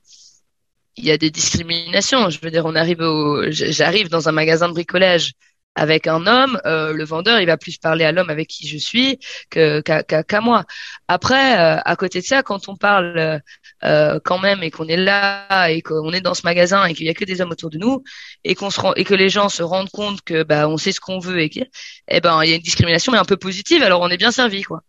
il 0.97 1.05
y 1.05 1.11
a 1.11 1.17
des 1.17 1.31
discriminations. 1.31 2.31
Je 2.31 2.39
veux 2.43 2.51
dire, 2.51 2.67
on 2.67 2.75
arrive 2.75 3.01
au, 3.01 3.51
j'arrive 3.51 4.09
dans 4.09 4.29
un 4.29 4.33
magasin 4.33 4.69
de 4.69 4.75
bricolage 4.75 5.33
avec 5.75 6.07
un 6.07 6.27
homme, 6.27 6.61
euh, 6.67 6.93
le 6.93 7.05
vendeur, 7.05 7.41
il 7.41 7.47
va 7.47 7.57
plus 7.57 7.79
parler 7.79 8.05
à 8.05 8.13
l'homme 8.13 8.31
avec 8.31 8.49
qui 8.49 8.67
je 8.69 8.77
suis 8.77 9.19
qu'à 9.51 10.41
moi. 10.41 10.65
Après, 11.09 11.59
euh, 11.59 11.81
à 11.85 11.97
côté 11.97 12.21
de 12.21 12.27
ça, 12.27 12.43
quand 12.43 12.69
on 12.69 12.77
parle 12.77 13.41
euh, 13.85 14.21
quand 14.25 14.39
même 14.39 14.63
et 14.63 14.71
qu'on 14.71 14.89
est 14.89 14.97
là 14.97 15.71
et 15.71 15.81
qu'on 15.83 16.13
est 16.13 16.21
dans 16.21 16.35
ce 16.35 16.43
magasin 16.45 16.85
et 16.87 16.95
qu'il 16.95 17.07
y 17.07 17.11
a 17.11 17.15
que 17.15 17.25
des 17.25 17.41
hommes 17.41 17.53
autour 17.53 17.71
de 17.71 17.79
nous 17.79 18.03
et 18.45 18.55
qu'on 18.55 18.71
se 18.71 18.81
rend, 18.81 18.95
et 18.95 19.05
que 19.05 19.15
les 19.15 19.29
gens 19.29 19.49
se 19.49 19.63
rendent 19.63 19.91
compte 19.91 20.21
que 20.23 20.43
bah 20.43 20.69
on 20.69 20.77
sait 20.77 20.93
ce 20.93 21.01
qu'on 21.01 21.19
veut 21.19 21.41
et 21.41 21.51
que 21.51 21.61
eh 22.09 22.21
ben 22.21 22.43
il 22.43 22.51
y 22.51 22.53
a 22.53 22.57
une 22.57 22.63
discrimination 22.63 23.13
mais 23.13 23.19
un 23.19 23.25
peu 23.25 23.37
positive, 23.37 23.83
alors 23.83 24.01
on 24.03 24.09
est 24.11 24.17
bien 24.17 24.33
servi 24.33 24.63
quoi. 24.63 24.83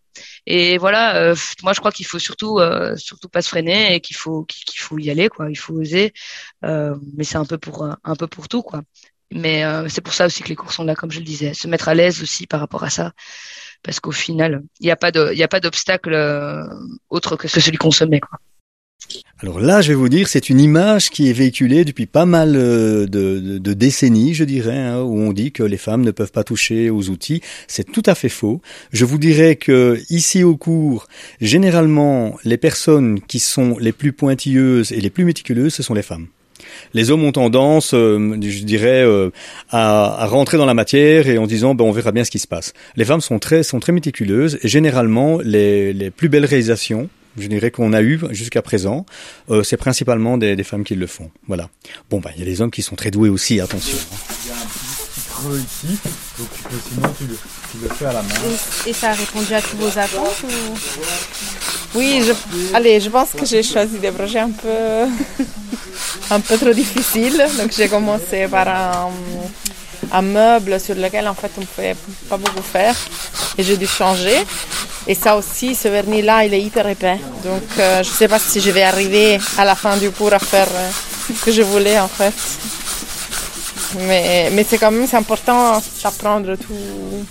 Et 0.46 0.78
voilà, 0.78 1.16
euh, 1.18 1.36
moi 1.64 1.74
je 1.74 1.80
crois 1.80 1.92
qu'il 1.92 2.06
faut 2.06 2.20
surtout 2.20 2.60
euh, 2.60 2.96
surtout 2.98 3.30
pas 3.30 3.42
se 3.42 3.50
freiner 3.50 3.96
et 3.96 4.02
qu'il 4.02 4.16
faut 4.16 4.44
qu'il 4.46 4.80
faut 4.80 4.98
y 4.98 5.10
aller 5.10 5.30
quoi, 5.30 5.50
il 5.50 5.58
faut 5.58 5.74
oser. 5.74 6.14
Euh, 6.66 6.96
mais 7.16 7.24
c'est 7.24 7.38
un 7.38 7.46
peu 7.46 7.58
pour 7.58 7.84
un 7.86 8.16
peu 8.16 8.28
pour 8.28 8.48
tout 8.50 8.62
quoi. 8.64 8.82
Mais 9.32 9.64
c'est 9.88 10.02
pour 10.02 10.14
ça 10.14 10.26
aussi 10.26 10.44
que 10.44 10.50
les 10.50 10.56
cours 10.56 10.74
sont 10.74 10.84
là, 10.84 10.96
comme 10.96 11.12
je 11.12 11.20
le 11.20 11.26
disais, 11.26 11.54
se 11.54 11.68
mettre 11.68 11.88
à 11.90 11.94
l'aise 11.94 12.22
aussi 12.22 12.48
par 12.48 12.60
rapport 12.60 12.84
à 12.84 12.90
ça, 12.90 13.14
parce 13.82 14.00
qu'au 14.00 14.12
final, 14.12 14.64
il 14.80 14.86
n'y 14.86 14.92
a 14.92 14.98
pas 14.98 15.12
de 15.12 15.60
d'obstacle 15.60 16.14
autre 17.10 17.36
que 17.38 17.48
celui 17.48 17.78
qu'on 17.78 17.92
se 17.92 18.04
met 18.04 18.20
quoi. 18.20 18.40
Alors 19.40 19.60
là, 19.60 19.82
je 19.82 19.90
vais 19.90 19.96
vous 19.96 20.10
dire, 20.10 20.28
c'est 20.28 20.50
une 20.50 20.60
image 20.60 21.10
qui 21.10 21.30
est 21.30 21.34
véhiculée 21.34 21.84
depuis 21.84 22.06
pas 22.06 22.26
mal 22.26 22.56
euh, 22.56 23.08
de, 23.08 23.58
de, 23.58 23.74
décennies, 23.74 24.34
je 24.34 24.44
dirais, 24.44 24.78
hein, 24.78 25.02
où 25.02 25.20
on 25.20 25.34
dit 25.34 25.52
que 25.52 25.64
les 25.64 25.78
femmes 25.78 26.04
ne 26.04 26.12
peuvent 26.12 26.32
pas 26.32 26.44
toucher 26.44 26.90
aux 26.90 27.10
outils. 27.10 27.42
C'est 27.68 27.92
tout 27.92 28.04
à 28.06 28.14
fait 28.14 28.30
faux. 28.30 28.62
Je 28.92 29.04
vous 29.06 29.18
dirais 29.18 29.56
que 29.56 30.00
ici 30.10 30.44
au 30.44 30.56
cours, 30.58 31.08
généralement, 31.40 32.38
les 32.44 32.58
personnes 32.58 33.20
qui 33.20 33.40
sont 33.40 33.78
les 33.80 33.92
plus 33.92 34.14
pointilleuses 34.14 34.92
et 34.92 35.02
les 35.02 35.10
plus 35.10 35.26
méticuleuses, 35.26 35.74
ce 35.74 35.84
sont 35.84 35.96
les 35.96 36.04
femmes. 36.04 36.28
Les 36.94 37.12
hommes 37.12 37.24
ont 37.24 37.32
tendance, 37.32 37.94
euh, 37.94 38.38
je 38.42 38.64
dirais, 38.64 39.04
euh, 39.04 39.30
à, 39.70 40.24
à, 40.24 40.26
rentrer 40.26 40.58
dans 40.58 40.66
la 40.66 40.74
matière 40.74 41.28
et 41.28 41.38
en 41.38 41.48
disant, 41.48 41.76
ben, 41.76 41.86
on 41.86 41.92
verra 41.92 42.12
bien 42.12 42.24
ce 42.24 42.32
qui 42.32 42.40
se 42.40 42.48
passe. 42.48 42.74
Les 42.96 43.06
femmes 43.06 43.22
sont 43.22 43.40
très, 43.40 43.64
sont 43.64 43.80
très 43.80 43.92
méticuleuses 43.92 44.60
et 44.64 44.68
généralement, 44.68 45.40
les, 45.44 45.94
les 45.94 46.12
plus 46.12 46.30
belles 46.30 46.46
réalisations, 46.46 47.10
je 47.38 47.48
dirais 47.48 47.72
qu'on 47.72 47.94
a 47.94 48.02
eu 48.02 48.20
jusqu'à 48.32 48.62
présent, 48.62 49.06
euh, 49.50 49.64
c'est 49.64 49.78
principalement 49.78 50.38
des, 50.38 50.56
des, 50.56 50.64
femmes 50.64 50.84
qui 50.84 50.96
le 50.96 51.08
font. 51.08 51.32
Voilà. 51.48 51.70
Bon, 52.10 52.20
bah, 52.20 52.32
il 52.36 52.40
y 52.40 52.44
a 52.44 52.46
des 52.46 52.62
hommes 52.62 52.72
qui 52.72 52.82
sont 52.82 52.96
très 52.96 53.12
doués 53.12 53.30
aussi, 53.30 53.60
attention. 53.60 53.98
Il 54.46 54.91
ici, 55.50 55.98
donc 56.38 56.48
peux, 56.70 56.78
sinon 56.90 57.14
tu 57.18 57.26
le, 57.82 57.90
fais 57.90 58.06
à 58.06 58.14
la 58.14 58.22
main. 58.22 58.36
Et, 58.86 58.94
ça 58.94 59.10
a 59.10 59.14
répondu 59.14 59.54
à 59.54 59.62
tous 59.62 59.78
vos 59.78 59.98
attentes 59.98 60.44
ou... 60.44 60.78
Oui, 61.94 62.24
je, 62.26 62.34
allez, 62.76 63.00
je 63.02 63.10
pense 63.10 63.32
que 63.32 63.46
j'ai 63.46 63.64
choisi 63.64 63.98
des 64.00 64.12
projets 64.12 64.40
un 64.40 64.52
peu, 64.52 65.44
un 66.32 66.40
peu 66.40 66.58
trop 66.58 66.72
difficiles. 66.74 67.44
Donc 67.58 67.72
j'ai 67.76 67.90
commencé 67.90 68.48
par 68.48 68.68
un, 68.68 69.10
un 70.12 70.22
meuble 70.22 70.80
sur 70.80 70.96
lequel 70.96 71.28
en 71.28 71.34
fait 71.34 71.52
on 71.58 71.62
ne 71.62 71.66
pouvait 71.66 71.96
pas 72.30 72.38
beaucoup 72.38 72.62
faire 72.62 72.96
et 73.58 73.64
j'ai 73.64 73.78
dû 73.78 73.88
changer. 73.88 74.38
Et 75.08 75.16
ça 75.16 75.36
aussi, 75.36 75.74
ce 75.74 75.88
vernis-là, 75.88 76.46
il 76.46 76.54
est 76.54 76.62
hyper 76.62 76.88
épais. 76.88 77.20
Donc 77.44 77.64
euh, 77.80 78.04
je 78.04 78.10
ne 78.10 78.16
sais 78.16 78.28
pas 78.28 78.40
si 78.40 78.62
je 78.62 78.70
vais 78.72 78.84
arriver 78.84 79.40
à 79.58 79.66
la 79.66 79.76
fin 79.76 79.98
du 79.98 80.12
cours 80.12 80.34
à 80.34 80.40
faire 80.40 80.68
euh, 80.72 80.90
ce 81.28 81.46
que 81.46 81.52
je 81.52 81.62
voulais 81.62 82.00
en 82.00 82.08
fait. 82.08 82.34
Mais, 84.00 84.50
mais 84.54 84.66
c'est 84.68 84.78
quand 84.78 84.92
même 84.92 85.08
important 85.14 85.82
d'apprendre 86.04 86.56
tout, 86.56 87.26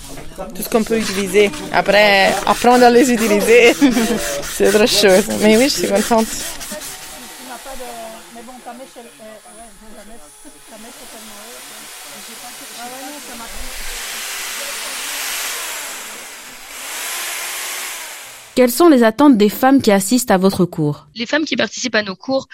tout 0.55 0.63
ce 0.63 0.69
qu'on 0.69 0.85
peut 0.85 0.99
utiliser. 0.99 1.51
Après, 1.73 2.33
apprendre 2.47 2.85
à 2.85 2.91
les 2.91 3.11
utiliser, 3.11 3.75
c'est 4.55 4.69
autre 4.69 4.87
chose. 4.87 5.25
Mais 5.41 5.57
oui, 5.57 5.65
je 5.65 5.87
suis 5.87 5.89
contente. 5.89 6.27
Quelles 18.61 18.71
sont 18.71 18.91
les 18.91 19.05
attentes 19.05 19.39
des 19.39 19.49
femmes 19.49 19.81
qui 19.81 19.91
assistent 19.91 20.31
à 20.31 20.37
votre 20.37 20.67
cours? 20.67 21.07
Les 21.15 21.25
femmes 21.25 21.47
qui 21.47 21.57
participent 21.57 21.95
à 21.95 22.03
nos 22.03 22.15
cours, 22.15 22.47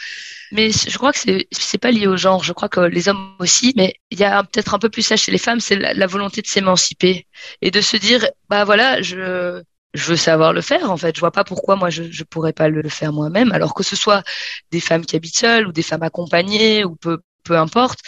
mais 0.52 0.70
je 0.70 0.96
crois 0.98 1.10
que 1.10 1.18
c'est 1.18 1.48
c'est 1.50 1.78
pas 1.78 1.90
lié 1.90 2.06
au 2.06 2.16
genre. 2.16 2.44
Je 2.44 2.52
crois 2.52 2.68
que 2.68 2.78
les 2.78 3.08
hommes 3.08 3.34
aussi, 3.40 3.72
mais 3.74 3.92
il 4.12 4.20
y 4.20 4.22
a 4.22 4.44
peut-être 4.44 4.72
un 4.72 4.78
peu 4.78 4.88
plus 4.88 5.02
ça 5.02 5.16
chez 5.16 5.32
les 5.32 5.38
femmes, 5.38 5.58
c'est 5.58 5.74
la, 5.74 6.06
volonté 6.06 6.42
de 6.42 6.46
s'émanciper 6.46 7.26
et 7.60 7.72
de 7.72 7.80
se 7.80 7.96
dire 7.96 8.24
bah 8.48 8.62
voilà, 8.64 9.02
je 9.02 9.64
veux 9.94 10.16
savoir 10.16 10.52
le 10.52 10.60
faire 10.60 10.92
en 10.92 10.96
fait. 10.96 11.16
Je 11.16 11.18
vois 11.18 11.32
pas 11.32 11.42
pourquoi 11.42 11.74
moi 11.74 11.90
je 11.90 12.04
je 12.08 12.22
pourrais 12.22 12.52
pas 12.52 12.68
le, 12.68 12.88
faire 12.88 13.12
moi-même. 13.12 13.50
Alors 13.50 13.74
que 13.74 13.82
ce 13.82 13.96
soit 13.96 14.22
des 14.70 14.78
femmes 14.78 15.04
qui 15.04 15.16
habitent 15.16 15.36
seules 15.36 15.66
ou 15.66 15.72
des 15.72 15.82
femmes 15.82 16.04
accompagnées 16.04 16.84
ou 16.84 16.94
peu 16.94 17.18
importe. 17.50 17.98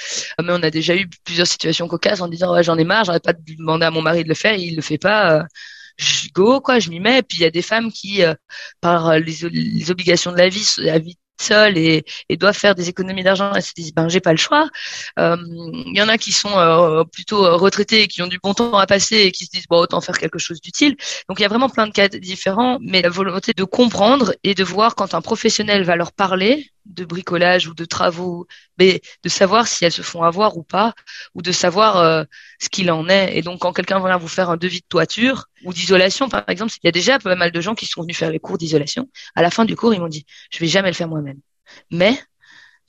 Mais 0.41 0.53
on 0.53 0.63
a 0.63 0.71
déjà 0.71 0.95
eu 0.95 1.09
plusieurs 1.25 1.49
situations 1.49 1.89
cocasses 1.89 2.21
en 2.21 2.29
disant 2.29 2.53
ouais 2.55 2.63
j'en 2.63 2.79
ai 2.79 2.85
marre, 2.85 3.07
j'arrête 3.07 3.25
pas 3.25 3.33
de 3.33 3.43
demander 3.59 3.87
à 3.87 3.91
mon 3.91 4.03
mari 4.03 4.23
de 4.23 4.29
le 4.29 4.37
faire, 4.37 4.55
il 4.55 4.77
le 4.77 4.83
fait 4.83 4.99
pas. 4.99 5.47
Euh, 6.01 6.05
je 6.05 6.29
go 6.33 6.61
quoi, 6.61 6.79
je 6.79 6.91
m'y 6.91 7.01
mets. 7.01 7.19
Et 7.19 7.23
puis 7.23 7.39
il 7.39 7.43
y 7.43 7.47
a 7.47 7.51
des 7.51 7.63
femmes 7.63 7.93
qui, 7.93 8.23
euh, 8.23 8.35
par 8.81 9.09
euh, 9.09 9.19
les, 9.19 9.49
les, 9.51 9.91
obligations 9.91 10.33
de 10.33 10.39
la 10.39 10.49
vie, 10.49 10.67
la 10.79 10.99
vie 10.99 11.19
seule 11.41 11.79
et, 11.79 12.05
et 12.29 12.37
doivent 12.37 12.57
faire 12.57 12.75
des 12.75 12.89
économies 12.89 13.23
d'argent 13.23 13.55
et 13.55 13.61
se 13.61 13.73
disent 13.75 13.95
ben 13.95 14.09
j'ai 14.09 14.21
pas 14.21 14.33
le 14.33 14.39
choix. 14.39 14.69
Euh, 15.19 15.37
il 15.87 15.97
y 15.97 16.03
en 16.03 16.09
a 16.09 16.19
qui 16.19 16.33
sont 16.33 16.51
plutôt 17.13 17.57
retraités 17.59 18.03
et 18.03 18.09
qui 18.09 18.23
ont 18.23 18.27
du 18.27 18.39
bon 18.43 18.55
temps 18.55 18.77
à 18.77 18.87
passer 18.87 19.19
et 19.19 19.33
qui 19.33 19.45
se 19.45 19.51
disent 19.51 19.67
bon 19.69 19.79
autant 19.79 20.01
faire 20.01 20.19
quelque 20.19 20.39
chose 20.39 20.61
d'utile. 20.61 20.97
Donc 21.29 21.39
il 21.39 21.43
y 21.43 21.45
a 21.45 21.49
vraiment 21.49 21.69
plein 21.69 21.87
de 21.87 21.93
cas 21.93 22.09
différents, 22.09 22.79
mais 22.81 23.03
la 23.03 23.09
volonté 23.09 23.53
de 23.57 23.65
comprendre 23.65 24.35
et 24.43 24.55
de 24.55 24.65
voir 24.65 24.97
quand 24.97 25.15
un 25.15 25.21
professionnel 25.21 25.85
va 25.85 25.95
leur 25.95 26.13
parler 26.13 26.73
de 26.89 27.05
bricolage 27.05 27.69
ou 27.69 27.75
de 27.75 27.85
travaux, 27.85 28.47
mais 28.79 29.01
de 29.23 29.29
savoir 29.29 29.67
si 29.69 29.85
elles 29.85 29.93
se 29.93 30.03
font 30.03 30.23
avoir 30.23 30.57
ou 30.57 30.63
pas, 30.63 30.95
ou 31.35 31.43
de 31.43 31.53
savoir 31.53 31.99
euh, 31.99 32.25
ce 32.59 32.69
qu'il 32.69 32.91
en 32.91 33.09
est. 33.09 33.37
Et 33.37 33.43
donc, 33.43 33.61
quand 33.61 33.73
quelqu'un 33.73 34.01
vient 34.01 34.17
vous 34.17 34.29
faire 34.29 34.51
un 34.51 34.57
devis 34.57 34.81
de 34.81 34.87
toiture 34.89 35.47
ou 35.65 35.73
d'isolation, 35.73 36.29
par 36.29 36.45
exemple, 36.49 36.73
il 36.83 36.87
y 36.87 36.89
a 36.89 36.93
déjà 36.93 37.19
pas 37.19 37.37
mal 37.37 37.53
de 37.53 37.61
gens 37.61 37.75
qui 37.75 37.87
sont 37.87 38.03
venus 38.03 38.17
faire 38.17 38.31
les 38.31 38.41
cours 38.41 38.59
d'isolation. 38.59 39.09
À 39.35 39.43
la 39.43 39.51
fin 39.51 39.65
du 39.65 39.77
cours, 39.77 39.95
ils 39.95 40.01
m'ont 40.01 40.09
dit, 40.09 40.25
je 40.51 40.59
vais 40.59 40.67
jamais 40.67 40.89
le 40.89 40.95
faire 40.95 41.09
moi-même. 41.09 41.41
Mais 41.91 42.19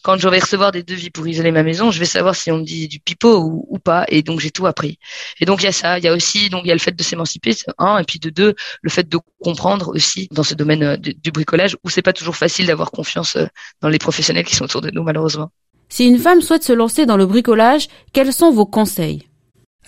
quand 0.04 0.18
je 0.18 0.28
vais 0.30 0.40
recevoir 0.40 0.72
des 0.72 0.84
devis 0.84 1.10
pour 1.10 1.28
isoler 1.28 1.52
ma 1.52 1.64
maison, 1.64 1.92
je 1.92 2.00
vais 2.00 2.06
savoir 2.06 2.36
si 2.36 2.52
on 2.52 2.60
me 2.60 2.64
dit 2.64 2.88
du 2.88 3.00
pipeau 3.00 3.66
ou, 3.68 3.80
pas. 3.80 4.06
Et 4.08 4.24
donc 4.24 4.40
j'ai 4.40 4.52
tout 4.52 4.66
appris. 4.66 4.98
Et 5.40 5.46
donc 5.46 5.62
il 5.62 5.66
y 5.66 5.68
a 5.68 5.72
ça. 5.72 5.98
Il 5.98 6.04
y 6.04 6.08
a 6.08 6.14
aussi 6.14 6.50
donc 6.50 6.62
il 6.64 6.68
y 6.68 6.72
a 6.72 6.76
le 6.76 6.80
fait 6.80 6.96
de 6.96 7.04
s'émanciper, 7.04 7.56
un, 7.78 7.98
et 7.98 8.04
puis 8.04 8.20
de 8.20 8.30
deux, 8.30 8.56
le 8.82 8.90
fait 8.90 9.08
de 9.08 9.18
comprendre 9.44 9.92
aussi 9.94 10.28
dans 10.32 10.44
ce 10.44 10.56
domaine 10.56 10.84
euh, 10.84 10.98
du, 10.98 11.32
bricolage 11.32 11.78
où 11.84 11.90
c'est 11.90 12.02
pas 12.02 12.14
toujours 12.14 12.36
facile 12.36 12.68
d'avoir 12.68 12.92
confiance 12.92 13.36
euh, 13.36 13.46
dans 13.82 13.90
les 13.90 14.00
professionnels 14.00 14.46
qui 14.46 14.56
sont 14.56 14.66
autour 14.66 14.82
de 14.82 14.92
nous 14.92 15.04
malheureusement. 15.04 15.52
Si 15.90 16.06
une 16.06 16.20
femme 16.20 16.42
souhaite 16.42 16.64
se 16.64 16.74
lancer 16.74 17.06
dans 17.06 17.18
le 17.18 17.26
bricolage, 17.26 17.88
quels 18.14 18.32
sont 18.32 18.52
vos 18.52 18.66
conseils? 18.66 19.29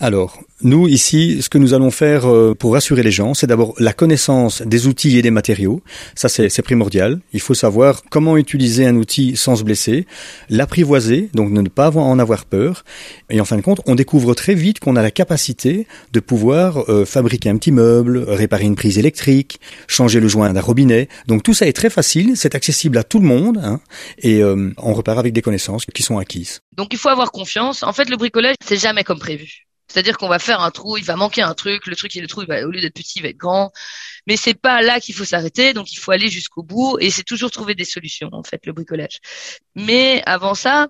Alors, 0.02 0.40
nous, 0.62 0.88
ici, 0.88 1.42
ce 1.42 1.48
que 1.48 1.58
nous 1.58 1.74
allons 1.74 1.92
faire 1.92 2.28
euh, 2.28 2.56
pour 2.58 2.72
rassurer 2.72 3.04
les 3.04 3.12
gens, 3.12 3.34
c'est 3.34 3.46
d'abord 3.46 3.72
la 3.78 3.92
connaissance 3.92 4.60
des 4.62 4.88
outils 4.88 5.16
et 5.16 5.22
des 5.22 5.30
matériaux. 5.30 5.80
Ça, 6.16 6.28
c'est 6.28 6.62
primordial. 6.62 7.20
Il 7.32 7.40
faut 7.40 7.54
savoir 7.54 8.02
comment 8.10 8.36
utiliser 8.36 8.84
un 8.84 8.96
outil 8.96 9.36
sans 9.36 9.54
se 9.54 9.62
blesser, 9.62 10.08
l'apprivoiser, 10.50 11.30
donc 11.34 11.52
ne 11.52 11.68
pas 11.68 11.92
en 11.96 12.18
avoir 12.18 12.46
peur. 12.46 12.82
Et 13.30 13.40
en 13.40 13.44
fin 13.44 13.56
de 13.56 13.60
compte, 13.60 13.80
on 13.86 13.94
découvre 13.94 14.34
très 14.34 14.54
vite 14.54 14.80
qu'on 14.80 14.96
a 14.96 15.02
la 15.02 15.12
capacité 15.12 15.86
de 16.12 16.18
pouvoir 16.18 16.90
euh, 16.90 17.04
fabriquer 17.04 17.50
un 17.50 17.56
petit 17.56 17.70
meuble, 17.70 18.24
réparer 18.26 18.64
une 18.64 18.74
prise 18.74 18.98
électrique, 18.98 19.60
changer 19.86 20.18
le 20.18 20.26
joint 20.26 20.52
d'un 20.52 20.60
robinet. 20.60 21.08
Donc 21.28 21.44
tout 21.44 21.54
ça 21.54 21.68
est 21.68 21.72
très 21.72 21.90
facile, 21.90 22.36
c'est 22.36 22.56
accessible 22.56 22.98
à 22.98 23.04
tout 23.04 23.20
le 23.20 23.26
monde, 23.26 23.60
hein, 23.62 23.78
et 24.18 24.42
euh, 24.42 24.72
on 24.78 24.94
repart 24.94 25.20
avec 25.20 25.32
des 25.32 25.42
connaissances 25.42 25.86
qui 25.86 26.02
sont 26.02 26.18
acquises. 26.18 26.60
Donc 26.76 26.88
il 26.92 26.98
faut 26.98 27.08
avoir 27.08 27.30
confiance. 27.30 27.84
En 27.84 27.92
fait, 27.92 28.10
le 28.10 28.16
bricolage, 28.16 28.56
c'est 28.64 28.80
jamais 28.80 29.04
comme 29.04 29.20
prévu. 29.20 29.68
C'est-à-dire 29.88 30.16
qu'on 30.16 30.28
va 30.28 30.38
faire 30.38 30.60
un 30.60 30.70
trou, 30.70 30.96
il 30.96 31.04
va 31.04 31.16
manquer 31.16 31.42
un 31.42 31.54
truc, 31.54 31.86
le 31.86 31.96
truc 31.96 32.14
et 32.16 32.20
le 32.20 32.28
trou, 32.28 32.42
il 32.42 32.48
va, 32.48 32.66
au 32.66 32.70
lieu 32.70 32.80
d'être 32.80 32.94
petit, 32.94 33.18
il 33.18 33.22
va 33.22 33.28
être 33.28 33.36
grand. 33.36 33.72
Mais 34.26 34.36
c'est 34.36 34.54
pas 34.54 34.80
là 34.82 35.00
qu'il 35.00 35.14
faut 35.14 35.24
s'arrêter, 35.24 35.74
donc 35.74 35.92
il 35.92 35.96
faut 35.96 36.12
aller 36.12 36.28
jusqu'au 36.28 36.62
bout 36.62 36.98
et 37.00 37.10
c'est 37.10 37.24
toujours 37.24 37.50
trouver 37.50 37.74
des 37.74 37.84
solutions, 37.84 38.30
en 38.32 38.42
fait, 38.42 38.64
le 38.66 38.72
bricolage. 38.72 39.18
Mais 39.74 40.22
avant 40.26 40.54
ça, 40.54 40.88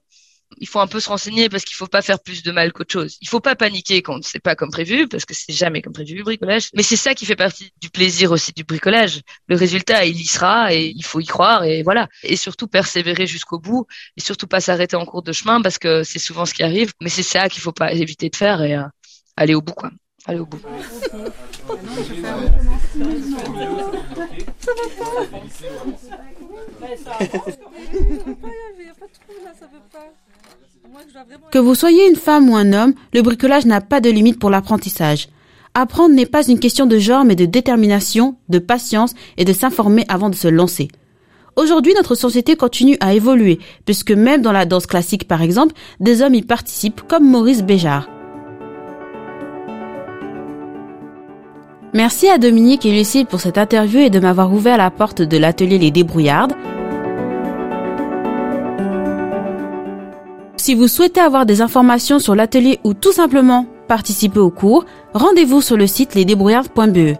il 0.59 0.68
faut 0.68 0.80
un 0.80 0.86
peu 0.86 1.00
se 1.00 1.09
renseigner 1.09 1.48
parce 1.48 1.64
qu'il 1.64 1.76
faut 1.76 1.86
pas 1.86 2.03
faire 2.03 2.20
plus 2.20 2.42
de 2.42 2.53
mal 2.53 2.72
qu'autre 2.72 2.92
chose. 2.92 3.18
Il 3.20 3.28
faut 3.28 3.40
pas 3.40 3.55
paniquer 3.55 4.03
quand 4.03 4.22
c'est 4.24 4.40
pas 4.40 4.55
comme 4.55 4.70
prévu 4.70 5.09
parce 5.09 5.24
que 5.24 5.34
c'est 5.34 5.53
jamais 5.53 5.82
comme 5.82 5.92
prévu 5.92 6.14
le 6.14 6.22
bricolage. 6.22 6.70
Mais 6.74 6.82
c'est 6.82 6.96
ça 6.96 7.14
qui 7.14 7.26
fait 7.26 7.36
partie 7.36 7.72
du 7.80 7.90
plaisir 7.90 8.30
aussi 8.32 8.53
du 8.53 8.64
bricolage. 8.64 9.20
Le 9.48 9.57
résultat, 9.57 10.05
il 10.05 10.20
y 10.20 10.26
sera 10.26 10.72
et 10.74 10.92
il 10.94 11.05
faut 11.05 11.20
y 11.20 11.26
croire 11.26 11.64
et 11.64 11.82
voilà. 11.82 12.09
Et 12.22 12.36
surtout 12.36 12.68
persévérer 12.68 13.26
jusqu'au 13.26 13.59
bout 13.59 13.86
et 14.16 14.20
surtout 14.20 14.46
pas 14.46 14.61
s'arrêter 14.61 14.96
en 14.96 15.05
cours 15.05 15.22
de 15.22 15.32
chemin 15.32 15.61
parce 15.62 15.78
que 15.78 16.03
c'est 16.03 16.18
souvent 16.18 16.46
ce 16.46 16.55
qui 16.55 16.62
arrive. 16.62 16.92
Mais 17.00 17.09
c'est 17.09 17.22
ça 17.22 17.48
qu'il 17.48 17.62
faut 17.62 17.72
pas 17.72 17.92
éviter 17.92 18.28
de 18.28 18.36
faire 18.36 18.62
et 18.62 18.74
euh, 18.76 18.84
aller 19.36 19.55
au 19.55 19.62
bout 19.62 19.74
quoi. 19.74 19.90
Aller 20.26 20.38
au 20.38 20.46
bout. 20.46 20.61
Que 31.51 31.59
vous 31.59 31.74
soyez 31.74 32.09
une 32.09 32.16
femme 32.16 32.51
ou 32.51 32.57
un 32.57 32.72
homme, 32.72 32.95
le 33.12 33.22
bricolage 33.22 33.66
n'a 33.66 33.80
pas 33.80 34.01
de 34.01 34.11
limite 34.11 34.39
pour 34.39 34.51
l'apprentissage. 34.51 35.28
Apprendre 35.74 36.14
n'est 36.14 36.26
pas 36.26 36.47
une 36.47 36.59
question 36.59 36.87
de 36.87 36.99
genre 36.99 37.24
mais 37.24 37.37
de 37.37 37.47
détermination, 37.47 38.37
de 38.49 38.59
patience 38.59 39.14
et 39.39 39.45
de 39.45 39.53
s'informer 39.53 40.05
avant 40.09 40.28
de 40.28 40.35
se 40.35 40.49
lancer. 40.49 40.89
Aujourd'hui, 41.57 41.95
notre 41.95 42.14
société 42.14 42.57
continue 42.57 42.97
à 43.01 43.14
évoluer, 43.14 43.59
puisque 43.85 44.11
même 44.11 44.43
dans 44.43 44.53
la 44.53 44.64
danse 44.64 44.87
classique 44.87 45.28
par 45.28 45.43
exemple, 45.43 45.74
des 46.01 46.22
hommes 46.22 46.35
y 46.35 46.43
participent 46.43 47.03
comme 47.09 47.28
Maurice 47.28 47.62
Béjart. 47.62 48.09
Merci 51.95 52.26
à 52.28 52.38
Dominique 52.38 52.86
et 52.86 52.90
Lucille 52.90 53.26
pour 53.26 53.40
cette 53.40 53.59
interview 53.59 54.01
et 54.01 54.09
de 54.09 54.18
m'avoir 54.18 54.51
ouvert 54.51 54.78
la 54.78 54.90
porte 54.90 55.20
de 55.20 55.36
l'atelier 55.36 55.76
Les 55.76 55.90
Débrouillardes. 55.90 56.55
Si 60.57 60.74
vous 60.74 60.88
souhaitez 60.88 61.20
avoir 61.20 61.45
des 61.45 61.61
informations 61.61 62.18
sur 62.18 62.34
l'atelier 62.34 62.80
ou 62.84 62.95
tout 62.95 63.12
simplement 63.12 63.66
participer 63.88 64.38
au 64.38 64.49
cours, 64.49 64.86
rendez-vous 65.12 65.61
sur 65.61 65.76
le 65.76 65.86
site 65.86 66.14
lesdébrouillardes.be. 66.14 67.16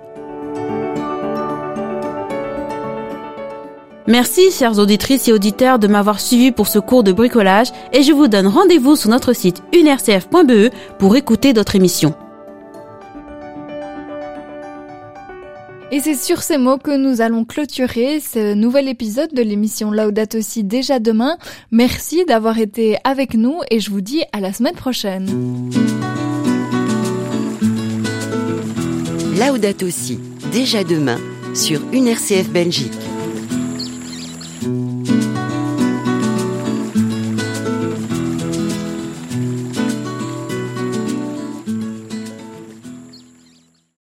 Merci, 4.07 4.51
chères 4.51 4.79
auditrices 4.79 5.29
et 5.29 5.33
auditeurs, 5.33 5.79
de 5.79 5.87
m'avoir 5.87 6.19
suivi 6.19 6.51
pour 6.51 6.67
ce 6.67 6.79
cours 6.79 7.03
de 7.03 7.13
bricolage 7.13 7.69
et 7.93 8.03
je 8.03 8.13
vous 8.13 8.27
donne 8.27 8.47
rendez-vous 8.47 8.97
sur 8.97 9.11
notre 9.11 9.35
site 9.35 9.63
unercf.be 9.75 10.73
pour 10.99 11.15
écouter 11.15 11.53
d'autres 11.53 11.77
émissions. 11.77 12.15
Et 15.95 16.01
c'est 16.01 16.15
sur 16.15 16.43
ces 16.43 16.57
mots 16.57 16.79
que 16.79 16.97
nous 16.97 17.21
allons 17.21 17.45
clôturer 17.45 18.19
ce 18.19 18.55
nouvel 18.55 18.89
épisode 18.89 19.35
de 19.35 19.43
l'émission 19.43 19.91
Laudato 19.91 20.39
aussi 20.39 20.65
déjà 20.65 20.99
demain. 20.99 21.37
Merci 21.71 22.25
d'avoir 22.25 22.59
été 22.59 22.97
avec 23.05 23.35
nous 23.35 23.61
et 23.71 23.79
je 23.79 23.91
vous 23.91 24.01
dis 24.01 24.23
à 24.33 24.41
la 24.41 24.55
semaine 24.55 24.75
prochaine. 24.75 25.27
Laudato 29.39 29.85
aussi 29.87 30.19
déjà 30.51 30.83
demain 30.83 31.19
sur 31.53 31.83
une 31.93 32.07
RCF 32.07 32.49
Belgique. 32.49 33.12